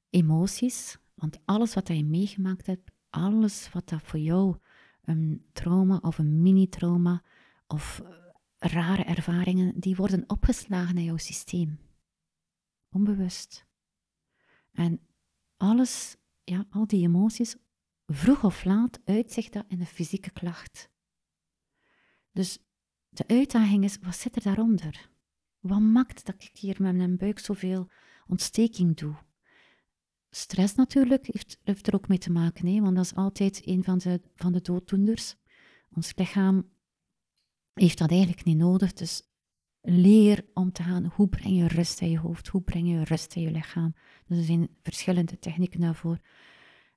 emoties, 0.09 0.97
want 1.13 1.39
alles 1.45 1.73
wat 1.73 1.87
je 1.87 2.05
meegemaakt 2.05 2.65
hebt, 2.65 2.91
alles 3.09 3.71
wat 3.71 3.89
dat 3.89 4.01
voor 4.01 4.19
jou 4.19 4.57
een 5.01 5.45
trauma 5.53 5.97
of 6.01 6.17
een 6.17 6.41
mini-trauma 6.41 7.23
of 7.67 7.99
eh, 7.99 8.09
rare 8.57 9.03
ervaringen, 9.03 9.79
die 9.79 9.95
worden 9.95 10.23
opgeslagen 10.27 10.97
in 10.97 11.03
jouw 11.03 11.17
systeem. 11.17 11.79
Onbewust. 12.89 13.65
En 14.71 14.99
alles, 15.57 16.17
ja, 16.43 16.65
al 16.69 16.87
die 16.87 17.07
emoties, 17.07 17.55
vroeg 18.05 18.43
of 18.43 18.63
laat 18.63 18.99
uitzicht 19.05 19.53
dat 19.53 19.65
in 19.67 19.79
een 19.79 19.85
fysieke 19.85 20.31
klacht. 20.31 20.90
Dus 22.31 22.57
de 23.09 23.27
uitdaging 23.27 23.83
is, 23.83 23.97
wat 24.01 24.15
zit 24.15 24.35
er 24.35 24.41
daaronder? 24.41 25.09
Wat 25.59 25.79
maakt 25.79 26.25
dat 26.25 26.35
ik 26.37 26.57
hier 26.57 26.75
met 26.79 26.95
mijn 26.95 27.17
buik 27.17 27.39
zoveel 27.39 27.89
ontsteking 28.27 28.97
doe? 28.97 29.15
Stress 30.29 30.75
natuurlijk 30.75 31.25
heeft, 31.61 31.87
er 31.87 31.95
ook 31.95 32.07
mee 32.07 32.17
te 32.17 32.31
maken, 32.31 32.67
hè? 32.67 32.81
want 32.81 32.95
dat 32.95 33.05
is 33.05 33.15
altijd 33.15 33.61
een 33.65 33.83
van 33.83 33.97
de, 33.97 34.21
van 34.35 34.51
de 34.51 34.61
dooddoenders. 34.61 35.35
Ons 35.93 36.11
lichaam 36.15 36.69
heeft 37.73 37.97
dat 37.97 38.09
eigenlijk 38.09 38.43
niet 38.43 38.57
nodig, 38.57 38.93
dus 38.93 39.31
leer 39.81 40.45
om 40.53 40.71
te 40.71 40.83
gaan, 40.83 41.11
hoe 41.15 41.27
breng 41.27 41.57
je 41.57 41.67
rust 41.67 42.01
in 42.01 42.09
je 42.09 42.19
hoofd, 42.19 42.47
hoe 42.47 42.61
breng 42.61 42.89
je 42.89 43.03
rust 43.03 43.35
in 43.35 43.41
je 43.41 43.51
lichaam. 43.51 43.93
Dus 44.25 44.37
er 44.37 44.43
zijn 44.43 44.69
verschillende 44.81 45.39
technieken 45.39 45.79
daarvoor. 45.79 46.19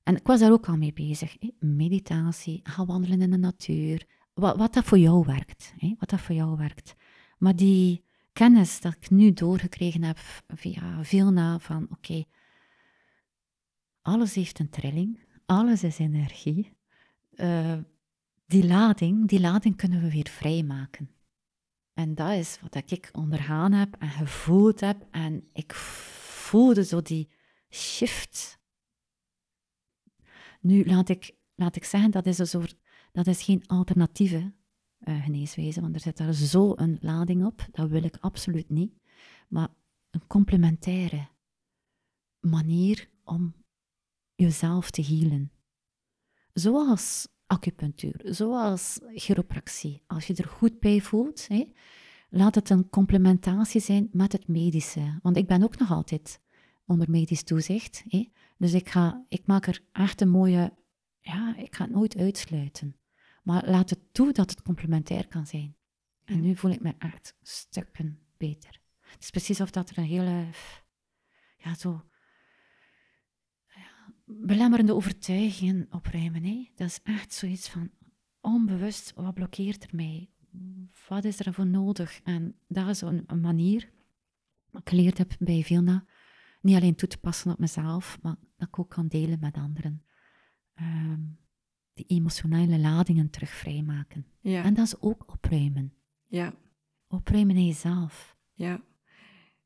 En 0.03 0.15
ik 0.15 0.27
was 0.27 0.39
daar 0.39 0.51
ook 0.51 0.67
al 0.67 0.77
mee 0.77 0.93
bezig. 0.93 1.37
Meditatie, 1.59 2.59
gaan 2.63 2.85
wandelen 2.85 3.21
in 3.21 3.31
de 3.31 3.37
natuur, 3.37 4.07
wat, 4.35 4.57
wat 4.57 4.73
dat 4.73 4.83
voor 4.83 4.97
jou 4.97 5.25
werkt. 5.25 5.73
Hè? 5.77 5.95
Wat 5.99 6.09
dat 6.09 6.21
voor 6.21 6.35
jou 6.35 6.57
werkt. 6.57 6.95
Maar 7.37 7.55
die 7.55 8.03
kennis 8.33 8.81
dat 8.81 8.93
ik 8.93 9.09
nu 9.09 9.33
doorgekregen 9.33 10.03
heb 10.03 10.19
via 10.47 11.03
veel 11.03 11.31
na 11.31 11.59
van 11.59 11.87
oké, 11.91 12.23
alles 14.01 14.33
heeft 14.33 14.59
een 14.59 14.69
trilling, 14.69 15.19
alles 15.45 15.83
is 15.83 15.99
energie. 15.99 16.73
Uh, 17.35 17.77
die 18.45 18.67
lading, 18.67 19.27
die 19.27 19.39
lading 19.39 19.75
kunnen 19.75 20.01
we 20.01 20.11
weer 20.11 20.29
vrijmaken. 20.29 21.09
En 21.93 22.15
dat 22.15 22.31
is 22.31 22.59
wat 22.61 22.91
ik 22.91 23.09
ondergaan 23.11 23.71
heb 23.71 23.95
en 23.99 24.09
gevoeld 24.09 24.79
heb. 24.79 25.07
En 25.11 25.49
ik 25.53 25.73
voelde 25.73 26.83
zo 26.83 27.01
die 27.01 27.29
shift. 27.69 28.59
Nu 30.61 30.85
laat 30.85 31.09
ik, 31.09 31.35
laat 31.55 31.75
ik 31.75 31.83
zeggen, 31.83 32.11
dat 32.11 32.25
is 32.25 32.37
een 32.37 32.47
soort 32.47 32.77
dat 33.15 33.27
is 33.27 33.43
geen 33.43 33.67
alternatieve 33.67 34.53
uh, 34.99 35.23
geneeswijze, 35.23 35.81
want 35.81 35.95
er 35.95 36.01
zit 36.01 36.17
daar 36.17 36.33
zo 36.33 36.73
een 36.75 36.97
lading 37.01 37.45
op. 37.45 37.67
Dat 37.71 37.89
wil 37.89 38.03
ik 38.03 38.17
absoluut 38.19 38.69
niet. 38.69 38.93
Maar 39.47 39.67
een 40.09 40.27
complementaire 40.27 41.27
manier 42.39 43.09
om 43.23 43.55
jezelf 44.35 44.91
te 44.91 45.03
healen. 45.03 45.51
Zoals 46.53 47.27
acupunctuur, 47.45 48.21
zoals 48.23 48.99
chiropractie. 49.13 50.03
Als 50.07 50.27
je 50.27 50.35
er 50.35 50.47
goed 50.47 50.79
bij 50.79 51.01
voelt, 51.01 51.47
laat 52.29 52.55
het 52.55 52.69
een 52.69 52.89
complementatie 52.89 53.81
zijn 53.81 54.09
met 54.11 54.31
het 54.31 54.47
medische. 54.47 55.19
Want 55.21 55.37
ik 55.37 55.47
ben 55.47 55.63
ook 55.63 55.77
nog 55.77 55.91
altijd 55.91 56.41
onder 56.85 57.09
medisch 57.09 57.43
toezicht. 57.43 58.03
Hè. 58.07 58.31
Dus 58.57 58.73
ik, 58.73 58.89
ga, 58.89 59.25
ik 59.29 59.47
maak 59.47 59.67
er 59.67 59.81
echt 59.91 60.21
een 60.21 60.29
mooie... 60.29 60.73
Ja, 61.19 61.55
ik 61.57 61.75
ga 61.75 61.83
het 61.83 61.93
nooit 61.93 62.17
uitsluiten. 62.17 62.95
Maar 63.45 63.69
laat 63.69 63.89
het 63.89 64.13
toe 64.13 64.31
dat 64.33 64.49
het 64.49 64.61
complementair 64.61 65.27
kan 65.27 65.47
zijn. 65.47 65.75
En 66.23 66.41
nu 66.41 66.55
voel 66.55 66.71
ik 66.71 66.81
me 66.81 66.93
echt 66.97 67.35
stukken 67.41 68.19
beter. 68.37 68.81
Het 68.99 69.23
is 69.23 69.29
precies 69.29 69.61
of 69.61 69.71
dat 69.71 69.89
er 69.89 69.97
een 69.97 70.03
hele, 70.03 70.45
ja, 71.57 71.75
zo, 71.75 72.09
ja, 73.67 74.13
belemmerende 74.25 74.93
overtuigingen 74.93 75.87
opruimen. 75.89 76.43
Hè? 76.43 76.71
Dat 76.75 76.87
is 76.87 76.99
echt 77.03 77.33
zoiets 77.33 77.69
van 77.69 77.91
onbewust, 78.41 79.13
wat 79.15 79.33
blokkeert 79.33 79.83
er 79.83 79.95
mij? 79.95 80.29
Wat 81.07 81.23
is 81.23 81.39
er 81.39 81.53
voor 81.53 81.67
nodig? 81.67 82.21
En 82.23 82.59
dat 82.67 82.87
is 82.87 83.01
een, 83.01 83.23
een 83.27 83.41
manier, 83.41 83.91
wat 84.69 84.81
ik 84.81 84.89
geleerd 84.89 85.17
heb 85.17 85.35
bij 85.39 85.63
Vilna, 85.63 86.05
niet 86.61 86.75
alleen 86.75 86.95
toe 86.95 87.09
te 87.09 87.17
passen 87.17 87.51
op 87.51 87.59
mezelf, 87.59 88.17
maar 88.21 88.35
dat 88.57 88.67
ik 88.67 88.79
ook 88.79 88.89
kan 88.89 89.07
delen 89.07 89.39
met 89.39 89.55
anderen. 89.55 90.05
Um, 90.75 91.43
die 91.95 92.05
emotionele 92.07 92.79
ladingen 92.79 93.29
terug 93.29 93.49
vrijmaken. 93.49 94.25
Ja. 94.39 94.63
En 94.63 94.73
dat 94.73 94.85
is 94.85 94.99
ook 94.99 95.31
opruimen. 95.33 95.93
Ja. 96.27 96.53
Opruimen 97.07 97.55
in 97.55 97.65
jezelf. 97.65 98.37
Ja. 98.53 98.83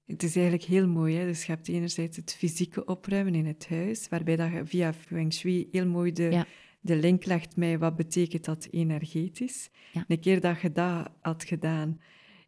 Het 0.05 0.23
is 0.23 0.35
eigenlijk 0.35 0.65
heel 0.65 0.87
mooi. 0.87 1.15
Hè? 1.15 1.25
Dus 1.25 1.45
je 1.45 1.51
hebt 1.51 1.67
enerzijds 1.67 2.17
het 2.17 2.33
fysieke 2.33 2.85
opruimen 2.85 3.35
in 3.35 3.45
het 3.45 3.69
huis, 3.69 4.09
waarbij 4.09 4.35
dat 4.35 4.51
je 4.51 4.65
via 4.65 4.93
Feng 4.93 5.33
Shui 5.33 5.67
heel 5.71 5.87
mooi 5.87 6.11
de, 6.11 6.45
de 6.79 6.95
link 6.95 7.25
legt 7.25 7.55
met 7.55 7.79
wat 7.79 7.95
betekent 7.95 8.45
dat 8.45 8.67
energetisch. 8.71 9.69
Ja. 9.93 10.05
Een 10.07 10.19
keer 10.19 10.41
dat 10.41 10.61
je 10.61 10.71
dat 10.71 11.11
had 11.21 11.43
gedaan, 11.43 11.99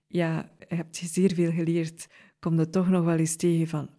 ja, 0.08 0.52
heb 0.68 0.96
je 0.96 1.06
zeer 1.06 1.34
veel 1.34 1.52
geleerd, 1.52 2.08
kom 2.40 2.60
je 2.60 2.70
toch 2.70 2.90
nog 2.90 3.06
wel 3.06 3.18
eens 3.18 3.36
tegen 3.36 3.68
van 3.68 3.90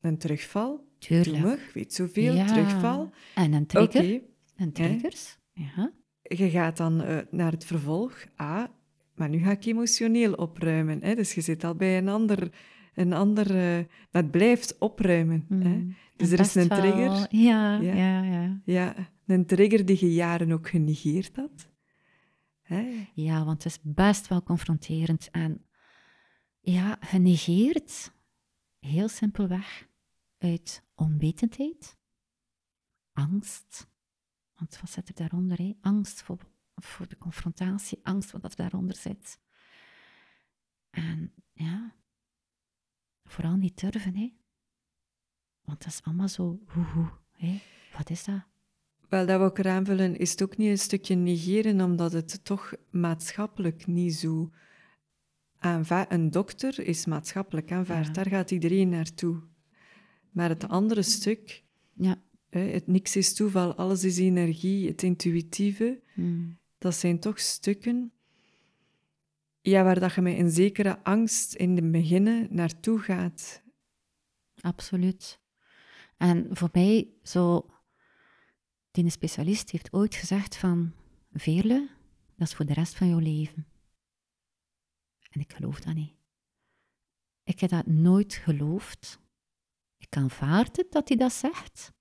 een 0.00 0.18
terugval. 0.18 0.88
Tuurlijk. 0.98 1.60
Ik 1.60 1.70
weet 1.74 1.94
zoveel, 1.94 2.34
ja. 2.34 2.46
terugval. 2.46 3.10
En 3.34 3.52
een 3.52 3.66
trigger. 3.66 4.20
En 4.60 4.72
triggers. 4.72 5.38
Ja. 5.52 5.92
Je 6.22 6.50
gaat 6.50 6.76
dan 6.76 7.02
uh, 7.02 7.18
naar 7.30 7.52
het 7.52 7.64
vervolg. 7.64 8.24
Ah, 8.36 8.64
maar 9.14 9.28
nu 9.28 9.38
ga 9.38 9.50
ik 9.50 9.64
emotioneel 9.64 10.32
opruimen. 10.32 11.02
Hè? 11.02 11.14
Dus 11.14 11.34
je 11.34 11.40
zit 11.40 11.64
al 11.64 11.74
bij 11.74 11.98
een 11.98 12.08
ander 12.08 12.50
een 12.94 13.12
ander... 13.12 13.78
Uh, 13.78 13.84
dat 14.10 14.30
blijft 14.30 14.78
opruimen. 14.78 15.46
Hè? 15.48 15.56
Mm. 15.56 15.96
Dus 16.16 16.30
er 16.30 16.40
is 16.40 16.54
een 16.54 16.68
trigger. 16.68 17.26
Ja, 17.36 17.80
ja, 17.80 17.94
ja, 17.94 18.22
ja. 18.22 18.60
Ja, 18.64 18.94
een 19.26 19.46
trigger 19.46 19.86
die 19.86 19.96
je 20.00 20.14
jaren 20.14 20.52
ook 20.52 20.68
genegeerd 20.68 21.36
had. 21.36 21.68
Hè? 22.62 23.06
Ja, 23.14 23.44
want 23.44 23.62
het 23.62 23.72
is 23.72 23.78
best 23.82 24.28
wel 24.28 24.42
confronterend. 24.42 25.28
En 25.30 25.64
ja, 26.60 26.96
genegeerd, 27.00 28.12
heel 28.78 29.08
simpelweg, 29.08 29.88
uit 30.38 30.84
onwetendheid, 30.94 31.98
angst. 33.12 33.89
Want 34.60 34.80
wat 34.80 34.90
zit 34.90 35.08
er 35.08 35.14
daaronder? 35.14 35.58
Hè? 35.58 35.76
Angst 35.80 36.22
voor, 36.22 36.38
voor 36.74 37.08
de 37.08 37.18
confrontatie, 37.18 38.00
angst 38.02 38.30
wat 38.30 38.56
daaronder 38.56 38.96
zit. 38.96 39.38
En 40.90 41.32
ja, 41.52 41.94
vooral 43.24 43.56
niet 43.56 43.80
durven, 43.80 44.16
hè. 44.16 44.32
Want 45.60 45.84
dat 45.84 45.92
is 45.92 46.02
allemaal 46.02 46.28
zo, 46.28 46.60
hoe, 46.66 46.84
hoe, 46.84 47.10
hè. 47.32 47.60
Wat 47.96 48.10
is 48.10 48.24
dat? 48.24 48.44
Wel, 49.08 49.26
dat 49.26 49.38
we 49.38 49.44
ook 49.44 49.66
aanvullen, 49.66 50.16
is 50.16 50.30
het 50.30 50.42
ook 50.42 50.56
niet 50.56 50.70
een 50.70 50.78
stukje 50.78 51.14
negeren, 51.14 51.80
omdat 51.80 52.12
het 52.12 52.44
toch 52.44 52.72
maatschappelijk 52.90 53.86
niet 53.86 54.14
zo 54.14 54.52
aanvaard... 55.58 56.12
Een 56.12 56.30
dokter 56.30 56.78
is 56.86 57.06
maatschappelijk 57.06 57.72
aanvaard, 57.72 58.14
daar 58.14 58.26
gaat 58.26 58.50
iedereen 58.50 58.88
naartoe. 58.88 59.42
Maar 60.30 60.48
het 60.48 60.68
andere 60.68 61.02
stuk, 61.02 61.64
ja. 61.92 62.22
Het 62.50 62.86
niks 62.86 63.16
is 63.16 63.34
toeval, 63.34 63.74
alles 63.74 64.04
is 64.04 64.18
energie, 64.18 64.88
het 64.88 65.02
intuïtieve, 65.02 66.00
Hmm. 66.14 66.58
dat 66.78 66.94
zijn 66.94 67.18
toch 67.20 67.40
stukken 67.40 68.12
ja, 69.62 69.84
waar 69.84 70.00
dat 70.00 70.14
je 70.14 70.20
met 70.20 70.38
een 70.38 70.50
zekere 70.50 71.02
angst 71.04 71.54
in 71.54 71.76
het 71.76 71.90
begin 71.90 72.48
naartoe 72.50 72.98
gaat. 72.98 73.62
Absoluut. 74.60 75.40
En 76.16 76.46
voor 76.50 76.68
mij, 76.72 77.08
zo, 77.22 77.70
die 78.90 79.10
specialist 79.10 79.70
heeft 79.70 79.92
ooit 79.92 80.14
gezegd 80.14 80.56
van, 80.56 80.94
Veerle, 81.32 81.88
dat 82.36 82.48
is 82.48 82.54
voor 82.54 82.66
de 82.66 82.72
rest 82.72 82.94
van 82.94 83.08
jouw 83.08 83.18
leven. 83.18 83.66
En 85.30 85.40
ik 85.40 85.52
geloof 85.52 85.80
dat 85.80 85.94
niet. 85.94 86.14
Ik 87.42 87.60
heb 87.60 87.70
dat 87.70 87.86
nooit 87.86 88.34
geloofd. 88.34 89.20
Ik 89.96 90.16
aanvaard 90.16 90.76
het 90.76 90.92
dat 90.92 91.08
hij 91.08 91.16
dat 91.16 91.32
zegt. 91.32 91.92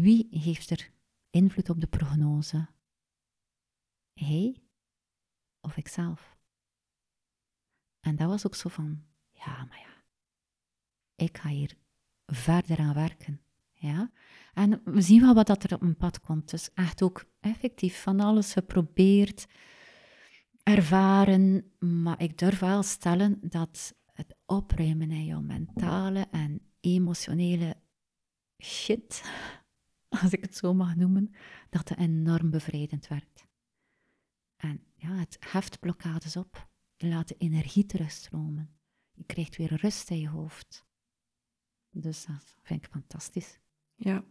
Wie 0.00 0.26
heeft 0.30 0.70
er 0.70 0.90
invloed 1.30 1.70
op 1.70 1.80
de 1.80 1.86
prognose? 1.86 2.68
Hij 4.12 4.62
of 5.60 5.76
ikzelf? 5.76 6.36
En 8.00 8.16
dat 8.16 8.28
was 8.28 8.46
ook 8.46 8.54
zo 8.54 8.68
van, 8.68 9.04
ja, 9.32 9.64
maar 9.64 9.78
ja, 9.78 10.04
ik 11.24 11.38
ga 11.38 11.48
hier 11.48 11.76
verder 12.26 12.78
aan 12.78 12.94
werken. 12.94 13.40
Ja? 13.72 14.10
En 14.54 14.80
we 14.84 15.00
zien 15.00 15.20
wel 15.20 15.34
wat 15.34 15.46
dat 15.46 15.64
er 15.64 15.74
op 15.74 15.80
mijn 15.80 15.96
pad 15.96 16.20
komt. 16.20 16.50
Dus 16.50 16.72
echt 16.74 17.02
ook 17.02 17.24
effectief 17.40 18.02
van 18.02 18.20
alles 18.20 18.52
geprobeerd, 18.52 19.46
ervaren. 20.62 21.72
Maar 21.78 22.22
ik 22.22 22.38
durf 22.38 22.58
wel 22.58 22.82
stellen 22.82 23.38
dat 23.40 23.94
het 24.12 24.36
opruimen 24.46 25.10
in 25.10 25.24
jouw 25.24 25.40
mentale 25.40 26.26
en 26.30 26.60
emotionele 26.80 27.76
shit, 28.62 29.22
als 30.22 30.32
ik 30.32 30.40
het 30.40 30.56
zo 30.56 30.74
mag 30.74 30.96
noemen, 30.96 31.30
dat 31.70 31.88
het 31.88 31.98
enorm 31.98 32.50
bevrijdend 32.50 33.08
werkt. 33.08 33.46
En 34.56 34.80
ja, 34.94 35.14
het 35.14 35.36
heft 35.40 35.80
blokkades 35.80 36.36
op. 36.36 36.68
Je 36.96 37.06
laat 37.06 37.28
de 37.28 37.36
energie 37.38 37.86
terugstromen. 37.86 38.70
Je 39.12 39.24
krijgt 39.24 39.56
weer 39.56 39.74
rust 39.74 40.10
in 40.10 40.20
je 40.20 40.28
hoofd. 40.28 40.86
Dus 41.90 42.26
dat 42.26 42.56
vind 42.62 42.84
ik 42.84 42.90
fantastisch. 42.90 43.58
Ja. 43.94 44.24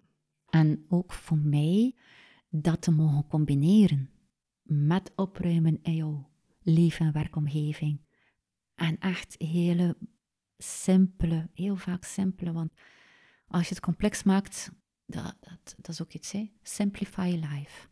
En 0.50 0.86
ook 0.90 1.14
voor 1.14 1.38
mij 1.38 1.96
dat 2.50 2.82
te 2.82 2.92
mogen 2.92 3.28
combineren 3.28 4.10
met 4.62 5.12
opruimen 5.16 5.80
in 5.82 5.96
jouw 5.96 6.30
leef- 6.60 7.00
en 7.00 7.12
werkomgeving. 7.12 8.02
En 8.76 9.00
echt 9.00 9.36
hele 9.38 9.98
simpele, 10.58 11.50
heel 11.54 11.76
vaak 11.76 12.04
simpele, 12.04 12.52
want 12.52 12.74
als 13.48 13.68
je 13.68 13.74
het 13.76 13.84
complex 13.84 14.24
maakt, 14.24 14.72
dat, 15.06 15.38
dat, 15.40 15.76
dat 15.78 15.88
is 15.88 16.02
ook 16.02 16.14
iets, 16.14 16.32
hè? 16.32 16.52
Simplify 16.62 17.40
life. 17.42 17.88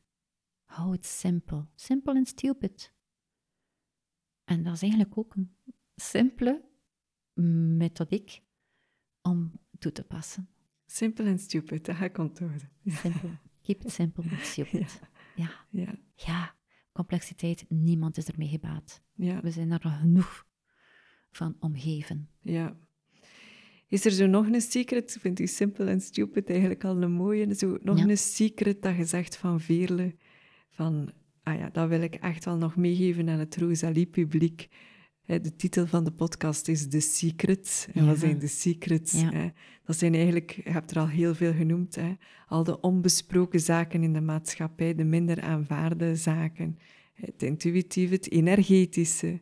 Hou 0.64 0.92
het 0.92 1.06
simpel. 1.06 1.68
Simple 1.76 2.14
and 2.14 2.28
stupid. 2.28 2.94
En 4.44 4.64
dat 4.64 4.74
is 4.74 4.82
eigenlijk 4.82 5.18
ook 5.18 5.36
een 5.36 5.56
simpele 5.96 6.70
methodiek 7.78 8.42
om 9.22 9.60
toe 9.80 9.92
te 9.92 10.04
passen. 10.04 10.50
Simple 10.86 11.30
and 11.30 11.42
stupid, 11.42 11.86
dat 11.86 11.96
ga 11.96 12.06
ik 12.06 12.18
onthouden. 12.18 12.72
Simple. 12.86 13.38
Keep 13.62 13.84
it 13.84 13.92
simple 13.92 14.30
and 14.30 14.46
stupid. 14.46 15.00
Ja. 15.36 15.66
Ja. 15.70 15.96
ja. 16.16 16.56
complexiteit, 16.92 17.66
niemand 17.70 18.18
is 18.18 18.28
ermee 18.28 18.48
gebaat. 18.48 19.04
Ja. 19.14 19.42
We 19.42 19.52
zijn 19.52 19.72
er 19.72 19.82
genoeg 19.82 20.48
van 21.32 21.56
omgeven. 21.60 22.30
Ja. 22.40 22.78
Is 23.94 24.06
er 24.06 24.12
zo 24.12 24.26
nog 24.26 24.48
een 24.48 24.62
secret? 24.62 25.16
Ik 25.16 25.22
vind 25.22 25.38
die 25.38 25.48
simple 25.48 25.92
and 25.92 26.02
stupid 26.02 26.50
eigenlijk 26.50 26.84
al 26.84 27.02
een 27.02 27.12
mooie. 27.12 27.56
Zo 27.56 27.78
nog 27.82 27.98
Ja. 27.98 28.08
een 28.08 28.18
secret 28.18 28.82
dat 28.82 28.96
je 28.96 29.06
zegt 29.06 29.38
van 29.38 29.62
Veerle, 29.62 30.16
van, 30.70 31.12
ah 31.44 31.58
ja, 31.58 31.70
dat 31.70 31.90
wil 31.90 32.02
ik 32.02 32.16
echt 32.16 32.46
wel 32.46 32.58
nog 32.58 32.76
meegeven 32.76 33.30
aan 33.30 33.40
het 33.40 33.56
Rosalie-publiek. 33.58 34.68
De 35.26 35.56
titel 35.56 35.88
van 35.88 36.04
de 36.04 36.12
podcast 36.12 36.68
is 36.68 36.88
The 36.88 37.00
Secrets. 37.00 37.88
En 37.94 38.06
wat 38.06 38.18
zijn 38.20 38.40
de 38.40 38.48
secrets? 38.48 39.12
Ja. 39.22 39.32
Hè? 39.32 39.48
Dat 39.86 39.98
zijn 39.98 40.14
eigenlijk, 40.14 40.62
je 40.64 40.70
hebt 40.70 40.92
er 40.92 40.98
al 41.00 41.08
heel 41.08 41.36
veel 41.36 41.54
genoemd, 41.54 41.96
hè? 41.96 42.14
al 42.48 42.64
de 42.64 42.80
onbesproken 42.80 43.60
zaken 43.60 44.04
in 44.04 44.14
de 44.14 44.22
maatschappij, 44.22 44.96
de 44.96 45.04
minder 45.04 45.42
aanvaarde 45.42 46.16
zaken. 46.16 46.78
Het 47.14 47.44
intuïtieve, 47.44 48.14
het 48.14 48.32
energetische. 48.32 49.42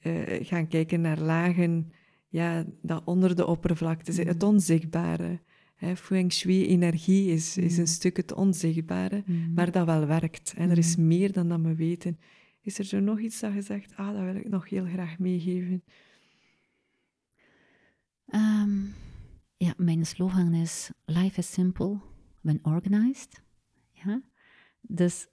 Eh, 0.00 0.12
gaan 0.46 0.68
kijken 0.68 1.00
naar 1.00 1.20
lagen 1.20 1.92
ja, 2.30 2.64
dat 2.82 3.02
onder 3.04 3.36
de 3.36 3.46
oppervlakte 3.46 4.12
zit, 4.12 4.26
het 4.26 4.42
onzichtbare. 4.42 5.40
Hè, 5.74 5.96
Feng 5.96 6.32
Shui-energie 6.32 7.30
is, 7.30 7.56
is 7.56 7.76
een 7.78 7.86
stuk 7.86 8.16
het 8.16 8.32
onzichtbare, 8.32 9.22
Mm. 9.26 9.52
maar 9.54 9.70
dat 9.70 9.86
wel 9.86 10.06
werkt. 10.06 10.54
En 10.56 10.70
er 10.70 10.78
is 10.78 10.96
meer 10.96 11.32
dan 11.32 11.48
dat 11.48 11.60
we 11.60 11.74
weten. 11.74 12.18
Is 12.60 12.78
er 12.78 12.84
zo 12.84 13.00
nog 13.00 13.20
iets 13.20 13.40
dat 13.40 13.52
je 13.54 13.62
zegt, 13.62 13.96
ah, 13.96 14.14
dat 14.14 14.24
wil 14.24 14.34
ik 14.34 14.48
nog 14.48 14.68
heel 14.68 14.84
graag 14.84 15.18
meegeven? 15.18 15.82
Ehm, 18.26 18.84
ja, 19.56 19.74
mijn 19.76 20.06
slogan 20.06 20.54
is: 20.54 20.90
Life 21.04 21.38
is 21.38 21.52
simple 21.52 22.00
when 22.40 22.58
organized. 22.62 23.42
Ja? 23.90 24.22
Dus 24.80 25.26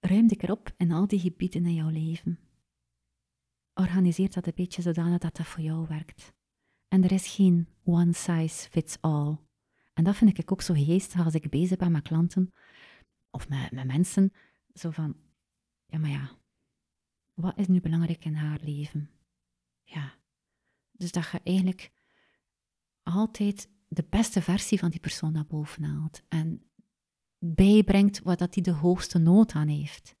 ruim 0.00 0.26
de 0.28 0.36
keer 0.36 0.50
op 0.50 0.74
in 0.76 0.92
al 0.92 1.06
die 1.06 1.18
gebieden 1.18 1.66
in 1.66 1.74
jouw 1.74 1.88
leven. 1.90 2.38
Organiseer 3.74 4.30
dat 4.30 4.46
een 4.46 4.52
beetje 4.54 4.82
zodanig 4.82 5.18
dat 5.18 5.36
dat 5.36 5.46
voor 5.46 5.62
jou 5.62 5.86
werkt. 5.86 6.34
En 6.88 7.04
er 7.04 7.12
is 7.12 7.26
geen 7.26 7.68
one 7.84 8.12
size 8.12 8.68
fits 8.68 9.00
all. 9.00 9.36
En 9.92 10.04
dat 10.04 10.16
vind 10.16 10.38
ik 10.38 10.52
ook 10.52 10.62
zo 10.62 10.74
geestig 10.74 11.24
als 11.24 11.34
ik 11.34 11.50
bezig 11.50 11.76
ben 11.76 11.92
met 11.92 12.02
klanten 12.02 12.52
of 13.30 13.48
met, 13.48 13.70
met 13.70 13.86
mensen. 13.86 14.32
Zo 14.74 14.90
van, 14.90 15.16
ja 15.86 15.98
maar 15.98 16.10
ja, 16.10 16.30
wat 17.34 17.58
is 17.58 17.66
nu 17.66 17.80
belangrijk 17.80 18.24
in 18.24 18.34
haar 18.34 18.60
leven? 18.62 19.10
Ja, 19.82 20.14
dus 20.90 21.12
dat 21.12 21.30
je 21.30 21.40
eigenlijk 21.44 21.92
altijd 23.02 23.68
de 23.88 24.06
beste 24.08 24.42
versie 24.42 24.78
van 24.78 24.90
die 24.90 25.00
persoon 25.00 25.32
naar 25.32 25.46
boven 25.46 25.84
haalt. 25.84 26.22
En 26.28 26.70
bijbrengt 27.38 28.22
wat 28.22 28.38
dat 28.38 28.52
die 28.52 28.62
de 28.62 28.70
hoogste 28.70 29.18
nood 29.18 29.52
aan 29.52 29.68
heeft. 29.68 30.16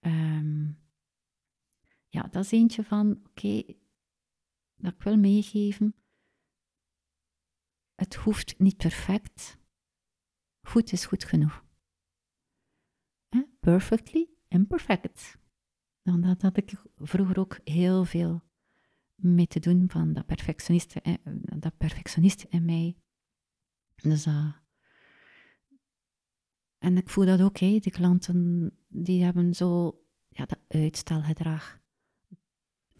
Ehm, 0.00 0.70
ja, 2.14 2.22
dat 2.22 2.44
is 2.44 2.50
eentje 2.50 2.84
van, 2.84 3.20
oké, 3.26 3.62
dat 4.74 4.92
ik 4.92 5.02
wil 5.02 5.16
meegeven. 5.16 5.94
Het 7.94 8.14
hoeft 8.14 8.58
niet 8.58 8.76
perfect. 8.76 9.58
Goed 10.60 10.92
is 10.92 11.06
goed 11.06 11.24
genoeg. 11.24 11.64
Perfectly 13.60 14.28
imperfect. 14.48 15.38
Dan 16.02 16.20
dat 16.20 16.42
had 16.42 16.56
ik 16.56 16.82
vroeger 16.96 17.38
ook 17.38 17.60
heel 17.64 18.04
veel 18.04 18.42
mee 19.14 19.46
te 19.46 19.60
doen 19.60 19.90
van 19.90 20.12
dat 20.12 20.26
perfectioniste, 20.26 21.00
eh, 21.00 21.14
dat 21.58 21.76
perfectionist 21.76 22.42
in 22.42 22.64
mij. 22.64 22.96
Dus, 23.94 24.26
eh, 24.26 24.54
en 26.78 26.96
ik 26.96 27.08
voel 27.08 27.24
dat 27.26 27.40
ook, 27.40 27.58
hè, 27.58 27.78
die 27.78 27.92
klanten 27.92 28.70
die 28.88 29.22
hebben 29.22 29.54
zo 29.54 30.00
ja, 30.28 30.44
dat 30.44 30.60
uitstelgedrag, 30.68 31.83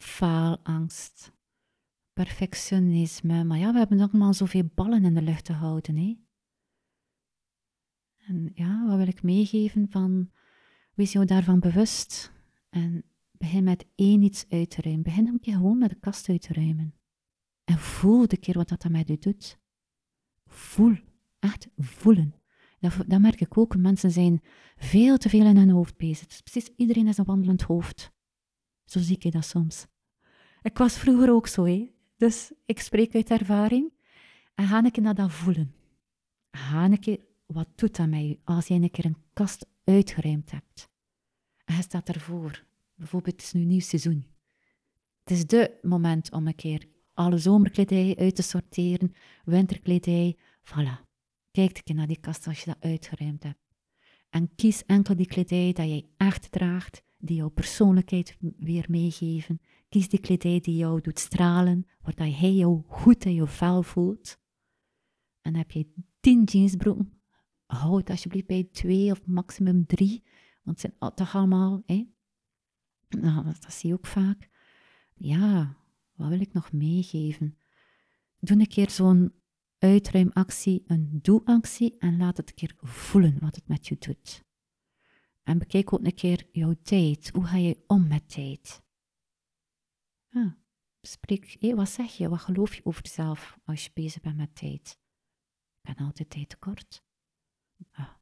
faalangst, 0.04 1.32
perfectionisme. 2.12 3.44
Maar 3.44 3.58
ja, 3.58 3.72
we 3.72 3.78
hebben 3.78 4.00
allemaal 4.00 4.34
zoveel 4.34 4.70
ballen 4.74 5.04
in 5.04 5.14
de 5.14 5.22
lucht 5.22 5.44
te 5.44 5.52
houden. 5.52 5.96
Hè. 5.96 6.16
En 8.16 8.50
ja, 8.54 8.86
wat 8.86 8.96
wil 8.96 9.06
ik 9.06 9.22
meegeven 9.22 9.86
van, 9.90 10.30
wees 10.94 11.12
jou 11.12 11.24
daarvan 11.24 11.60
bewust. 11.60 12.32
En 12.68 13.04
begin 13.32 13.64
met 13.64 13.86
één 13.94 14.22
iets 14.22 14.48
uit 14.48 14.70
te 14.70 14.82
ruimen. 14.82 15.02
Begin 15.02 15.26
een 15.26 15.40
keer 15.40 15.54
gewoon 15.54 15.78
met 15.78 15.90
de 15.90 15.98
kast 16.00 16.28
uit 16.28 16.42
te 16.42 16.52
ruimen. 16.52 16.94
En 17.64 17.78
voel 17.78 18.26
de 18.26 18.36
keer 18.36 18.54
wat 18.54 18.68
dat 18.68 18.88
met 18.88 19.10
u 19.10 19.18
doet. 19.18 19.58
Voel. 20.46 20.96
Echt 21.38 21.68
voelen. 21.76 22.34
Dat, 22.78 23.04
dat 23.06 23.20
merk 23.20 23.40
ik 23.40 23.58
ook. 23.58 23.76
Mensen 23.76 24.10
zijn 24.10 24.40
veel 24.76 25.16
te 25.16 25.28
veel 25.28 25.46
in 25.46 25.56
hun 25.56 25.70
hoofd 25.70 25.96
bezig. 25.96 26.42
Precies 26.42 26.72
iedereen 26.76 27.08
is 27.08 27.18
een 27.18 27.24
wandelend 27.24 27.62
hoofd. 27.62 28.12
Zo 28.84 29.00
zie 29.00 29.18
ik 29.18 29.32
dat 29.32 29.44
soms. 29.44 29.86
Ik 30.64 30.78
was 30.78 30.98
vroeger 30.98 31.30
ook 31.30 31.46
zo, 31.46 31.64
hè. 31.64 31.90
Dus 32.16 32.52
ik 32.66 32.80
spreek 32.80 33.14
uit 33.14 33.30
ervaring. 33.30 33.92
En 34.54 34.66
ga 34.66 34.84
ik 34.84 34.96
naar 34.96 35.14
dat 35.14 35.32
voelen. 35.32 35.74
Ga 36.50 36.84
een 36.84 36.98
keer, 36.98 37.20
wat 37.46 37.68
doet 37.74 37.96
dat 37.96 38.08
met 38.08 38.20
je 38.20 38.38
als 38.44 38.66
je 38.66 38.74
een 38.74 38.90
keer 38.90 39.04
een 39.04 39.22
kast 39.32 39.66
uitgeruimd 39.84 40.50
hebt? 40.50 40.88
En 41.64 41.76
je 41.76 41.82
staat 41.82 42.08
ervoor. 42.08 42.64
Bijvoorbeeld, 42.94 43.36
het 43.36 43.44
is 43.44 43.52
nu 43.52 43.64
nieuw 43.64 43.80
seizoen. 43.80 44.26
Het 45.22 45.30
is 45.30 45.46
de 45.46 45.78
moment 45.82 46.32
om 46.32 46.46
een 46.46 46.54
keer 46.54 46.86
alle 47.14 47.38
zomerkledij 47.38 48.16
uit 48.18 48.36
te 48.36 48.42
sorteren, 48.42 49.14
winterkledij, 49.44 50.36
voilà. 50.62 51.04
Kijk 51.50 51.76
een 51.76 51.82
keer 51.82 51.94
naar 51.94 52.06
die 52.06 52.20
kast 52.20 52.46
als 52.46 52.60
je 52.60 52.66
dat 52.66 52.90
uitgeruimd 52.90 53.42
hebt. 53.42 53.64
En 54.30 54.54
kies 54.54 54.84
enkel 54.86 55.16
die 55.16 55.26
kledij 55.26 55.72
dat 55.72 55.86
jij 55.86 56.06
echt 56.16 56.52
draagt, 56.52 57.02
die 57.18 57.36
jouw 57.36 57.48
persoonlijkheid 57.48 58.36
weer 58.58 58.84
meegeven. 58.88 59.60
Kies 59.94 60.08
die 60.08 60.20
kledij 60.20 60.60
die 60.60 60.76
jou 60.76 61.00
doet 61.00 61.18
stralen, 61.18 61.86
waar 62.00 62.14
hij 62.16 62.52
jou 62.52 62.82
goed 62.86 63.24
in 63.24 63.34
je 63.34 63.46
vel 63.46 63.82
voelt. 63.82 64.38
En 65.40 65.56
heb 65.56 65.70
je 65.70 65.86
tien 66.20 66.44
jeansbroeken, 66.44 67.20
houd 67.66 68.10
alsjeblieft 68.10 68.46
bij 68.46 68.68
twee 68.72 69.10
of 69.10 69.26
maximum 69.26 69.86
drie, 69.86 70.24
want 70.62 70.82
het 70.82 70.92
zijn 71.00 71.14
toch 71.14 71.34
allemaal, 71.34 71.82
hè? 71.86 72.06
Nou, 73.08 73.44
dat, 73.44 73.66
zie 73.68 73.88
je 73.88 73.94
ook 73.94 74.06
vaak. 74.06 74.48
Ja, 75.14 75.76
wat 76.14 76.28
wil 76.28 76.40
ik 76.40 76.52
nog 76.52 76.72
meegeven? 76.72 77.58
Doe 78.40 78.60
een 78.60 78.66
keer 78.66 78.90
zo'n 78.90 79.32
uitruimactie, 79.78 80.84
een 80.86 81.18
doe-actie 81.22 81.96
en 81.98 82.16
laat 82.16 82.36
het 82.36 82.48
een 82.48 82.54
keer 82.54 82.74
voelen 82.78 83.38
wat 83.40 83.54
het 83.54 83.68
met 83.68 83.86
je 83.88 83.96
doet. 83.98 84.44
En 85.42 85.58
bekijk 85.58 85.92
ook 85.92 86.04
een 86.04 86.14
keer 86.14 86.48
jouw 86.52 86.74
tijd. 86.82 87.30
Hoe 87.32 87.44
ga 87.44 87.56
je 87.56 87.84
om 87.86 88.08
met 88.08 88.28
tijd? 88.28 88.83
Ja, 90.34 90.58
spreek, 91.00 91.56
hé, 91.60 91.74
wat 91.74 91.88
zeg 91.88 92.12
je? 92.12 92.28
Wat 92.28 92.40
geloof 92.40 92.74
je 92.74 92.84
over 92.84 93.02
jezelf 93.02 93.58
als 93.64 93.84
je 93.84 93.90
bezig 93.94 94.20
bent 94.20 94.36
met 94.36 94.54
tijd? 94.54 94.98
Ik 95.82 95.94
ben 95.94 96.06
altijd 96.06 96.30
tijd 96.30 96.48
tekort. 96.48 97.04
Ja. 97.76 98.20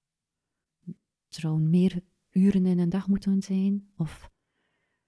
Er 1.29 1.41
zouden 1.41 1.71
meer 1.71 2.03
uren 2.31 2.67
in 2.67 2.79
een 2.79 2.89
dag 2.89 3.09
moeten 3.09 3.43
zijn. 3.43 3.93
Of, 3.97 4.31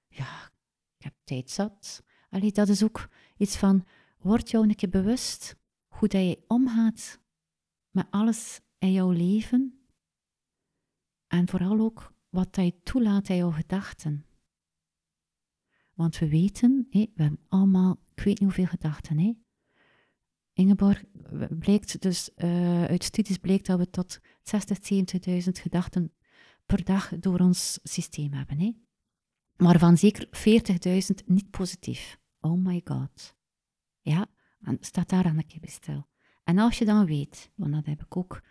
ja, 0.08 0.50
ik 0.96 1.04
heb 1.04 1.14
tijd 1.24 1.50
zat. 1.50 2.04
Allee, 2.30 2.52
dat 2.52 2.68
is 2.68 2.82
ook 2.82 3.08
iets 3.36 3.56
van, 3.56 3.86
word 4.18 4.50
jou 4.50 4.68
een 4.68 4.74
keer 4.74 4.88
bewust 4.88 5.56
hoe 5.86 6.08
dat 6.08 6.22
je 6.22 6.44
omgaat 6.46 7.20
met 7.90 8.06
alles 8.10 8.60
in 8.78 8.92
jouw 8.92 9.10
leven. 9.10 9.86
En 11.26 11.48
vooral 11.48 11.80
ook 11.80 12.14
wat 12.28 12.54
dat 12.54 12.64
je 12.64 12.82
toelaat 12.82 13.28
in 13.28 13.36
jouw 13.36 13.50
gedachten. 13.50 14.26
Want 15.94 16.18
we 16.18 16.28
weten, 16.28 16.86
we 16.90 17.08
hebben 17.14 17.40
allemaal, 17.48 18.00
ik 18.14 18.22
weet 18.22 18.40
niet 18.40 18.54
hoeveel 18.54 18.66
gedachten. 18.66 19.18
Hé. 19.18 19.34
Ingeborg, 20.52 21.04
blijkt 21.58 22.00
dus, 22.02 22.30
uh, 22.36 22.84
uit 22.84 23.04
studies 23.04 23.38
blijkt 23.38 23.66
dat 23.66 23.78
we 23.78 23.90
tot 23.90 24.20
60, 24.42 24.78
70.000 24.78 25.60
gedachten 25.60 26.12
per 26.66 26.84
dag 26.84 27.18
door 27.18 27.38
ons 27.38 27.78
systeem 27.82 28.32
hebben. 28.32 28.84
Maar 29.56 29.78
van 29.78 29.98
zeker 29.98 30.28
40.000 30.30 31.26
niet 31.26 31.50
positief. 31.50 32.18
Oh 32.40 32.64
my 32.64 32.80
god. 32.84 33.36
Ja, 34.00 34.26
staat 34.80 35.08
daar 35.08 35.24
aan 35.24 35.36
een 35.36 35.46
keer 35.46 35.60
stil. 35.62 36.06
En 36.44 36.58
als 36.58 36.78
je 36.78 36.84
dan 36.84 37.06
weet, 37.06 37.50
want 37.54 37.72
dat 37.72 37.86
heb 37.86 38.02
ik 38.02 38.16
ook 38.16 38.42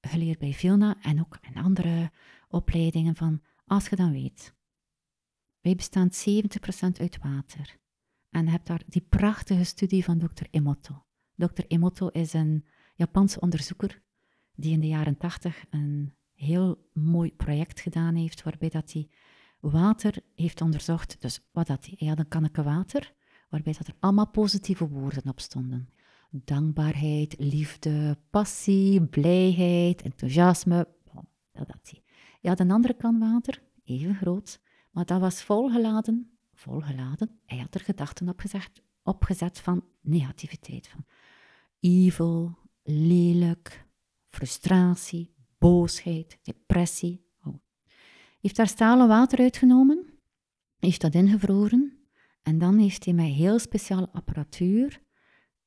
geleerd 0.00 0.38
bij 0.38 0.52
Vilna 0.52 0.96
en 1.02 1.20
ook 1.20 1.38
in 1.40 1.62
andere 1.62 2.10
opleidingen, 2.48 3.16
van 3.16 3.42
als 3.64 3.88
je 3.88 3.96
dan 3.96 4.12
weet, 4.12 4.54
wij 5.60 5.74
bestaan 5.74 6.10
70% 6.10 6.12
uit 7.00 7.18
water. 7.22 7.78
En 8.30 8.44
je 8.44 8.50
hebt 8.50 8.66
daar 8.66 8.82
die 8.86 9.06
prachtige 9.08 9.64
studie 9.64 10.04
van 10.04 10.18
Dr. 10.18 10.44
Emoto. 10.50 11.04
Dr. 11.34 11.64
Emoto 11.68 12.08
is 12.08 12.32
een 12.32 12.64
Japanse 12.94 13.40
onderzoeker 13.40 14.02
die 14.54 14.72
in 14.72 14.80
de 14.80 14.86
jaren 14.86 15.16
80 15.16 15.64
een 15.70 16.14
heel 16.34 16.88
mooi 16.92 17.32
project 17.32 17.80
gedaan 17.80 18.14
heeft, 18.14 18.42
waarbij 18.42 18.68
dat 18.68 18.92
hij 18.92 19.08
water 19.60 20.22
heeft 20.34 20.60
onderzocht. 20.60 21.20
Dus 21.20 21.40
wat 21.52 21.66
dat 21.66 21.86
hij? 21.86 21.94
Hij 21.98 22.08
had 22.08 22.18
een 22.18 22.28
kanneke 22.28 22.62
water 22.62 23.14
waarbij 23.48 23.72
dat 23.78 23.86
er 23.86 23.94
allemaal 24.00 24.30
positieve 24.30 24.88
woorden 24.88 25.28
op 25.28 25.40
stonden. 25.40 25.88
Dankbaarheid, 26.30 27.34
liefde, 27.38 28.18
passie, 28.30 29.06
blijheid, 29.06 30.02
enthousiasme. 30.02 30.88
dat 31.52 31.68
had 31.68 31.90
hij. 31.90 32.02
Je 32.40 32.48
had 32.48 32.60
een 32.60 32.70
andere 32.70 32.94
kan 32.94 33.18
water, 33.18 33.62
even 33.84 34.14
groot, 34.14 34.60
maar 34.90 35.04
dat 35.04 35.20
was 35.20 35.42
volgeladen, 35.42 36.38
volgeladen. 36.52 37.40
Hij 37.46 37.58
had 37.58 37.74
er 37.74 37.80
gedachten 37.80 38.28
opgezet, 38.28 38.82
opgezet 39.02 39.60
van 39.60 39.84
negativiteit, 40.00 40.88
van 40.88 41.04
evil, 41.80 42.58
lelijk, 42.82 43.86
frustratie, 44.28 45.34
boosheid, 45.58 46.38
depressie. 46.42 47.24
Oh. 47.44 47.54
Heeft 48.40 48.56
daar 48.56 48.68
stalen 48.68 49.08
water 49.08 49.38
uitgenomen, 49.38 50.18
heeft 50.78 51.00
dat 51.00 51.14
ingevroren 51.14 52.00
en 52.42 52.58
dan 52.58 52.78
heeft 52.78 53.04
hij 53.04 53.14
met 53.14 53.26
heel 53.26 53.58
speciale 53.58 54.12
apparatuur 54.12 55.02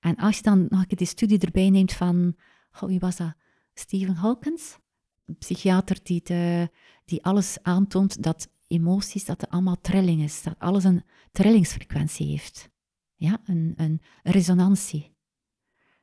En 0.00 0.16
als 0.16 0.36
je 0.36 0.42
dan 0.42 0.66
nog 0.68 0.84
een 0.88 0.96
die 0.96 1.06
studie 1.06 1.38
erbij 1.38 1.70
neemt 1.70 1.92
van, 1.92 2.36
oh, 2.80 2.88
wie 2.88 2.98
was 2.98 3.16
dat? 3.16 3.34
Stephen 3.74 4.14
Hawkins, 4.14 4.78
een 5.24 5.38
psychiater 5.38 5.98
die, 6.02 6.20
de, 6.22 6.70
die 7.04 7.24
alles 7.24 7.62
aantoont 7.62 8.22
dat 8.22 8.50
emoties, 8.66 9.24
dat 9.24 9.40
het 9.40 9.50
allemaal 9.50 9.80
trilling 9.80 10.22
is, 10.22 10.42
dat 10.42 10.58
alles 10.58 10.84
een 10.84 11.04
trillingsfrequentie 11.32 12.26
heeft. 12.26 12.70
Ja, 13.14 13.40
een, 13.44 13.72
een 13.76 14.00
resonantie. 14.22 15.16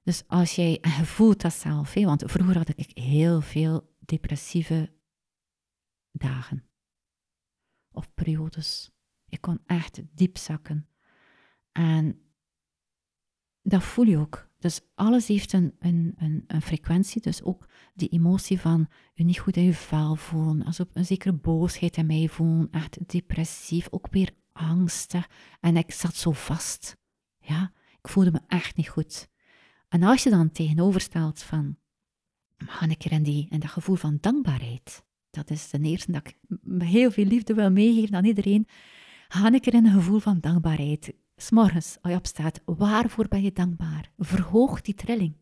Dus 0.04 0.24
als 0.28 0.56
jij, 0.56 0.78
en 0.82 0.92
je 0.92 1.06
voelt 1.06 1.42
dat 1.42 1.54
zelf, 1.54 1.94
hè, 1.94 2.04
want 2.04 2.24
vroeger 2.26 2.58
had 2.58 2.70
ik 2.76 2.98
heel 2.98 3.42
veel 3.42 3.96
depressieve 4.00 4.94
dagen 6.12 6.70
of 7.92 8.14
periodes. 8.14 8.92
Ik 9.32 9.42
kon 9.42 9.60
echt 9.66 10.02
diep 10.14 10.38
zakken. 10.38 10.88
En 11.72 12.22
dat 13.62 13.84
voel 13.84 14.06
je 14.06 14.18
ook. 14.18 14.50
Dus 14.60 14.82
alles 14.96 15.28
heeft 15.28 15.54
een, 15.54 15.76
een, 15.80 16.14
een, 16.18 16.44
een, 16.48 16.62
frequentie. 16.62 17.22
Dus 17.22 17.44
ook 17.44 17.68
die 17.94 18.10
emotie 18.10 18.60
van 18.60 18.88
je 19.14 19.24
niet 19.24 19.40
goed 19.40 19.58
in 19.58 19.64
je 19.64 19.74
vel 19.74 20.16
voelen. 20.16 20.64
Als 20.64 20.80
op 20.80 20.90
een 20.96 21.06
zekere 21.06 21.34
boosheid 21.34 21.98
in 21.98 22.06
mij 22.06 22.28
voelen. 22.28 22.68
Echt 22.72 23.10
depressief. 23.10 23.88
Ook 23.90 24.08
weer 24.12 24.32
angstig. 24.54 25.30
En 25.60 25.78
ik 25.78 25.92
zat 25.92 26.16
zo 26.16 26.32
vast. 26.32 26.98
Ja, 27.40 27.72
ik 28.02 28.08
voelde 28.08 28.32
me 28.32 28.42
echt 28.48 28.76
niet 28.76 28.90
goed. 28.90 29.30
En 29.90 30.04
als 30.04 30.24
je 30.24 30.30
dan 30.30 30.52
tegenoverstelt 30.52 31.42
van, 31.42 31.78
ga 32.58 32.88
ik 32.90 33.04
er 33.04 33.12
in, 33.12 33.24
die, 33.24 33.48
in 33.50 33.60
dat 33.60 33.70
gevoel 33.70 33.96
van 33.96 34.18
dankbaarheid. 34.22 35.04
Dat 35.30 35.50
is 35.50 35.70
de 35.70 35.80
eerste 35.80 36.12
dat 36.12 36.28
ik 36.28 36.38
heel 36.78 37.12
veel 37.12 37.26
liefde 37.26 37.54
wil 37.54 37.72
meegeven 37.72 38.16
aan 38.16 38.26
iedereen. 38.26 38.68
Ga 39.34 39.52
ik 39.52 39.66
er 39.66 39.74
in 39.74 39.86
een 39.86 39.94
gevoel 39.94 40.20
van 40.20 40.40
dankbaarheid. 40.40 41.14
S'morgens, 41.36 41.98
als 42.02 42.12
je 42.12 42.18
opstaat, 42.18 42.62
waarvoor 42.66 43.28
ben 43.28 43.42
je 43.42 43.52
dankbaar? 43.52 44.12
Verhoog 44.18 44.82
die 44.82 44.94
trilling. 44.94 45.34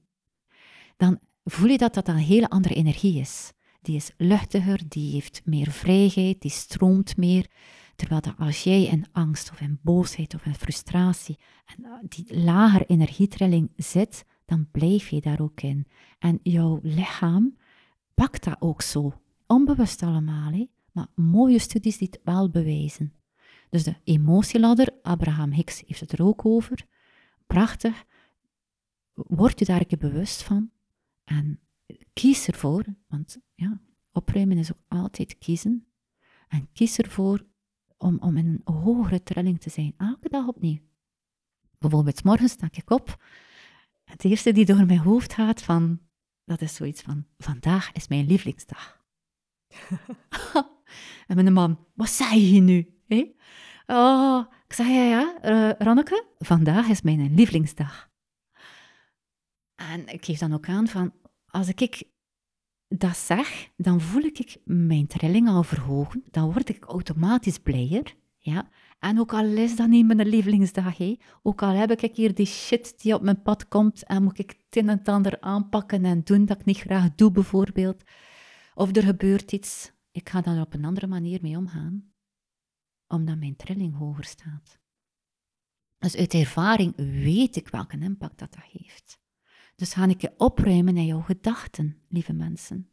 Dan 0.97 1.19
voel 1.43 1.69
je 1.69 1.77
dat 1.77 1.93
dat 1.93 2.07
een 2.07 2.15
hele 2.15 2.49
andere 2.49 2.73
energie 2.73 3.19
is. 3.19 3.51
Die 3.81 3.95
is 3.95 4.11
luchtiger, 4.17 4.81
die 4.87 5.11
heeft 5.11 5.41
meer 5.45 5.71
vrijheid, 5.71 6.41
die 6.41 6.51
stroomt 6.51 7.17
meer. 7.17 7.47
Terwijl 7.95 8.21
dat 8.21 8.33
als 8.37 8.63
jij 8.63 8.83
in 8.83 9.05
angst 9.11 9.51
of 9.51 9.61
in 9.61 9.79
boosheid 9.81 10.35
of 10.35 10.45
in 10.45 10.55
frustratie 10.55 11.39
en 11.65 11.85
eh, 11.85 11.91
die 12.09 12.43
lager 12.43 12.85
energietrilling 12.85 13.71
zit, 13.75 14.25
dan 14.45 14.67
blijf 14.71 15.09
je 15.09 15.21
daar 15.21 15.41
ook 15.41 15.61
in. 15.61 15.87
En 16.19 16.39
jouw 16.43 16.79
lichaam 16.83 17.57
pakt 18.13 18.43
dat 18.43 18.55
ook 18.59 18.81
zo. 18.81 19.13
Onbewust 19.47 20.03
allemaal, 20.03 20.51
hè? 20.51 20.67
maar 20.91 21.07
mooie 21.15 21.59
studies 21.59 21.97
die 21.97 22.07
het 22.11 22.19
wel 22.23 22.49
bewijzen. 22.49 23.13
Dus 23.69 23.83
de 23.83 23.95
emotieladder, 24.03 24.99
Abraham 25.01 25.51
Hicks 25.51 25.83
heeft 25.85 25.99
het 25.99 26.11
er 26.11 26.23
ook 26.23 26.45
over. 26.45 26.85
Prachtig. 27.47 28.03
Word 29.13 29.59
je 29.59 29.65
daar 29.65 29.79
een 29.79 29.87
keer 29.87 29.97
bewust 29.97 30.43
van 30.43 30.71
en 31.23 31.59
kies 32.13 32.47
ervoor, 32.47 32.85
want 33.07 33.37
ja, 33.55 33.81
opruimen 34.11 34.57
is 34.57 34.71
ook 34.71 34.81
altijd 34.87 35.37
kiezen. 35.37 35.87
En 36.47 36.69
kies 36.71 36.97
ervoor 36.97 37.45
om, 37.97 38.17
om 38.19 38.37
in 38.37 38.45
een 38.45 38.73
hogere 38.73 39.23
trilling 39.23 39.61
te 39.61 39.69
zijn, 39.69 39.93
elke 39.97 40.29
dag 40.29 40.47
opnieuw. 40.47 40.79
Bijvoorbeeld, 41.77 42.23
morgen 42.23 42.49
sta 42.49 42.67
ik 42.71 42.89
op. 42.89 43.23
Het 44.03 44.25
eerste 44.25 44.51
die 44.51 44.65
door 44.65 44.85
mijn 44.85 44.99
hoofd 44.99 45.33
gaat, 45.33 45.63
van, 45.63 45.99
dat 46.45 46.61
is 46.61 46.75
zoiets 46.75 47.01
van, 47.01 47.25
vandaag 47.37 47.91
is 47.91 48.07
mijn 48.07 48.25
lievelingsdag. 48.25 49.03
en 51.27 51.35
mijn 51.35 51.53
man, 51.53 51.85
wat 51.93 52.09
zei 52.09 52.53
je 52.53 52.61
nu? 52.61 52.98
Oh, 53.91 54.45
ik 54.67 54.73
zei, 54.73 54.89
ja, 54.93 55.03
ja, 55.03 55.37
uh, 55.45 55.71
Ranneke, 55.77 56.25
vandaag 56.37 56.87
is 56.87 57.01
mijn 57.01 57.35
lievelingsdag. 57.35 58.09
En 59.75 60.07
ik 60.07 60.25
geef 60.25 60.39
dan 60.39 60.53
ook 60.53 60.67
aan 60.67 60.87
van, 60.87 61.13
als 61.45 61.67
ik 61.67 62.03
dat 62.87 63.17
zeg, 63.17 63.69
dan 63.77 64.01
voel 64.01 64.21
ik 64.21 64.57
mijn 64.65 65.07
trilling 65.07 65.49
al 65.49 65.63
verhogen, 65.63 66.23
dan 66.31 66.51
word 66.51 66.69
ik 66.69 66.85
automatisch 66.85 67.57
blijer, 67.57 68.15
ja. 68.37 68.69
En 68.99 69.19
ook 69.19 69.33
al 69.33 69.45
is 69.45 69.75
dat 69.75 69.87
niet 69.87 70.05
mijn 70.05 70.27
lievelingsdag, 70.27 70.97
ook 71.43 71.61
al 71.61 71.73
heb 71.73 71.91
ik 71.91 72.15
hier 72.15 72.35
die 72.35 72.45
shit 72.45 73.01
die 73.01 73.13
op 73.13 73.21
mijn 73.21 73.41
pad 73.41 73.67
komt 73.67 74.03
en 74.03 74.23
moet 74.23 74.39
ik 74.39 74.49
het 74.49 74.83
een 74.83 74.89
en 74.89 75.03
ander 75.03 75.41
aanpakken 75.41 76.05
en 76.05 76.21
doen 76.23 76.45
dat 76.45 76.59
ik 76.59 76.65
niet 76.65 76.77
graag 76.77 77.15
doe, 77.15 77.31
bijvoorbeeld. 77.31 78.03
Of 78.73 78.95
er 78.95 79.03
gebeurt 79.03 79.51
iets, 79.51 79.91
ik 80.11 80.29
ga 80.29 80.41
daar 80.41 80.61
op 80.61 80.73
een 80.73 80.85
andere 80.85 81.07
manier 81.07 81.39
mee 81.41 81.57
omgaan 81.57 82.08
omdat 83.09 83.37
mijn 83.37 83.55
trilling 83.55 83.97
hoger 83.97 84.23
staat. 84.23 84.79
Dus 85.97 86.15
uit 86.15 86.33
ervaring 86.33 86.93
weet 86.95 87.55
ik 87.55 87.67
welke 87.67 87.99
impact 87.99 88.39
dat, 88.39 88.53
dat 88.53 88.63
heeft. 88.63 89.19
Dus 89.75 89.93
ga 89.93 90.07
ik 90.07 90.21
je 90.21 90.33
opruimen 90.37 90.97
in 90.97 91.05
jouw 91.05 91.21
gedachten, 91.21 92.01
lieve 92.07 92.33
mensen. 92.33 92.89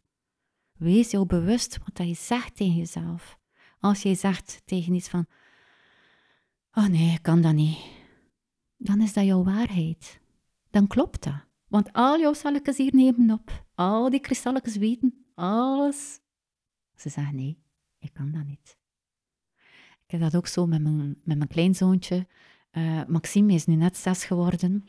Wees 0.72 1.10
jou 1.10 1.26
bewust 1.26 1.78
wat 1.78 2.06
je 2.08 2.14
zegt 2.14 2.56
tegen 2.56 2.76
jezelf. 2.76 3.38
Als 3.78 4.02
jij 4.02 4.14
zegt 4.14 4.62
tegen 4.64 4.94
iets 4.94 5.08
van, 5.08 5.26
oh 6.72 6.86
nee, 6.86 7.12
ik 7.12 7.22
kan 7.22 7.40
dat 7.40 7.54
niet, 7.54 7.78
dan 8.76 9.00
is 9.00 9.12
dat 9.12 9.24
jouw 9.24 9.44
waarheid. 9.44 10.20
Dan 10.70 10.86
klopt 10.86 11.22
dat. 11.22 11.44
Want 11.68 11.92
al 11.92 12.18
jouw 12.18 12.32
celletjes 12.32 12.76
hier 12.76 12.94
nemen 12.94 13.30
op, 13.30 13.66
al 13.74 14.10
die 14.10 14.20
kristalletjes 14.20 14.76
weten, 14.76 15.26
alles. 15.34 16.20
Ze 16.94 17.08
zeggen 17.08 17.34
nee, 17.34 17.62
ik 17.98 18.12
kan 18.12 18.32
dat 18.32 18.44
niet. 18.44 18.78
Ik 20.06 20.12
heb 20.12 20.20
dat 20.20 20.36
ook 20.36 20.46
zo 20.46 20.66
met 20.66 20.82
mijn, 20.82 21.20
met 21.24 21.36
mijn 21.36 21.48
kleinzoontje. 21.48 22.26
Uh, 22.72 23.04
Maxime 23.04 23.52
is 23.52 23.66
nu 23.66 23.74
net 23.74 23.96
zes 23.96 24.24
geworden. 24.24 24.86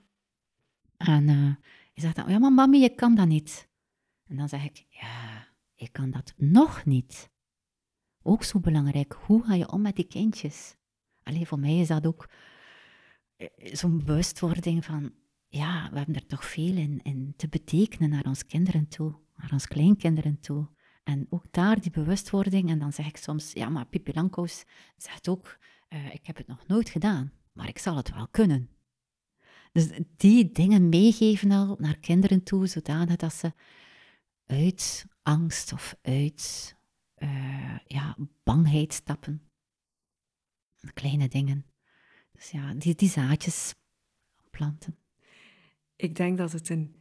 En 0.97 1.28
uh, 1.28 1.36
hij 1.36 1.55
zegt 1.93 2.15
dan, 2.15 2.30
ja 2.30 2.39
maar 2.39 2.53
mami, 2.53 2.80
je 2.80 2.95
kan 2.95 3.15
dat 3.15 3.28
niet. 3.28 3.70
En 4.28 4.36
dan 4.36 4.49
zeg 4.49 4.63
ik, 4.63 4.86
ja, 4.89 5.47
ik 5.76 5.91
kan 5.91 6.11
dat 6.11 6.34
nog 6.38 6.86
niet. 6.86 7.30
Ook 8.22 8.43
zo 8.43 8.59
belangrijk, 8.59 9.13
hoe 9.13 9.43
ga 9.43 9.53
je 9.53 9.72
om 9.72 9.82
met 9.82 9.95
die 9.95 10.07
kindjes? 10.07 10.76
Alleen 11.24 11.45
voor 11.45 11.59
mij 11.59 11.80
is 11.80 11.88
dat 11.88 12.05
ook 12.05 12.30
eh, 13.36 13.47
zo'n 13.74 14.03
bewustwording 14.03 14.86
van, 14.86 15.13
ja, 15.47 15.89
we 15.91 15.97
hebben 15.97 16.15
er 16.15 16.26
toch 16.26 16.45
veel 16.45 16.76
in, 16.76 16.99
in 17.03 17.34
te 17.38 17.47
betekenen 17.47 18.09
naar 18.09 18.26
onze 18.26 18.45
kinderen 18.45 18.88
toe, 18.88 19.15
naar 19.36 19.51
onze 19.51 19.68
kleinkinderen 19.68 20.39
toe. 20.39 20.68
En 21.08 21.28
ook 21.30 21.45
daar 21.51 21.82
die 21.82 21.91
bewustwording. 21.91 22.70
En 22.70 22.80
dan 22.80 22.93
zeg 22.93 23.08
ik 23.08 23.18
soms, 23.18 23.51
ja, 23.53 23.70
maar 23.70 23.86
Lanko's 24.03 24.66
zegt 24.97 25.28
ook, 25.28 25.58
uh, 25.89 26.14
ik 26.14 26.26
heb 26.26 26.38
het 26.38 26.47
nog 26.47 26.68
nooit 26.68 26.89
gedaan, 26.89 27.32
maar 27.53 27.68
ik 27.68 27.78
zal 27.78 27.95
het 27.95 28.14
wel 28.14 28.28
kunnen. 28.28 28.70
Dus 29.72 29.89
die 30.18 30.51
dingen 30.51 30.89
meegeven 30.89 31.51
al 31.51 31.76
naar 31.80 31.97
kinderen 31.97 32.43
toe, 32.43 32.68
zodanig 32.68 33.16
dat 33.16 33.34
ze 33.34 33.53
uit 34.45 35.05
angst 35.24 35.74
of 35.74 35.95
uit 36.01 36.76
uh, 37.18 37.78
ja, 37.86 38.18
bangheid 38.43 38.93
stappen. 38.93 39.41
Kleine 40.93 41.28
dingen. 41.28 41.66
Dus 42.32 42.49
ja, 42.49 42.74
die, 42.74 42.95
die 42.95 43.10
zaadjes 43.10 43.76
planten. 44.49 44.97
Ik 45.95 46.16
denk 46.16 46.38
dat 46.38 46.51
het 46.51 46.70
een 46.70 46.95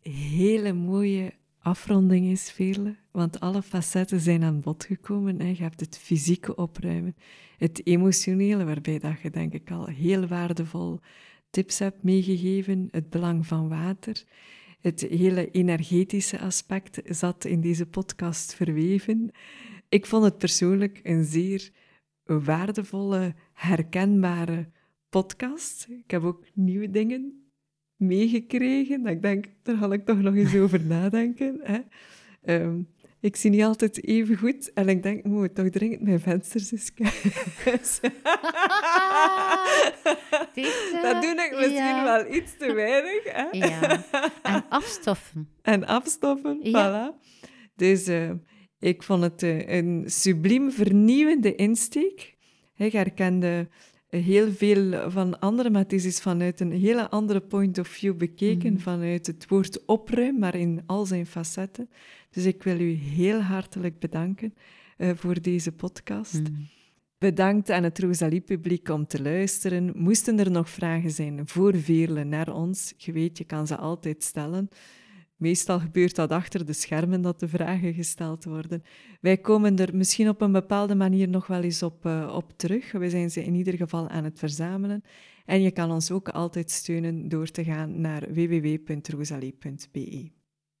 hele 0.00 0.72
mooie 0.72 1.38
afronding 1.58 2.26
is, 2.26 2.50
vele, 2.50 2.96
want 3.10 3.40
alle 3.40 3.62
facetten 3.62 4.20
zijn 4.20 4.42
aan 4.42 4.60
bod 4.60 4.84
gekomen. 4.84 5.40
Hè. 5.40 5.48
Je 5.48 5.62
hebt 5.62 5.80
het 5.80 5.98
fysieke 5.98 6.54
opruimen, 6.54 7.16
het 7.56 7.86
emotionele, 7.86 8.64
waarbij 8.64 8.98
dat 8.98 9.20
je 9.22 9.30
denk 9.30 9.52
ik 9.52 9.70
al 9.70 9.86
heel 9.86 10.26
waardevol 10.26 11.00
tips 11.50 11.78
hebt 11.78 12.02
meegegeven, 12.02 12.88
het 12.90 13.10
belang 13.10 13.46
van 13.46 13.68
water. 13.68 14.24
Het 14.80 15.00
hele 15.00 15.50
energetische 15.50 16.40
aspect 16.40 17.00
zat 17.04 17.44
in 17.44 17.60
deze 17.60 17.86
podcast 17.86 18.54
verweven. 18.54 19.30
Ik 19.88 20.06
vond 20.06 20.24
het 20.24 20.38
persoonlijk 20.38 21.00
een 21.02 21.24
zeer 21.24 21.70
waardevolle, 22.24 23.34
herkenbare 23.52 24.68
podcast. 25.08 25.86
Ik 25.88 26.10
heb 26.10 26.22
ook 26.22 26.44
nieuwe 26.54 26.90
dingen 26.90 27.47
meegekregen. 27.98 29.02
Dat 29.02 29.12
ik 29.12 29.22
denk, 29.22 29.46
daar 29.62 29.76
ga 29.76 29.92
ik 29.92 30.04
toch 30.04 30.20
nog 30.20 30.34
eens 30.34 30.56
over 30.56 30.84
nadenken. 30.84 31.60
Hè. 31.62 31.78
Um, 32.54 32.88
ik 33.20 33.36
zie 33.36 33.50
niet 33.50 33.62
altijd 33.62 34.04
even 34.04 34.36
goed 34.36 34.72
en 34.72 34.88
ik 34.88 35.02
denk, 35.02 35.24
moet 35.24 35.54
toch 35.54 35.68
dringend 35.68 36.02
mijn 36.02 36.20
vensters 36.20 36.72
eens 36.72 36.92
dat 41.02 41.22
doe 41.22 41.30
ik 41.30 41.54
misschien 41.58 42.02
wel 42.02 42.34
iets 42.34 42.56
te 42.56 42.72
weinig. 42.72 43.22
Hè? 43.24 43.46
Ja. 43.50 44.04
En 44.42 44.64
afstoffen. 44.68 45.48
En 45.62 45.86
afstoffen, 45.86 46.58
ja. 46.62 47.12
voilà. 47.12 47.14
Dus 47.76 48.08
uh, 48.08 48.30
ik 48.78 49.02
vond 49.02 49.22
het 49.22 49.42
uh, 49.42 49.68
een 49.68 50.04
subliem 50.06 50.70
vernieuwende 50.70 51.54
insteek. 51.54 52.36
Ik 52.76 52.92
herkende 52.92 53.68
heel 54.08 54.52
veel 54.52 55.10
van 55.10 55.38
andere, 55.38 55.70
maar 55.70 55.82
het 55.82 55.92
is 55.92 56.20
vanuit 56.20 56.60
een 56.60 56.72
hele 56.72 57.10
andere 57.10 57.40
point 57.40 57.78
of 57.78 57.88
view 57.88 58.16
bekeken, 58.16 58.72
mhm. 58.72 58.82
vanuit 58.82 59.26
het 59.26 59.48
woord 59.48 59.84
opruim, 59.86 60.38
maar 60.38 60.54
in 60.54 60.82
al 60.86 61.06
zijn 61.06 61.26
facetten. 61.26 61.90
Dus 62.30 62.44
ik 62.44 62.62
wil 62.62 62.80
u 62.80 62.90
heel 62.90 63.40
hartelijk 63.40 63.98
bedanken 63.98 64.54
uh, 64.98 65.10
voor 65.14 65.40
deze 65.40 65.72
podcast. 65.72 66.42
Mhm. 66.42 66.52
Bedankt 67.18 67.70
aan 67.70 67.82
het 67.82 67.98
Rosalie-publiek 67.98 68.88
om 68.88 69.06
te 69.06 69.22
luisteren. 69.22 69.92
Moesten 69.94 70.38
er 70.38 70.50
nog 70.50 70.70
vragen 70.70 71.10
zijn 71.10 71.48
voor 71.48 71.76
Veerle 71.76 72.24
naar 72.24 72.54
ons, 72.54 72.94
je 72.96 73.12
weet, 73.12 73.38
je 73.38 73.44
kan 73.44 73.66
ze 73.66 73.76
altijd 73.76 74.24
stellen. 74.24 74.68
Meestal 75.38 75.80
gebeurt 75.80 76.14
dat 76.14 76.30
achter 76.30 76.66
de 76.66 76.72
schermen 76.72 77.20
dat 77.20 77.40
de 77.40 77.48
vragen 77.48 77.94
gesteld 77.94 78.44
worden. 78.44 78.82
Wij 79.20 79.36
komen 79.36 79.76
er 79.76 79.96
misschien 79.96 80.28
op 80.28 80.40
een 80.40 80.52
bepaalde 80.52 80.94
manier 80.94 81.28
nog 81.28 81.46
wel 81.46 81.62
eens 81.62 81.82
op, 81.82 82.06
uh, 82.06 82.32
op 82.34 82.52
terug. 82.56 82.92
We 82.92 83.10
zijn 83.10 83.30
ze 83.30 83.44
in 83.44 83.54
ieder 83.54 83.74
geval 83.74 84.08
aan 84.08 84.24
het 84.24 84.38
verzamelen. 84.38 85.02
En 85.44 85.62
je 85.62 85.70
kan 85.70 85.90
ons 85.90 86.10
ook 86.10 86.28
altijd 86.28 86.70
steunen 86.70 87.28
door 87.28 87.50
te 87.50 87.64
gaan 87.64 88.00
naar 88.00 88.32
www.rosalie.be. 88.32 90.37